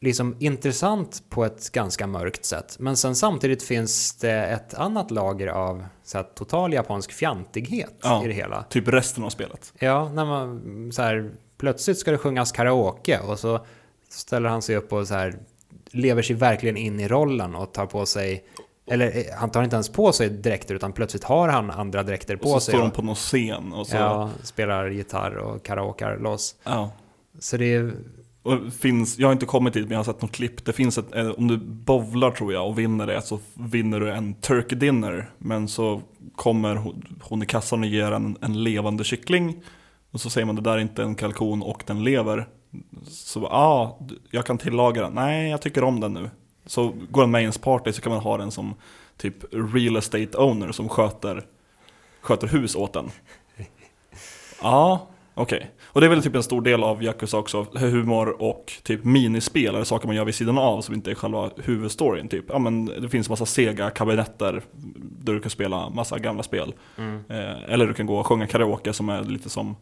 liksom 0.00 0.36
intressant 0.38 1.22
på 1.28 1.44
ett 1.44 1.72
ganska 1.72 2.06
mörkt 2.06 2.44
sätt. 2.44 2.76
Men 2.78 2.96
sen 2.96 3.14
samtidigt 3.16 3.62
finns 3.62 4.14
det 4.16 4.44
ett 4.46 4.74
annat 4.74 5.10
lager 5.10 5.46
av 5.46 5.84
så 6.02 6.18
här, 6.18 6.24
total 6.34 6.72
japansk 6.72 7.12
fjantighet 7.12 7.94
Ja. 8.02 8.24
i 8.24 8.28
det 8.28 8.34
hela. 8.34 8.62
Typ 8.62 8.88
resten 8.88 9.24
av 9.24 9.30
spelet. 9.30 9.72
Ja, 9.78 10.08
när 10.12 10.24
man 10.24 10.92
så 10.92 11.02
här, 11.02 11.30
plötsligt 11.56 11.98
ska 11.98 12.10
det 12.10 12.18
sjungas 12.18 12.52
karaoke 12.52 13.18
och 13.18 13.38
så 13.38 13.66
ställer 14.08 14.48
han 14.48 14.62
sig 14.62 14.76
upp 14.76 14.92
och 14.92 15.08
så 15.08 15.14
här 15.14 15.34
lever 15.92 16.22
sig 16.22 16.36
verkligen 16.36 16.76
in 16.76 17.00
i 17.00 17.08
rollen 17.08 17.54
och 17.54 17.72
tar 17.72 17.86
på 17.86 18.06
sig 18.06 18.44
eller 18.90 19.06
eh, 19.18 19.22
han 19.38 19.50
tar 19.50 19.62
inte 19.64 19.76
ens 19.76 19.88
på 19.88 20.12
sig 20.12 20.28
dräkter 20.30 20.74
utan 20.74 20.92
plötsligt 20.92 21.24
har 21.24 21.48
han 21.48 21.70
andra 21.70 22.02
dräkter 22.02 22.34
Och 22.34 22.40
på 22.40 22.48
så 22.48 22.60
sig. 22.60 22.72
står 22.72 22.78
de 22.82 22.88
och- 22.88 22.94
på 22.94 23.02
någon 23.02 23.14
scen 23.14 23.72
och 23.72 23.86
så, 23.86 23.96
Ja, 23.96 24.30
spelar 24.42 24.88
gitarr 24.90 25.36
och 25.36 25.62
karaokar 25.64 26.18
loss. 26.18 26.54
ja. 26.64 26.90
Så 27.38 27.56
det 27.56 27.74
är, 27.74 27.92
Och 28.42 28.72
finns, 28.80 29.18
jag 29.18 29.28
har 29.28 29.32
inte 29.32 29.46
kommit 29.46 29.74
dit 29.74 29.82
men 29.82 29.90
jag 29.92 29.98
har 29.98 30.04
sett 30.04 30.22
något 30.22 30.32
klipp. 30.32 30.64
Det 30.64 30.72
finns 30.72 30.98
ett, 30.98 31.14
eh, 31.14 31.30
om 31.30 31.48
du 31.48 31.56
bovlar 31.56 32.30
tror 32.30 32.52
jag 32.52 32.66
och 32.68 32.78
vinner 32.78 33.06
det 33.06 33.22
så 33.22 33.38
vinner 33.54 34.00
du 34.00 34.10
en 34.12 34.34
turkey 34.34 34.78
dinner. 34.78 35.30
Men 35.38 35.68
så 35.68 36.02
kommer 36.36 36.74
hon, 36.76 37.16
hon 37.22 37.42
i 37.42 37.46
kassan 37.46 37.80
och 37.80 37.86
ger 37.86 38.12
en, 38.12 38.36
en 38.40 38.62
levande 38.64 39.04
kyckling. 39.04 39.62
Och 40.12 40.20
så 40.20 40.30
säger 40.30 40.44
man 40.46 40.56
det 40.56 40.62
där 40.62 40.72
är 40.72 40.78
inte 40.78 41.02
en 41.02 41.14
kalkon 41.14 41.62
och 41.62 41.82
den 41.86 42.04
lever. 42.04 42.48
Så 43.08 43.40
ja, 43.40 43.48
ah, 43.50 43.98
jag 44.30 44.46
kan 44.46 44.58
tillaga 44.58 45.02
den. 45.02 45.12
Nej, 45.12 45.50
jag 45.50 45.62
tycker 45.62 45.84
om 45.84 46.00
den 46.00 46.12
nu. 46.12 46.30
Så 46.66 46.92
går 47.10 47.22
den 47.22 47.30
med 47.30 47.40
i 47.40 47.42
ens 47.42 47.58
party 47.58 47.92
så 47.92 48.02
kan 48.02 48.12
man 48.12 48.20
ha 48.22 48.36
den 48.36 48.50
som 48.50 48.74
typ 49.16 49.36
real 49.52 49.96
estate 49.96 50.38
owner 50.38 50.72
som 50.72 50.88
sköter, 50.88 51.44
sköter 52.20 52.46
hus 52.46 52.76
åt 52.76 52.92
den. 52.92 53.10
Ja, 54.62 55.06
okej. 55.34 55.70
Och 55.84 56.00
det 56.00 56.06
är 56.06 56.08
väl 56.10 56.22
typ 56.22 56.34
en 56.34 56.42
stor 56.42 56.62
del 56.62 56.82
av 56.82 57.02
Yakuza 57.02 57.38
också, 57.38 57.66
humor 57.74 58.42
och 58.42 58.72
typ 58.82 59.04
minispel, 59.04 59.74
eller 59.74 59.84
saker 59.84 60.06
man 60.06 60.16
gör 60.16 60.24
vid 60.24 60.34
sidan 60.34 60.58
av 60.58 60.80
som 60.80 60.94
inte 60.94 61.10
är 61.10 61.14
själva 61.14 61.50
huvudstoryn. 61.56 62.28
Typ. 62.28 62.44
Ja, 62.48 62.58
men 62.58 62.84
det 62.84 63.08
finns 63.08 63.28
massa 63.28 63.46
sega 63.46 63.90
kabinetter 63.90 64.62
där 65.00 65.32
du 65.32 65.40
kan 65.40 65.50
spela 65.50 65.90
massa 65.90 66.18
gamla 66.18 66.42
spel. 66.42 66.74
mm, 66.98 67.24
Eh, 67.28 67.72
eller 67.72 67.86
du 67.86 67.94
kan 67.94 68.06
gå 68.06 68.16
och 68.18 68.26
sjunga 68.26 68.46
karaoke 68.46 68.92
som 68.92 69.08
är 69.08 69.24
lite 69.24 69.50
som 69.50 69.76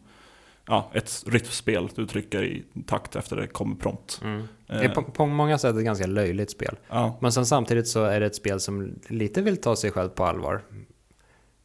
ja, 0.67 0.89
ett 0.93 1.23
rytmspel. 1.27 1.89
Du 1.95 2.05
trycker 2.07 2.43
i 2.43 2.63
takt 2.87 3.15
efter 3.15 3.35
det 3.35 3.47
kommer 3.47 3.75
prompt. 3.75 4.19
mm. 4.23 4.47
Det 4.67 4.73
är 4.73 4.83
Eh, 4.83 4.91
på, 4.93 5.03
på 5.03 5.25
många 5.25 5.57
sätt 5.57 5.75
ett 5.75 5.83
ganska 5.85 6.07
löjligt 6.07 6.51
spel. 6.51 6.77
ja, 6.89 7.17
Men 7.21 7.31
sen 7.31 7.45
samtidigt 7.45 7.87
så 7.87 8.03
är 8.03 8.19
det 8.19 8.25
ett 8.25 8.35
spel 8.35 8.59
som 8.59 8.99
lite 9.07 9.41
vill 9.41 9.57
ta 9.57 9.75
sig 9.75 9.91
själv 9.91 10.09
på 10.09 10.25
allvar. 10.25 10.61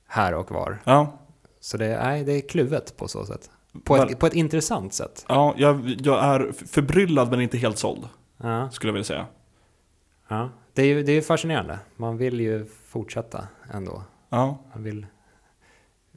Här 0.09 0.35
och 0.35 0.51
var. 0.51 0.79
ja, 0.85 1.19
Så 1.61 1.77
det, 1.77 1.89
nej, 2.03 2.25
det 2.25 2.33
är 2.33 2.41
kluvet 2.49 2.97
på 2.97 3.09
så 3.09 3.27
sätt. 3.27 3.51
På 3.85 3.97
ett, 3.97 4.19
på 4.19 4.27
ett 4.27 4.35
intressant 4.35 4.95
sätt. 4.95 5.25
ja 5.29 5.55
jag, 5.57 5.95
jag 6.01 6.25
är 6.25 6.53
förbryllad 6.67 7.31
men 7.31 7.41
inte 7.41 7.59
helt 7.59 7.79
såld, 7.79 8.09
Ja, 8.43 8.71
skulle 8.71 8.89
jag 8.89 8.93
vilja 8.93 9.05
säga. 9.05 9.27
ja. 10.29 10.49
Det 10.73 10.83
är 10.83 10.87
ju 10.87 11.03
det 11.03 11.13
är 11.13 11.23
fascinerande. 11.23 11.79
Man 11.97 12.17
vill 12.17 12.41
ju 12.41 12.67
fortsätta 12.87 13.49
ändå. 13.73 14.03
Ja. 14.29 14.59
Man 14.75 14.83
vill 14.83 15.07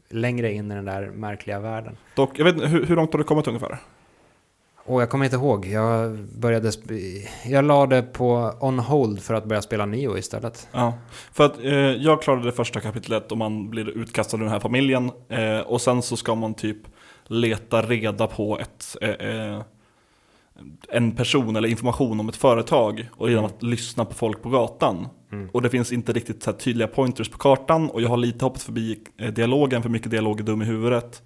längre 0.10 0.54
in 0.54 0.72
i 0.72 0.76
den 0.76 0.86
där 0.86 1.08
märkliga 1.08 1.60
världen. 1.60 1.98
Dock, 2.16 2.40
jag 2.40 2.46
vet 2.46 2.56
inte, 2.56 2.68
hur, 2.68 2.86
hur 2.86 2.96
långt 2.96 3.14
har 3.14 3.18
du 3.18 3.24
kommit 3.24 3.48
ungefär? 3.48 3.78
Och 4.90 5.02
jag 5.02 5.10
kommer 5.10 5.26
inte 5.26 5.38
ihåg. 5.38 5.66
Jag 5.66 6.18
började... 6.18 6.72
Jag 7.46 7.66
la 7.66 7.86
det 7.86 8.02
på 8.02 8.54
on 8.60 8.80
hold 8.80 9.22
för 9.22 9.34
att 9.34 9.46
börja 9.46 9.62
spela 9.62 9.86
Nio 9.86 10.18
istället. 10.18 10.68
Ja, 10.72 10.94
för 11.32 11.46
att 11.46 11.64
eh, 11.64 11.74
jag 11.74 12.22
klarade 12.22 12.46
det 12.46 12.52
första 12.52 12.80
kapitlet 12.80 13.32
och 13.32 13.38
man 13.38 13.70
blir 13.70 13.90
utkastad 13.90 14.38
ur 14.38 14.42
den 14.42 14.52
här 14.52 14.60
familjen. 14.60 15.12
Eh, 15.30 15.60
och 15.60 15.82
sen 15.82 16.02
så 16.02 16.18
ska 16.18 16.36
man 16.36 16.54
typ 16.54 16.78
leta 17.28 17.82
reda 17.82 18.28
på 18.28 18.60
ett, 18.60 18.98
eh, 19.02 19.10
eh, 19.10 19.62
en 20.90 21.12
person 21.16 21.56
eller 21.56 21.70
information 21.70 22.20
om 22.20 22.30
ett 22.30 22.36
företag. 22.36 23.10
Och 23.16 23.30
genom 23.30 23.46
att 23.46 23.64
lyssna 23.64 24.06
på 24.06 24.14
folk 24.14 24.42
på 24.42 24.50
gatan. 24.50 25.08
Mm. 25.32 25.50
Och 25.54 25.62
det 25.62 25.70
finns 25.70 25.92
inte 25.92 26.14
riktigt 26.14 26.44
så 26.44 26.54
tydliga 26.54 26.88
pointers 26.88 27.30
på 27.30 27.38
kartan. 27.38 27.90
Och 27.90 28.02
jag 28.02 28.10
har 28.10 28.18
lite 28.18 28.46
hoppat 28.46 28.62
förbi 28.62 29.00
eh, 29.18 29.32
dialogen, 29.34 29.82
för 29.82 29.90
mycket 29.90 30.12
dialog 30.12 30.40
är 30.40 30.44
dum 30.44 30.62
i 30.62 30.66
huvudet. 30.66 31.22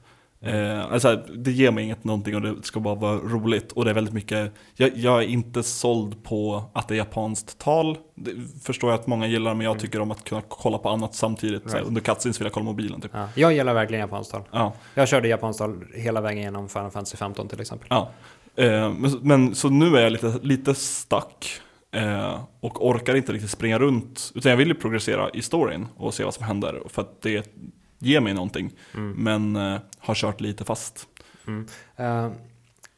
Eh, 0.45 0.91
alltså, 0.93 1.15
det 1.36 1.51
ger 1.51 1.71
mig 1.71 1.84
inget 1.84 2.03
någonting 2.03 2.36
och 2.36 2.41
det 2.41 2.55
ska 2.63 2.79
bara 2.79 2.95
vara 2.95 3.15
roligt. 3.17 3.71
Och 3.71 3.86
det 3.86 3.91
är 3.91 3.95
väldigt 3.95 4.13
mycket, 4.13 4.53
jag, 4.75 4.91
jag 4.97 5.23
är 5.23 5.27
inte 5.27 5.63
såld 5.63 6.23
på 6.23 6.63
att 6.73 6.88
det 6.88 6.93
är 6.95 6.97
japanskt 6.97 7.57
tal. 7.59 7.97
Det 8.15 8.31
förstår 8.63 8.89
jag 8.91 8.99
att 8.99 9.07
många 9.07 9.27
gillar, 9.27 9.53
men 9.53 9.63
jag 9.63 9.71
Mm. 9.71 9.81
tycker 9.81 9.99
om 10.01 10.11
att 10.11 10.23
kunna 10.23 10.41
kolla 10.47 10.77
på 10.77 10.89
annat 10.89 11.15
samtidigt. 11.15 11.73
Right. 11.73 11.88
under 11.88 12.01
cutscenes 12.01 12.39
vill 12.39 12.45
jag 12.45 12.53
kolla 12.53 12.63
mobilen 12.65 13.01
typ. 13.01 13.11
Ja. 13.13 13.27
Jag 13.36 13.53
gillar 13.53 13.73
verkligen 13.73 14.01
japanskt 14.01 14.31
tal. 14.31 14.41
Ja, 14.51 14.73
Jag 14.95 15.07
körde 15.07 15.27
japanskt 15.27 15.59
tal 15.59 15.84
hela 15.93 16.21
vägen 16.21 16.43
genom 16.43 16.69
Final 16.69 16.91
Fantasy 16.91 17.17
15 17.17 17.47
till 17.47 17.61
exempel. 17.61 17.88
ja. 17.89 18.09
Eh, 18.56 18.93
men, 18.93 19.20
men 19.22 19.56
så 19.56 19.70
nu 19.70 19.97
är 19.97 20.01
jag 20.01 20.12
lite, 20.12 20.39
lite 20.41 20.76
stuck. 20.76 21.62
Eh, 21.91 22.43
och 22.60 22.88
orkar 22.88 23.16
inte 23.16 23.34
riktigt 23.34 23.51
springa 23.51 23.80
runt. 23.80 24.32
Utan 24.36 24.49
jag 24.49 24.58
vill 24.58 24.68
ju 24.68 24.74
progressera 24.74 25.30
i 25.30 25.41
storyn 25.41 25.88
och 25.97 26.14
se 26.14 26.24
vad 26.24 26.34
som 26.34 26.45
händer. 26.45 26.84
För 26.88 27.01
att 27.01 27.22
det 27.22 27.51
ger 27.99 28.20
mig 28.20 28.34
någonting. 28.34 28.72
Mm. 28.93 29.12
Men 29.12 29.56
eh, 29.56 29.82
har 29.97 30.16
kört 30.16 30.41
lite 30.41 30.66
fast. 30.66 31.08
Mm. 31.47 31.68
Eh, 31.95 32.32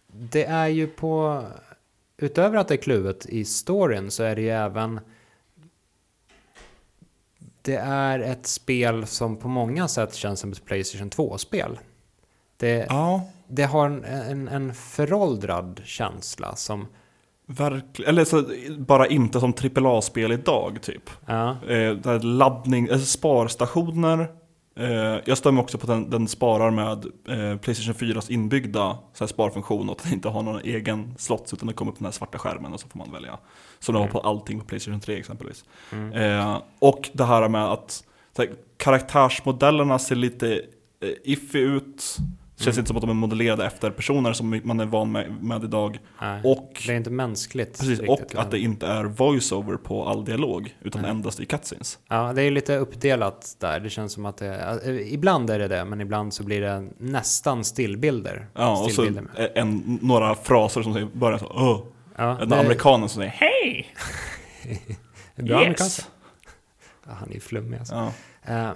det 0.08 0.44
är 0.46 0.68
ju 0.68 0.88
på... 0.88 1.44
Utöver 2.18 2.58
att 2.58 2.68
det 2.68 2.76
är 2.76 2.82
kluvet 2.82 3.26
i 3.26 3.46
storyn 3.46 4.12
så 4.12 4.24
är 4.24 4.36
det 4.36 4.42
ju 4.42 4.50
även... 4.50 5.00
Det 7.62 7.76
är 7.76 8.20
ett 8.20 8.48
spel 8.48 9.08
som 9.08 9.38
på 9.38 9.48
många 9.48 9.88
sätt 9.88 10.14
känns 10.14 10.40
som 10.40 10.52
ett 10.52 10.66
Playstation 10.66 11.10
2-spel. 11.10 11.80
Det, 12.58 12.86
Ja, 12.90 13.30
det 13.48 13.64
har 13.64 13.86
en, 13.86 14.04
en, 14.04 14.48
en 14.48 14.74
föråldrad 14.74 15.82
känsla 15.86 16.56
som... 16.56 16.88
verkligen. 17.46 18.10
Eller 18.10 18.26
så, 18.26 18.44
bara 18.78 19.08
inte 19.08 19.40
som 19.40 19.54
AAA-spel 19.76 20.32
idag 20.32 20.78
typ. 20.82 21.10
Ja, 21.26 21.50
Eh, 21.68 21.94
där 21.94 22.20
laddning, 22.20 22.90
alltså 22.90 23.06
sparstationer. 23.06 24.28
Eh, 24.80 25.20
jag 25.26 25.54
mig 25.54 25.62
också 25.62 25.78
på 25.78 25.84
att 25.84 25.88
den, 25.88 26.10
den 26.10 26.28
sparar 26.28 26.72
med 26.72 27.06
eh, 27.28 27.58
Playstation 27.58 27.94
4s 27.94 28.32
inbyggda 28.32 28.98
så 29.14 29.24
här, 29.24 29.28
sparfunktion 29.28 29.90
och 29.90 29.96
att 29.96 30.04
den 30.04 30.14
inte 30.14 30.30
har 30.30 30.44
någon 30.44 30.62
egen 30.62 31.16
slots 31.18 31.54
utan 31.54 31.68
det 31.68 31.74
kommer 31.74 31.92
upp 31.92 31.98
den 31.98 32.06
här 32.06 32.12
svarta 32.12 32.38
skärmen 32.38 32.74
och 32.74 32.80
så 32.80 32.88
får 32.88 33.00
man 33.00 33.12
välja. 33.12 33.38
Som 33.80 33.96
det 33.96 34.02
har 34.02 34.08
på 34.08 34.20
allting 34.20 34.60
på 34.60 34.66
Playstation 34.66 35.00
3 35.00 35.18
exempelvis. 35.18 35.66
mm. 35.92 36.14
Eh, 36.14 36.62
och 36.80 37.10
det 37.14 37.24
här 37.24 37.50
med 37.50 37.66
att 37.66 38.04
här, 38.38 38.50
karaktärsmodellerna 38.78 40.00
ser 40.00 40.16
lite 40.16 40.54
eh, 41.02 41.10
iffy 41.24 41.60
ut. 41.60 42.18
Känns 42.58 42.78
inte 42.78 42.88
som 42.88 42.98
att 42.98 43.02
de 43.02 43.10
är 43.10 43.14
modellerade 43.14 43.66
efter 43.66 43.92
personer 43.92 44.34
som 44.34 44.62
man 44.64 44.80
är 44.80 44.86
van 44.86 45.12
med, 45.12 45.44
med 45.44 45.64
idag. 45.64 46.00
nej. 46.22 46.42
Och 46.44 46.84
det 46.86 46.92
är 46.94 46.98
inte 46.98 47.10
mänskligt. 47.10 47.80
Precis, 47.80 48.00
riktigt, 48.00 48.34
och 48.34 48.42
att 48.42 48.52
det 48.52 48.60
inte 48.60 48.88
är 48.88 49.04
voiceover 49.04 49.78
på 49.78 50.08
all 50.08 50.26
dialog, 50.26 50.76
utan 50.82 51.02
Nej. 51.02 51.12
endast 51.12 51.40
i 51.40 51.46
cutscenes. 51.46 52.00
Ja, 52.08 52.34
det 52.34 52.42
är 52.44 52.52
lite 52.52 52.76
uppdelat 52.78 53.56
där. 53.60 53.80
Det 53.80 53.90
känns 53.90 54.14
som 54.14 54.26
att 54.26 54.38
det... 54.38 54.80
eh, 54.86 55.14
Ibland 55.14 55.50
är 55.50 55.60
det 55.60 55.68
det, 55.68 55.86
men 55.86 56.02
ibland 56.02 56.34
så 56.34 56.44
blir 56.44 56.62
det 56.62 56.90
nästan 56.98 57.64
stillbilder. 57.64 58.48
Ja, 58.54 58.72
och 58.72 58.78
så 58.78 58.90
Stillbilder 58.90 59.22
med. 59.22 59.52
en, 59.56 60.00
några 60.02 60.36
fraser 60.36 60.82
som 60.82 60.94
säger 60.94 61.08
börjar 61.14 61.38
så 61.38 61.46
Åh! 61.56 61.80
Ja, 62.18 62.38
Den 62.40 62.50
det- 62.50 62.60
amerikanen 62.60 63.10
som 63.10 63.20
säger 63.22 63.32
Hej! 63.32 63.88
Bra 65.36 65.58
amerikanska. 65.58 66.04
Ja, 67.08 67.12
han 67.20 67.30
är 67.30 67.34
ju 67.34 67.40
flummig 67.40 67.78
alltså. 67.78 68.12
Ja. 68.46 68.54
Eh, 68.54 68.70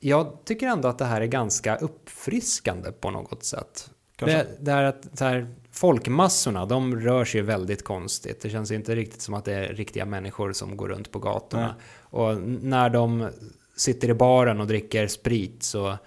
jag 0.00 0.38
tycker 0.44 0.66
ändå 0.66 0.88
att 0.88 0.98
det 0.98 1.04
här 1.04 1.20
är 1.20 1.26
ganska 1.26 1.76
uppfriskande 1.76 2.92
på 2.92 3.10
något 3.10 3.44
sätt. 3.44 3.90
Kanske. 4.16 4.36
Det, 4.36 4.46
det 4.60 4.72
är 4.72 4.84
att 4.84 5.20
här, 5.20 5.46
folkmassorna, 5.72 6.66
de 6.66 6.96
rör 7.00 7.24
sig 7.24 7.42
väldigt 7.42 7.84
konstigt. 7.84 8.40
Det 8.42 8.50
känns 8.50 8.70
inte 8.70 8.94
riktigt 8.94 9.22
som 9.22 9.34
att 9.34 9.44
det 9.44 9.54
är 9.54 9.74
riktiga 9.74 10.04
människor 10.04 10.52
som 10.52 10.76
går 10.76 10.88
runt 10.88 11.12
på 11.12 11.18
gatorna. 11.18 11.74
Och 12.00 12.32
n- 12.32 12.58
när 12.62 12.90
de 12.90 13.28
sitter 13.76 14.08
i 14.08 14.14
baren 14.14 14.60
och 14.60 14.66
dricker 14.66 15.06
sprit 15.06 15.62
så... 15.62 15.98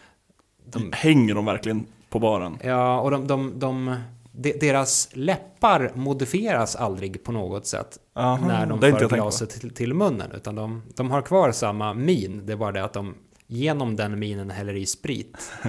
De, 0.66 0.92
Hänger 0.94 1.36
de 1.36 1.46
verkligen 1.46 1.86
på 2.10 2.20
baren? 2.20 2.58
ja, 2.64 3.02
och 3.02 3.12
de, 3.12 3.28
de, 3.28 3.60
de, 3.60 3.96
de, 4.32 4.54
deras 4.60 5.10
läppar 5.14 5.92
modifieras 5.96 6.76
aldrig 6.76 7.24
på 7.24 7.32
något 7.32 7.66
sätt 7.66 8.00
Aha, 8.14 8.48
när 8.48 8.66
de 8.66 8.80
för 8.80 9.10
glaset 9.10 9.50
till, 9.50 9.74
till 9.74 9.94
munnen. 9.94 10.32
Utan 10.32 10.56
de, 10.56 10.82
de 10.96 11.12
har 11.12 11.22
kvar 11.22 11.52
samma 11.52 11.94
min. 11.94 12.46
Det 12.46 12.54
är 12.54 12.58
bara 12.58 12.72
det 12.72 12.84
att 12.84 12.94
de 12.94 13.16
genom 13.52 13.95
den 13.95 14.20
minen 14.20 14.49
häller 14.49 14.74
i 14.74 14.86
sprit. 14.86 15.52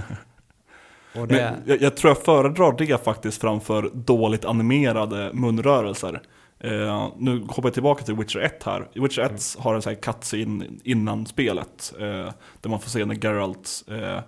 Det, 1.14 1.26
Men 1.26 1.62
jag, 1.66 1.82
jag 1.82 1.96
tror 1.96 2.10
jag 2.10 2.24
föredrar 2.24 2.76
det 2.78 3.04
faktiskt 3.04 3.40
framför 3.40 3.90
dåligt 3.94 4.44
animerade 4.44 5.30
munrörelser. 5.34 6.22
Eh, 6.58 7.08
nu 7.16 7.40
hoppar 7.40 7.62
jag 7.62 7.74
tillbaka 7.74 8.04
till 8.04 8.14
Witcher 8.14 8.38
1 8.38 8.62
här. 8.62 8.88
Witcher 8.94 9.20
1 9.20 9.30
Mm. 9.30 9.38
har 9.58 9.74
en 9.74 9.82
sån 9.82 9.90
här 9.94 10.00
cutscene 10.00 10.66
innan 10.84 11.26
spelet. 11.26 11.94
Eh, 11.98 12.30
där 12.60 12.68
man 12.68 12.80
får 12.80 12.90
se 12.90 13.04
när 13.04 13.14
Geralt 13.14 13.84
eh, 13.88 14.20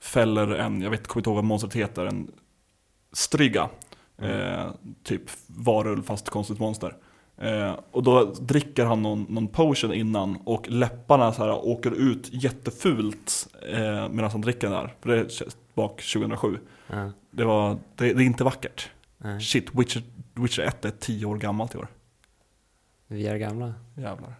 fäller 0.00 0.46
en, 0.48 0.82
jag 0.82 0.90
vet, 0.90 1.06
kommer 1.06 1.20
inte 1.20 1.30
ihåg 1.30 1.36
vad 1.36 1.44
monstret 1.44 1.74
heter, 1.74 2.06
en 2.06 2.30
stryga. 3.12 3.68
Mm. 4.18 4.40
Eh, 4.40 4.66
typ 5.04 5.22
varulv 5.46 6.02
fast 6.02 6.28
konstigt 6.30 6.58
monster. 6.58 6.96
Eh, 7.38 7.72
och 7.90 8.02
då 8.02 8.24
dricker 8.24 8.84
han 8.84 9.02
någon, 9.02 9.26
någon 9.28 9.48
potion 9.48 9.92
innan 9.94 10.36
och 10.44 10.68
läpparna 10.68 11.32
så 11.32 11.44
här 11.44 11.52
åker 11.66 11.90
ut 11.90 12.28
jättefult 12.32 13.48
eh, 13.72 14.08
medan 14.08 14.30
han 14.30 14.40
dricker 14.40 14.60
den 14.70 14.72
där. 14.72 14.94
För 15.00 15.08
det 15.08 15.18
är 15.20 15.28
bak 15.74 16.02
2007. 16.12 16.58
ja, 16.86 17.10
Det, 17.30 17.44
var, 17.44 17.78
det, 17.96 18.12
det 18.12 18.22
är 18.22 18.26
inte 18.26 18.44
vackert. 18.44 18.90
nej, 19.18 19.40
Shit, 19.40 19.74
Witcher, 19.74 20.02
Witcher 20.34 20.62
1 20.62 20.84
är 20.84 20.90
10 20.90 21.26
år 21.26 21.36
gammalt 21.36 21.74
i 21.74 21.78
år. 21.78 21.88
vi 23.06 23.26
är 23.26 23.36
gamla. 23.36 23.74
Jävlar. 23.96 24.34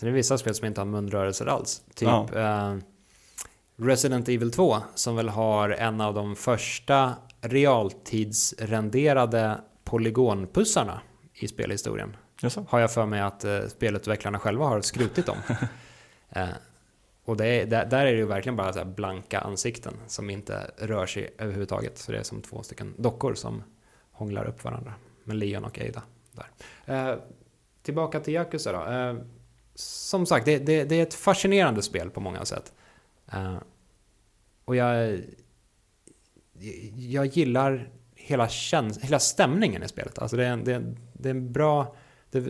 Det 0.00 0.06
är 0.06 0.10
vissa 0.10 0.38
spel 0.38 0.54
som 0.54 0.66
inte 0.66 0.80
har 0.80 0.86
munrörelser 0.86 1.46
alls. 1.46 1.82
Typ 1.94 2.08
Ja. 2.08 2.28
eh, 2.34 2.76
Resident 3.76 4.28
Evil 4.28 4.52
2 4.52 4.76
som 4.94 5.16
väl 5.16 5.28
har 5.28 5.70
en 5.70 6.00
av 6.00 6.14
de 6.14 6.36
första 6.36 7.12
realtidsrenderade 7.40 9.60
polygonpussarna 9.84 11.00
i 11.42 11.48
spelhistorien. 11.48 12.16
Jaså? 12.40 12.66
Har 12.68 12.80
jag 12.80 12.92
för 12.92 13.06
mig 13.06 13.20
att 13.20 13.44
eh, 13.44 13.66
spelutvecklarna 13.68 14.38
själva 14.38 14.64
har 14.64 14.80
skrutit 14.80 15.28
om. 15.28 15.36
eh, 16.30 16.48
och 17.24 17.36
det 17.36 17.46
är, 17.46 17.66
där, 17.66 17.86
där 17.86 18.06
är 18.06 18.12
det 18.12 18.18
ju 18.18 18.26
verkligen 18.26 18.56
bara 18.56 18.72
så 18.72 18.78
här 18.78 18.86
blanka 18.86 19.40
ansikten 19.40 19.94
som 20.06 20.30
inte 20.30 20.70
rör 20.78 21.06
sig 21.06 21.34
överhuvudtaget. 21.38 21.98
Så 21.98 22.12
det 22.12 22.18
är 22.18 22.22
som 22.22 22.42
två 22.42 22.62
stycken 22.62 22.94
dockor 22.98 23.34
som 23.34 23.62
hånglar 24.12 24.44
upp 24.44 24.64
varandra. 24.64 24.94
Med 25.24 25.36
Leon 25.36 25.64
och 25.64 25.78
Ada. 25.78 26.02
Där. 26.32 26.46
Eh, 26.86 27.18
tillbaka 27.82 28.20
till 28.20 28.34
Yakuza 28.34 28.72
då. 28.72 28.92
Eh, 28.92 29.16
som 29.74 30.26
sagt, 30.26 30.46
det, 30.46 30.58
det, 30.58 30.84
det 30.84 30.94
är 30.94 31.02
ett 31.02 31.14
fascinerande 31.14 31.82
spel 31.82 32.10
på 32.10 32.20
många 32.20 32.44
sätt. 32.44 32.72
Eh, 33.32 33.56
och 34.64 34.76
jag, 34.76 35.20
jag 36.96 37.26
gillar 37.26 37.90
hela, 38.24 38.48
käns- 38.48 38.98
hela 39.02 39.18
stämningen 39.18 39.82
i 39.82 39.88
spelet. 39.88 40.18
Alltså 40.18 40.36
det 40.36 40.46
är, 40.46 40.50
en- 40.52 40.64
det, 40.64 40.72
är, 40.74 40.94
det 41.12 41.28
är 41.28 41.34
en 41.34 41.52
bra... 41.52 41.94
Det 42.30 42.40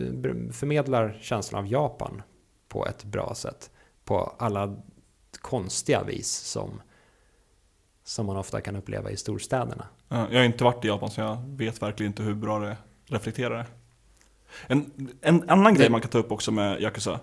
förmedlar 0.53 1.17
känslan 1.21 1.63
av 1.65 1.71
Japan 1.71 2.21
på 2.67 2.85
ett 2.87 3.03
bra 3.03 3.33
sätt. 3.35 3.71
På 4.05 4.35
alla 4.39 4.75
konstiga 5.41 6.03
vis 6.03 6.31
som, 6.31 6.81
som 8.03 8.25
man 8.25 8.37
ofta 8.37 8.61
kan 8.61 8.75
uppleva 8.75 9.11
i 9.11 9.17
storstäderna. 9.17 9.87
Ja, 10.09 10.27
Jag 10.31 10.39
har 10.39 10.45
inte 10.45 10.63
varit 10.63 10.85
i 10.85 10.87
Japan 10.87 11.11
så 11.11 11.21
jag 11.21 11.37
vet 11.47 11.81
verkligen 11.81 12.11
inte 12.11 12.23
hur 12.23 12.33
bra 12.35 12.59
det 12.59 12.77
reflekterar. 13.05 13.65
En, 14.67 14.91
en 15.21 15.49
annan 15.49 15.73
grej 15.73 15.85
Det- 15.85 15.91
man 15.91 16.01
kan 16.01 16.09
ta 16.09 16.17
upp 16.17 16.31
också 16.31 16.51
med 16.51 16.81
Yakuza. 16.81 17.19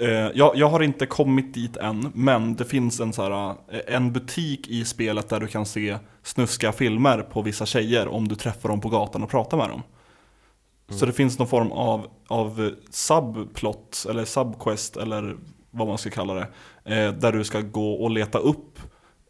Eh, 0.00 0.08
Jag, 0.10 0.56
jag 0.56 0.68
har 0.68 0.82
inte 0.82 1.06
kommit 1.06 1.54
dit 1.54 1.76
än, 1.76 2.12
men 2.14 2.56
det 2.56 2.64
finns 2.64 3.00
en, 3.00 3.12
så 3.12 3.22
här, 3.22 3.50
eh, 3.50 3.94
en 3.94 4.12
butik 4.12 4.68
i 4.68 4.84
spelet 4.84 5.28
där 5.28 5.40
du 5.40 5.46
kan 5.46 5.66
se 5.66 5.98
snuska 6.22 6.72
filmer 6.72 7.18
på 7.22 7.42
vissa 7.42 7.66
tjejer 7.66 8.08
om 8.08 8.28
du 8.28 8.34
träffar 8.34 8.68
dem 8.68 8.80
på 8.80 8.88
gatan 8.88 9.22
och 9.22 9.30
pratar 9.30 9.56
med 9.56 9.68
dem. 9.68 9.82
Så 10.88 11.06
det 11.06 11.12
finns 11.12 11.38
någon 11.38 11.48
form 11.48 11.72
av, 11.72 12.06
av 12.28 12.70
subplot, 12.90 14.06
eller 14.10 14.24
subquest, 14.24 14.96
eller 14.96 15.36
vad 15.70 15.88
man 15.88 15.98
ska 15.98 16.10
kalla 16.10 16.34
det. 16.34 16.48
Eh, 16.84 17.12
där 17.12 17.32
du 17.32 17.44
ska 17.44 17.60
gå 17.60 17.92
och 17.92 18.10
leta 18.10 18.38
upp 18.38 18.78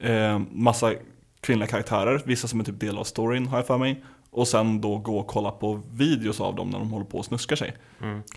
eh, 0.00 0.38
massa 0.50 0.92
kvinnliga 1.40 1.66
karaktärer, 1.68 2.22
vissa 2.24 2.48
som 2.48 2.60
är 2.60 2.64
typ 2.64 2.80
del 2.80 2.98
av 2.98 3.04
storyn 3.04 3.46
har 3.46 3.58
jag 3.58 3.66
för 3.66 3.78
mig. 3.78 4.04
Och 4.30 4.48
sen 4.48 4.80
då 4.80 4.98
gå 4.98 5.18
och 5.18 5.26
kolla 5.26 5.50
på 5.50 5.80
videos 5.92 6.40
av 6.40 6.54
dem 6.54 6.70
när 6.70 6.78
de 6.78 6.90
håller 6.90 7.06
på 7.06 7.18
och 7.18 7.24
snuskar 7.24 7.56
sig. 7.56 7.76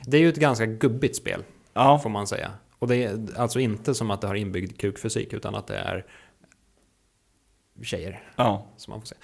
Det 0.06 0.18
är 0.18 0.22
ju 0.22 0.30
ett 0.30 0.36
ganska 0.36 0.66
gubbigt 0.66 1.16
spel, 1.16 1.44
Ja, 1.74 2.00
får 2.00 2.10
man 2.10 2.28
säga. 2.28 2.52
Och 2.80 2.88
det 2.88 2.96
är 3.04 3.40
alltså 3.40 3.60
inte 3.60 3.96
som 3.96 4.12
att 4.12 4.22
det 4.22 4.28
har 4.28 4.36
inbyggd 4.36 4.78
kukfysik, 4.80 5.34
utan 5.34 5.56
att 5.56 5.68
det 5.68 5.78
är 5.78 6.06
tjejer 7.84 8.24
ja. 8.36 8.66
som 8.78 8.92
man 8.92 9.02
får 9.02 9.08
se. 9.08 9.16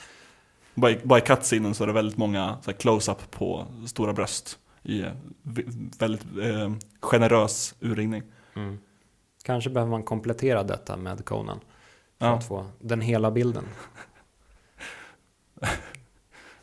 Bara 0.74 0.92
i, 0.92 1.00
bara 1.04 1.20
i 1.20 1.22
cutscenen 1.22 1.76
så 1.76 1.84
är 1.84 1.88
det 1.88 1.94
väldigt 1.94 2.18
många 2.18 2.58
close-up 2.78 3.32
på 3.32 3.66
stora 3.88 4.14
bröst 4.14 4.60
i 4.84 5.06
väldigt 6.00 6.26
eh, 6.42 6.74
generös 7.02 7.76
urringning. 7.80 8.24
Mm. 8.56 8.80
Kanske 9.44 9.70
behöver 9.70 9.92
man 9.92 10.04
komplettera 10.04 10.64
detta 10.64 10.98
med 10.98 11.26
Conan. 11.26 11.60
För 12.20 12.26
Ja. 12.28 12.34
att 12.38 12.48
få 12.48 12.66
den 12.80 13.02
hela 13.02 13.32
bilden. 13.32 13.64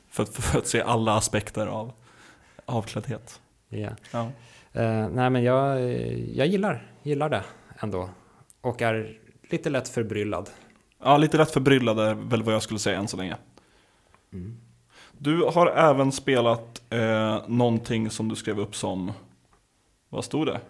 För, 0.08 0.22
att- 0.22 0.34
för 0.34 0.58
att 0.58 0.66
se 0.66 0.80
alla 0.82 1.16
aspekter 1.16 1.66
av 1.66 1.92
avkläddhet. 2.66 3.40
Ja. 3.68 3.90
Ja. 4.10 4.30
Eh, 4.72 5.08
nej 5.08 5.30
men 5.30 5.42
jag, 5.42 5.80
jag 6.34 6.46
gillar, 6.46 6.92
gillar 7.02 7.28
det 7.28 7.44
ändå. 7.80 8.10
Och 8.60 8.82
är 8.82 9.18
lite 9.50 9.70
lätt 9.70 9.88
förbryllad. 9.88 10.50
ja, 11.02 11.16
lite 11.16 11.36
lätt 11.36 11.50
förbryllad 11.50 11.98
är 11.98 12.14
väl 12.14 12.42
vad 12.42 12.54
jag 12.54 12.62
skulle 12.62 12.80
säga 12.80 12.98
än 12.98 13.08
så 13.08 13.16
länge. 13.16 13.36
Mm. 14.32 14.56
Du 15.18 15.44
har 15.44 15.66
även 15.66 16.12
spelat 16.12 16.82
eh, 16.90 17.48
någonting 17.48 18.10
som 18.10 18.28
du 18.28 18.36
skrev 18.36 18.60
upp 18.60 18.76
som, 18.76 19.12
vad 20.08 20.24
stod 20.24 20.46
det? 20.46 20.60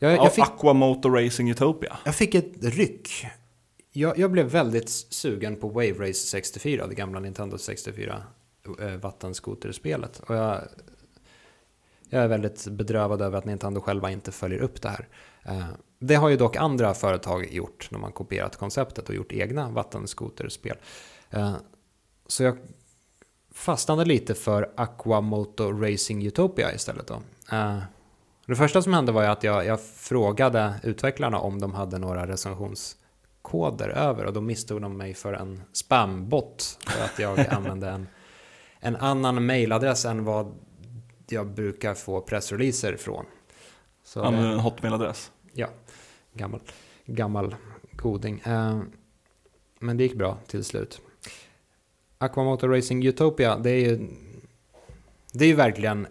Jag, 0.00 0.12
Ja, 0.12 0.16
jag, 0.16 0.34
fick, 0.34 0.44
Aqua 0.44 0.72
Motor 0.72 1.10
Racing 1.10 1.50
Utopia. 1.50 1.98
jag 2.04 2.14
fick 2.14 2.34
ett 2.34 2.64
ryck. 2.64 3.26
Jag, 3.92 4.18
jag 4.18 4.30
blev 4.30 4.46
väldigt 4.46 4.88
sugen 4.90 5.56
på 5.56 5.68
Wave 5.68 5.92
Race 5.92 6.12
64, 6.14 6.86
det 6.86 6.94
gamla 6.94 7.20
Nintendo 7.20 7.58
64 7.58 8.22
eh, 8.80 8.86
vattenskoterspelet. 8.86 10.18
Och 10.18 10.34
jag, 10.34 10.60
jag 12.10 12.22
är 12.22 12.28
väldigt 12.28 12.66
bedrövad 12.66 13.22
över 13.22 13.38
att 13.38 13.44
Nintendo 13.44 13.80
själva 13.80 14.10
inte 14.10 14.32
följer 14.32 14.60
upp 14.60 14.82
det 14.82 14.88
här. 14.88 15.08
Eh, 15.42 15.66
det 15.98 16.14
har 16.14 16.28
ju 16.28 16.36
dock 16.36 16.56
andra 16.56 16.94
företag 16.94 17.52
gjort 17.52 17.88
när 17.90 17.98
man 17.98 18.12
kopierat 18.12 18.56
konceptet 18.56 19.08
och 19.08 19.14
gjort 19.14 19.32
egna 19.32 19.70
vattenskoterspel. 19.70 20.76
Eh, 21.30 21.54
så 22.26 22.42
jag 22.42 22.56
fastnade 23.52 24.04
lite 24.04 24.34
för 24.34 24.72
Aquamoto 24.76 25.72
Racing 25.72 26.26
Utopia 26.26 26.74
istället 26.74 27.06
då. 27.06 27.22
Eh, 27.52 27.78
det 28.46 28.56
första 28.56 28.82
som 28.82 28.94
hände 28.94 29.12
var 29.12 29.22
ju 29.22 29.28
att 29.28 29.42
jag, 29.42 29.66
jag 29.66 29.80
frågade 29.80 30.74
utvecklarna 30.82 31.38
om 31.38 31.60
de 31.60 31.74
hade 31.74 31.98
några 31.98 32.26
recensionskoder 32.26 33.88
över 33.88 34.24
och 34.24 34.32
då 34.32 34.40
misstog 34.40 34.82
de 34.82 34.96
mig 34.96 35.14
för 35.14 35.32
en 35.32 35.62
spambot 35.72 36.78
för 36.86 37.04
att 37.04 37.18
jag 37.18 37.46
använde 37.54 37.88
en, 37.88 38.08
en 38.80 38.96
annan 38.96 39.46
mailadress 39.46 40.04
än 40.04 40.24
vad 40.24 40.54
jag 41.32 41.46
brukar 41.46 41.94
få 41.94 42.20
pressreleaser 42.20 42.96
från. 42.96 43.24
Så 44.04 44.22
det- 44.24 44.30
med 44.30 44.52
en 44.52 44.58
hotmail-adress. 44.60 45.32
Ja, 45.52 45.68
gammal, 46.34 46.60
gammal 47.06 47.56
goding. 47.92 48.40
Eh, 48.44 48.80
men 49.78 49.96
det 49.96 50.02
gick 50.02 50.14
bra 50.14 50.38
till 50.46 50.64
slut. 50.64 51.00
Aquamotor 52.18 52.68
Racing 52.68 53.06
Utopia, 53.06 53.58
det 53.58 53.70
är 53.70 53.90
ju, 53.90 54.08
det 55.32 55.44
är 55.44 55.48
ju 55.48 55.54
verkligen 55.54 56.06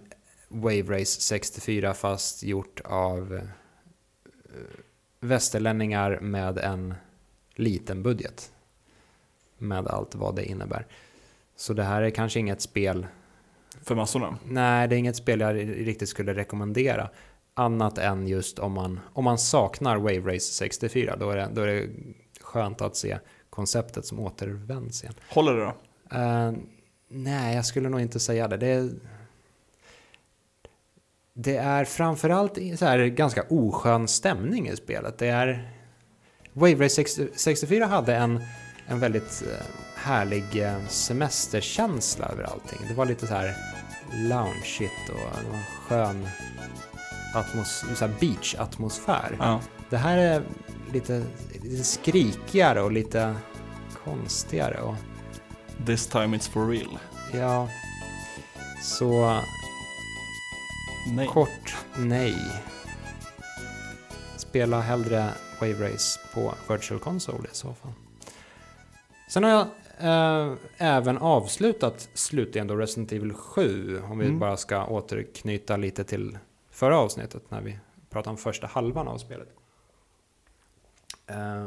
Wave 0.47 0.82
Race 0.99 1.22
64 1.22 1.93
fast 1.93 2.43
gjort 2.43 2.80
av 2.86 3.34
eh, 3.36 3.41
västerlänningar 5.20 6.20
med 6.20 6.57
en 6.57 6.93
liten 7.55 8.03
budget. 8.03 8.51
Med 9.57 9.88
allt 9.88 10.15
vad 10.15 10.36
det 10.36 10.45
innebär. 10.45 10.86
Så 11.55 11.74
det 11.74 11.84
här 11.84 12.01
är 12.01 12.09
kanske 12.09 12.39
inget 12.39 12.61
spel 12.61 13.07
För 13.84 13.95
massorna. 13.95 14.38
Nej, 14.45 14.88
det 14.88 14.95
är 14.95 14.97
inget 14.97 15.15
spel 15.15 15.39
jag 15.39 15.55
riktigt 15.88 16.09
skulle 16.09 16.34
rekommendera. 16.34 17.09
Annat 17.53 17.97
än 17.97 18.27
just 18.27 18.59
om 18.59 18.71
man, 18.71 18.99
om 19.13 19.23
man 19.23 19.38
saknar 19.38 19.97
Wave 19.97 20.36
Race 20.36 20.53
64. 20.53 21.15
Då 21.19 21.30
är, 21.30 21.38
det, 21.38 21.49
då 21.53 21.61
är 21.61 21.67
det 21.67 21.89
skönt 22.41 22.82
att 22.82 22.95
se 22.95 23.19
konceptet 23.49 24.05
som 24.05 24.19
återvänds 24.19 25.03
igen. 25.03 25.15
Håller 25.30 25.53
det 25.53 25.61
då? 25.61 25.73
Eh, 26.17 26.51
nej, 27.09 27.55
jag 27.55 27.65
skulle 27.65 27.89
nog 27.89 28.01
inte 28.01 28.19
säga 28.19 28.47
det. 28.47 28.57
Det 28.57 28.67
är, 28.67 28.89
det 31.34 31.57
är 31.57 31.86
framförallt 31.86 32.57
så 32.77 32.86
här 32.86 33.05
ganska 33.05 33.43
oskön 33.49 34.07
stämning 34.07 34.69
i 34.69 34.75
spelet. 34.75 35.17
Det 35.17 35.27
är... 35.27 35.73
Wave 36.53 36.86
Race 36.86 36.95
60 36.95 37.27
64 37.36 37.86
hade 37.86 38.15
en, 38.15 38.39
en 38.89 38.99
väldigt 38.99 39.41
eh, 39.41 39.65
härlig 39.95 40.61
eh, 40.65 40.87
semesterkänsla 40.87 42.25
över 42.25 42.43
allting. 42.43 42.79
Det 42.87 42.93
var 42.93 43.05
lite 43.05 43.27
så 43.27 43.33
här 43.33 43.55
loungeigt 44.13 45.09
och 45.09 45.15
det 45.15 45.49
var 45.49 45.57
en 45.57 45.63
skön 45.87 46.29
atmos- 47.33 48.19
beach-atmosfär. 48.19 49.35
Ja. 49.39 49.61
Det 49.89 49.97
här 49.97 50.17
är 50.17 50.43
lite, 50.93 51.23
lite 51.63 51.83
skrikigare 51.83 52.81
och 52.81 52.91
lite 52.91 53.35
konstigare. 54.03 54.81
Och 54.81 54.95
This 55.85 56.07
time 56.07 56.37
it's 56.37 56.49
for 56.49 56.67
real. 56.67 56.97
Ja, 57.33 57.69
så 58.83 59.41
Nej. 61.07 61.27
kort 61.27 61.75
nej. 61.97 62.35
Spela 64.37 64.81
hellre 64.81 65.29
Wave 65.61 65.93
Race 65.93 66.19
på 66.33 66.53
Virtual 66.69 66.99
Console 66.99 67.47
i 67.51 67.55
så 67.55 67.73
fall. 67.73 67.91
Sen 69.30 69.43
har 69.43 69.49
jag 69.51 69.67
eh, 69.97 70.57
även 70.77 71.17
avslutat 71.17 72.09
slutligen 72.13 72.67
då 72.67 72.75
Resident 72.75 73.11
Evil 73.11 73.34
7. 73.34 74.01
Om 74.01 74.19
vi 74.19 74.25
Mm. 74.25 74.39
bara 74.39 74.57
ska 74.57 74.86
återknyta 74.86 75.77
lite 75.77 76.03
till 76.03 76.38
förra 76.69 76.97
avsnittet 76.97 77.51
när 77.51 77.61
vi 77.61 77.80
pratade 78.09 78.32
om 78.32 78.38
första 78.38 78.67
halvan 78.67 79.07
av 79.07 79.17
spelet. 79.17 79.47
Eh, 81.27 81.65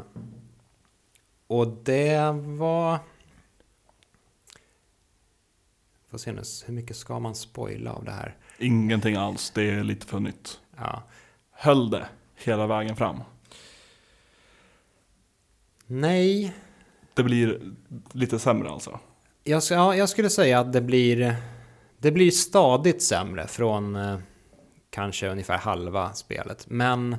och 1.46 1.68
det 1.68 2.32
var... 2.34 2.98
Får 6.10 6.18
se 6.18 6.32
nu, 6.32 6.42
hur 6.66 6.74
mycket 6.74 6.96
ska 6.96 7.18
man 7.18 7.34
spoila 7.34 7.92
av 7.92 8.04
det 8.04 8.12
här? 8.12 8.36
Ingenting 8.58 9.16
alls, 9.16 9.50
det 9.50 9.70
är 9.70 9.84
lite 9.84 10.06
för 10.06 10.20
nytt. 10.20 10.60
Ja. 10.76 11.02
Höll 11.50 11.90
det 11.90 12.08
hela 12.36 12.66
vägen 12.66 12.96
fram. 12.96 13.20
Nej, 15.86 16.54
Det 17.14 17.22
blir 17.22 17.60
lite 18.12 18.38
sämre 18.38 18.70
alltså. 18.70 19.00
jag, 19.44 19.62
ja, 19.70 19.96
jag 19.96 20.08
skulle 20.08 20.30
säga 20.30 20.60
att 20.60 20.72
det 20.72 20.80
blir, 20.80 21.36
det 21.98 22.12
blir 22.12 22.30
stadigt 22.30 23.02
sämre 23.02 23.46
från 23.46 23.96
eh, 23.96 24.18
kanske 24.90 25.28
ungefär 25.28 25.58
halva 25.58 26.12
spelet. 26.12 26.66
Men, 26.68 27.12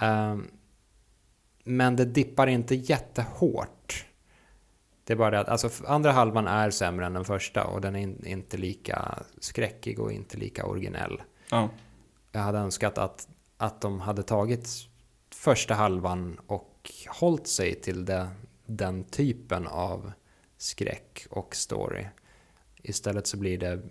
eh, 0.00 0.36
men 1.64 1.96
det 1.96 2.04
dippar 2.04 2.46
inte 2.46 2.74
jättehårt. 2.74 4.06
Det 5.04 5.12
är 5.12 5.16
bara 5.16 5.30
det 5.30 5.40
att 5.40 5.48
alltså, 5.48 5.86
andra 5.86 6.12
halvan 6.12 6.46
är 6.46 6.70
sämre 6.70 7.06
än 7.06 7.14
den 7.14 7.24
första 7.24 7.64
och 7.64 7.80
den 7.80 7.96
är 7.96 8.00
in, 8.00 8.26
inte 8.26 8.56
lika 8.56 9.18
skräckig 9.40 10.00
och 10.00 10.12
inte 10.12 10.36
lika 10.36 10.66
originell. 10.66 11.22
Ja. 11.50 11.68
Jag 12.32 12.40
hade 12.40 12.58
önskat 12.58 12.98
att, 12.98 13.28
att 13.56 13.80
de 13.80 14.00
hade 14.00 14.22
tagit 14.22 14.68
första 15.34 15.74
halvan 15.74 16.40
och 16.46 16.90
hållit 17.08 17.48
sig 17.48 17.74
till 17.74 18.04
det, 18.04 18.28
den 18.66 19.04
typen 19.04 19.66
av 19.66 20.12
skräck 20.56 21.26
och 21.30 21.56
story. 21.56 22.06
Istället 22.82 23.26
så 23.26 23.36
blir 23.36 23.58
det 23.58 23.82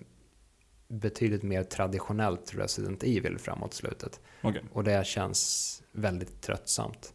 betydligt 0.87 1.43
mer 1.43 1.63
traditionellt 1.63 2.53
Resident 2.55 3.03
Evil 3.03 3.37
framåt 3.37 3.73
slutet. 3.73 4.19
Okej. 4.41 4.63
Och 4.71 4.83
det 4.83 5.07
känns 5.07 5.83
väldigt 5.91 6.41
tröttsamt. 6.41 7.13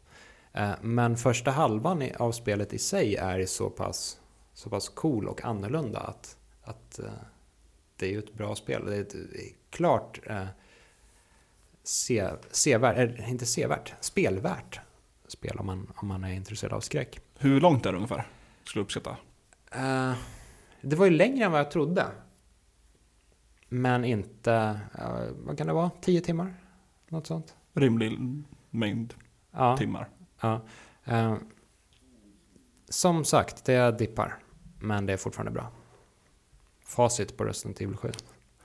Eh, 0.52 0.72
Men 0.82 1.16
första 1.16 1.50
halvan 1.50 2.02
av 2.18 2.32
spelet 2.32 2.72
i 2.72 2.78
sig 2.78 3.16
är 3.16 3.46
så 3.46 3.70
pass, 3.70 4.20
så 4.54 4.70
pass 4.70 4.88
cool 4.88 5.28
och 5.28 5.44
annorlunda 5.44 6.00
att, 6.00 6.36
att 6.62 6.98
eh, 6.98 7.10
det 7.96 8.06
är 8.06 8.10
ju 8.10 8.18
ett 8.18 8.34
bra 8.34 8.54
spel. 8.54 8.86
Det 8.86 8.96
är 8.96 9.00
ett 9.00 9.14
klart 9.70 10.20
eh, 10.26 10.46
se, 11.82 12.30
sevärt, 12.50 13.28
inte 13.28 13.46
sevärt, 13.46 13.94
spelvärt 14.00 14.80
spel 15.28 15.56
om 15.58 15.66
man, 15.66 15.92
om 15.96 16.08
man 16.08 16.24
är 16.24 16.32
intresserad 16.32 16.72
av 16.72 16.80
skräck. 16.80 17.20
Hur 17.38 17.60
långt 17.60 17.86
är 17.86 17.90
det 17.92 17.96
ungefär? 17.96 18.26
Skulle 18.64 18.80
du 18.80 18.84
uppskatta? 18.84 19.16
Eh, 19.72 20.12
det 20.80 20.96
var 20.96 21.04
ju 21.06 21.10
längre 21.10 21.44
än 21.44 21.52
vad 21.52 21.60
jag 21.60 21.70
trodde. 21.70 22.06
Men 23.68 24.04
inte, 24.04 24.80
eh, 24.98 25.08
vad 25.36 25.58
kan 25.58 25.66
det 25.66 25.72
vara, 25.72 25.90
10 26.00 26.20
timmar? 26.20 26.54
Något 27.08 27.26
sånt? 27.26 27.54
Rimlig 27.74 28.18
mängd 28.70 29.14
Ja. 29.50 29.76
timmar. 29.76 30.08
Ja. 30.40 30.60
Eh, 31.04 31.36
som 32.88 33.24
sagt, 33.24 33.64
det 33.64 33.98
dippar. 33.98 34.36
Men 34.80 35.06
det 35.06 35.12
är 35.12 35.16
fortfarande 35.16 35.50
bra. 35.52 35.70
Facit 36.84 37.36
på 37.36 37.44
Resident 37.44 37.80
Evil 37.80 37.96
7. 37.96 38.12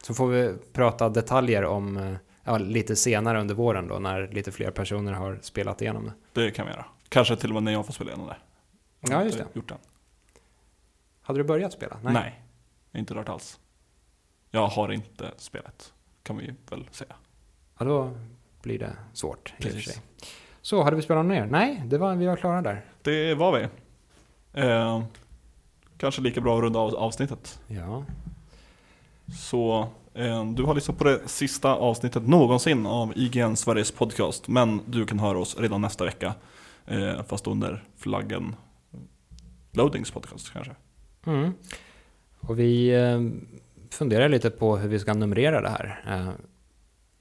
Så 0.02 0.14
får 0.14 0.28
vi 0.28 0.56
prata 0.74 1.10
detaljer 1.10 1.66
om 1.66 2.16
ja, 2.44 2.58
lite 2.58 2.96
senare 2.96 3.42
under 3.42 3.56
våren 3.56 3.88
då 3.88 4.00
när 4.00 4.28
lite 4.28 4.52
fler 4.52 4.72
personer 4.72 5.14
har 5.14 5.40
spelat 5.42 5.82
igenom 5.82 6.06
det. 6.06 6.42
Det 6.42 6.52
kan 6.52 6.66
vi 6.66 6.72
göra. 6.72 6.86
Kanske 7.10 7.36
till 7.36 7.50
och 7.50 7.54
med 7.54 7.64
när 7.64 7.72
jag 7.72 7.86
får 7.86 7.94
spela 7.94 8.10
igenom 8.12 8.28
det. 8.28 8.36
Jag 9.04 9.22
Ja, 9.22 9.26
just 9.26 9.38
det. 9.38 9.46
Gjort 9.54 9.70
det. 9.70 9.78
Hade 11.22 11.40
du 11.40 11.44
börjat 11.44 11.74
spela? 11.74 11.98
Nej. 12.04 12.42
Har 12.92 13.00
inte 13.00 13.14
rört 13.16 13.30
alls. 13.30 13.60
Jag 14.52 14.68
har 14.68 14.92
inte 14.92 15.32
spelat. 15.38 15.94
Kan 16.24 16.38
vi 16.38 16.54
väl 16.70 16.88
säga. 16.92 17.16
Ja, 17.78 17.86
då 17.86 18.12
blir 18.62 18.80
det 18.80 18.96
svårt 19.14 19.50
i 19.50 19.60
och 19.60 19.64
för 19.64 19.70
Precis. 19.70 19.94
sig. 19.94 20.02
Så, 20.62 20.84
hade 20.84 20.96
vi 20.96 21.02
spelat 21.02 21.26
mer? 21.26 21.46
Nej, 21.46 21.84
det 21.86 21.98
var, 21.98 22.16
vi 22.16 22.26
var 22.26 22.36
klara 22.36 22.62
där. 22.62 22.86
Det 23.02 23.36
var 23.36 23.60
vi. 23.60 23.68
Eh, 24.62 25.04
kanske 25.98 26.22
lika 26.22 26.42
bra 26.42 26.58
att 26.58 26.64
runda 26.64 26.80
av 26.80 26.96
avsnittet. 26.96 27.60
Ja. 27.68 28.04
Så 29.40 29.88
eh, 30.14 30.46
du 30.46 30.64
har 30.64 30.76
lyssnat 30.76 30.98
på 30.98 31.04
det 31.04 31.28
sista 31.28 31.76
avsnittet 31.76 32.28
någonsin 32.28 32.86
av 32.86 33.14
IGN 33.16 33.56
Sveriges 33.56 33.92
podcast. 33.92 34.48
Men 34.48 34.82
du 34.86 35.06
kan 35.06 35.20
höra 35.20 35.40
oss 35.40 35.58
redan 35.60 35.82
nästa 35.82 36.06
vecka. 36.06 36.34
Eh, 36.86 37.24
fast 37.24 37.48
under 37.48 37.84
flaggen 37.98 38.56
Loadings 39.74 40.12
podcast 40.12 40.54
kanske. 40.54 40.76
Mm. 41.26 41.54
Och 42.40 42.60
vi 42.60 42.90
eh, 42.90 43.22
funderar 43.90 44.30
lite 44.30 44.50
på 44.50 44.78
hur 44.78 44.90
vi 44.90 45.00
ska 45.00 45.14
numrera 45.14 45.62
det 45.62 45.70
här. 45.70 46.04
Eh, 46.08 46.30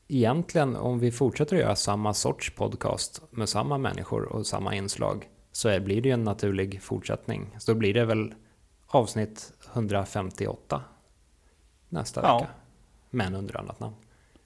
egentligen, 0.08 0.76
om 0.76 0.98
vi 0.98 1.12
fortsätter 1.12 1.56
att 1.56 1.62
göra 1.62 1.76
samma 1.76 2.14
sorts 2.14 2.50
podcast 2.54 3.22
med 3.30 3.48
samma 3.48 3.78
människor 3.78 4.22
och 4.24 4.46
samma 4.46 4.74
inslag 4.74 5.28
så 5.52 5.80
blir 5.80 6.02
det 6.02 6.08
ju 6.08 6.12
en 6.14 6.24
naturlig 6.24 6.82
fortsättning. 6.82 7.56
Så 7.58 7.72
då 7.72 7.78
blir 7.78 7.94
det 7.94 8.04
väl 8.04 8.34
avsnitt 8.86 9.52
158 9.72 10.82
nästa 11.88 12.22
Ja. 12.22 12.38
vecka. 12.38 12.50
Men 13.10 13.34
under 13.34 13.56
annat 13.56 13.80
namn. 13.80 13.94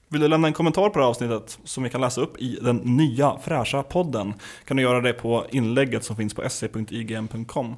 Vill 0.09 0.21
du 0.21 0.27
lämna 0.27 0.47
en 0.47 0.53
kommentar 0.53 0.89
på 0.89 0.99
det 0.99 1.05
här 1.05 1.09
avsnittet 1.09 1.59
som 1.63 1.83
vi 1.83 1.89
kan 1.89 2.01
läsa 2.01 2.21
upp 2.21 2.37
i 2.37 2.59
den 2.61 2.77
nya 2.77 3.37
fräscha 3.37 3.83
podden 3.83 4.33
kan 4.65 4.77
du 4.77 4.83
göra 4.83 5.01
det 5.01 5.13
på 5.13 5.45
inlägget 5.49 6.03
som 6.03 6.15
finns 6.15 6.33
på 6.33 6.49
se.ign.com. 6.49 7.75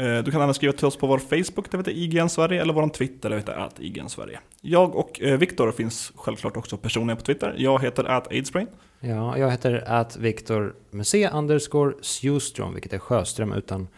Eh, 0.00 0.22
Du 0.24 0.30
kan 0.30 0.40
även 0.42 0.54
skriva 0.54 0.72
till 0.72 0.86
oss 0.86 0.96
på 0.96 1.06
vår 1.06 1.18
Facebook, 1.18 1.70
där 1.70 1.78
vi 1.78 1.78
heter 1.78 1.92
IGN 1.92 2.28
Sverige, 2.28 2.62
eller 2.62 2.72
vår 2.72 2.88
Twitter, 2.88 3.28
där 3.28 3.36
vi 3.36 3.40
heter 3.42 3.52
att 3.52 3.80
IGN 3.80 4.08
Sverige. 4.08 4.40
Jag 4.60 4.96
och 4.96 5.20
eh, 5.20 5.38
Viktor 5.38 5.72
finns 5.72 6.12
självklart 6.16 6.56
också 6.56 6.76
personligen 6.76 7.16
på 7.16 7.22
Twitter. 7.22 7.54
Jag 7.58 7.82
heter 7.82 8.04
at 8.04 8.28
aidsbrain. 8.32 8.66
Ja, 9.00 9.38
jag 9.38 9.50
heter 9.50 9.84
att 9.86 10.16
Viktor 10.16 10.74
Muse 10.90 11.30
underscore 11.30 11.94
Sjustrom, 12.02 12.74
vilket 12.74 12.92
är 12.92 12.98
Sjöström 12.98 13.52
utan 13.52 13.88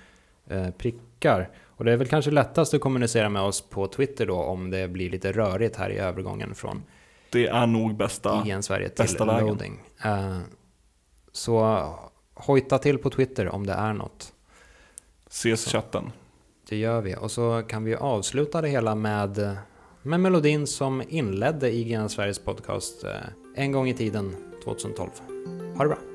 eh, 0.48 0.70
prickar. 0.70 1.50
Och 1.76 1.84
det 1.84 1.92
är 1.92 1.96
väl 1.96 2.08
kanske 2.08 2.30
lättast 2.30 2.74
att 2.74 2.80
kommunicera 2.80 3.28
med 3.28 3.42
oss 3.42 3.60
på 3.60 3.86
Twitter 3.86 4.26
då 4.26 4.34
om 4.36 4.70
det 4.70 4.88
blir 4.88 5.10
lite 5.10 5.32
rörigt 5.32 5.76
här 5.76 5.90
i 5.90 5.98
övergången 5.98 6.54
från 6.54 6.82
Det 7.30 7.46
är 7.46 7.66
nog 7.66 7.96
bästa. 7.96 8.42
IGN 8.46 8.62
Sverige 8.62 8.88
till 8.88 9.02
bästa 9.04 9.40
loading. 9.40 9.80
Eh, 10.04 10.38
så 11.32 11.84
hojta 12.34 12.78
till 12.78 12.98
på 12.98 13.10
Twitter 13.10 13.48
om 13.48 13.66
det 13.66 13.72
är 13.72 13.92
något. 13.92 14.31
Ses 15.32 15.68
chatten. 15.68 16.12
Det 16.68 16.76
gör 16.76 17.00
vi. 17.00 17.16
Och 17.16 17.30
så 17.30 17.62
kan 17.68 17.84
vi 17.84 17.94
avsluta 17.94 18.60
det 18.60 18.68
hela 18.68 18.94
med, 18.94 19.56
med 20.02 20.20
melodin 20.20 20.66
som 20.66 21.02
inledde 21.08 21.72
IGN 21.72 22.08
Sveriges 22.08 22.38
podcast 22.38 23.04
eh, 23.04 23.10
en 23.54 23.72
gång 23.72 23.88
i 23.88 23.94
tiden 23.94 24.36
2012. 24.64 25.10
Ha 25.76 25.84
det 25.84 25.88
bra! 25.88 26.11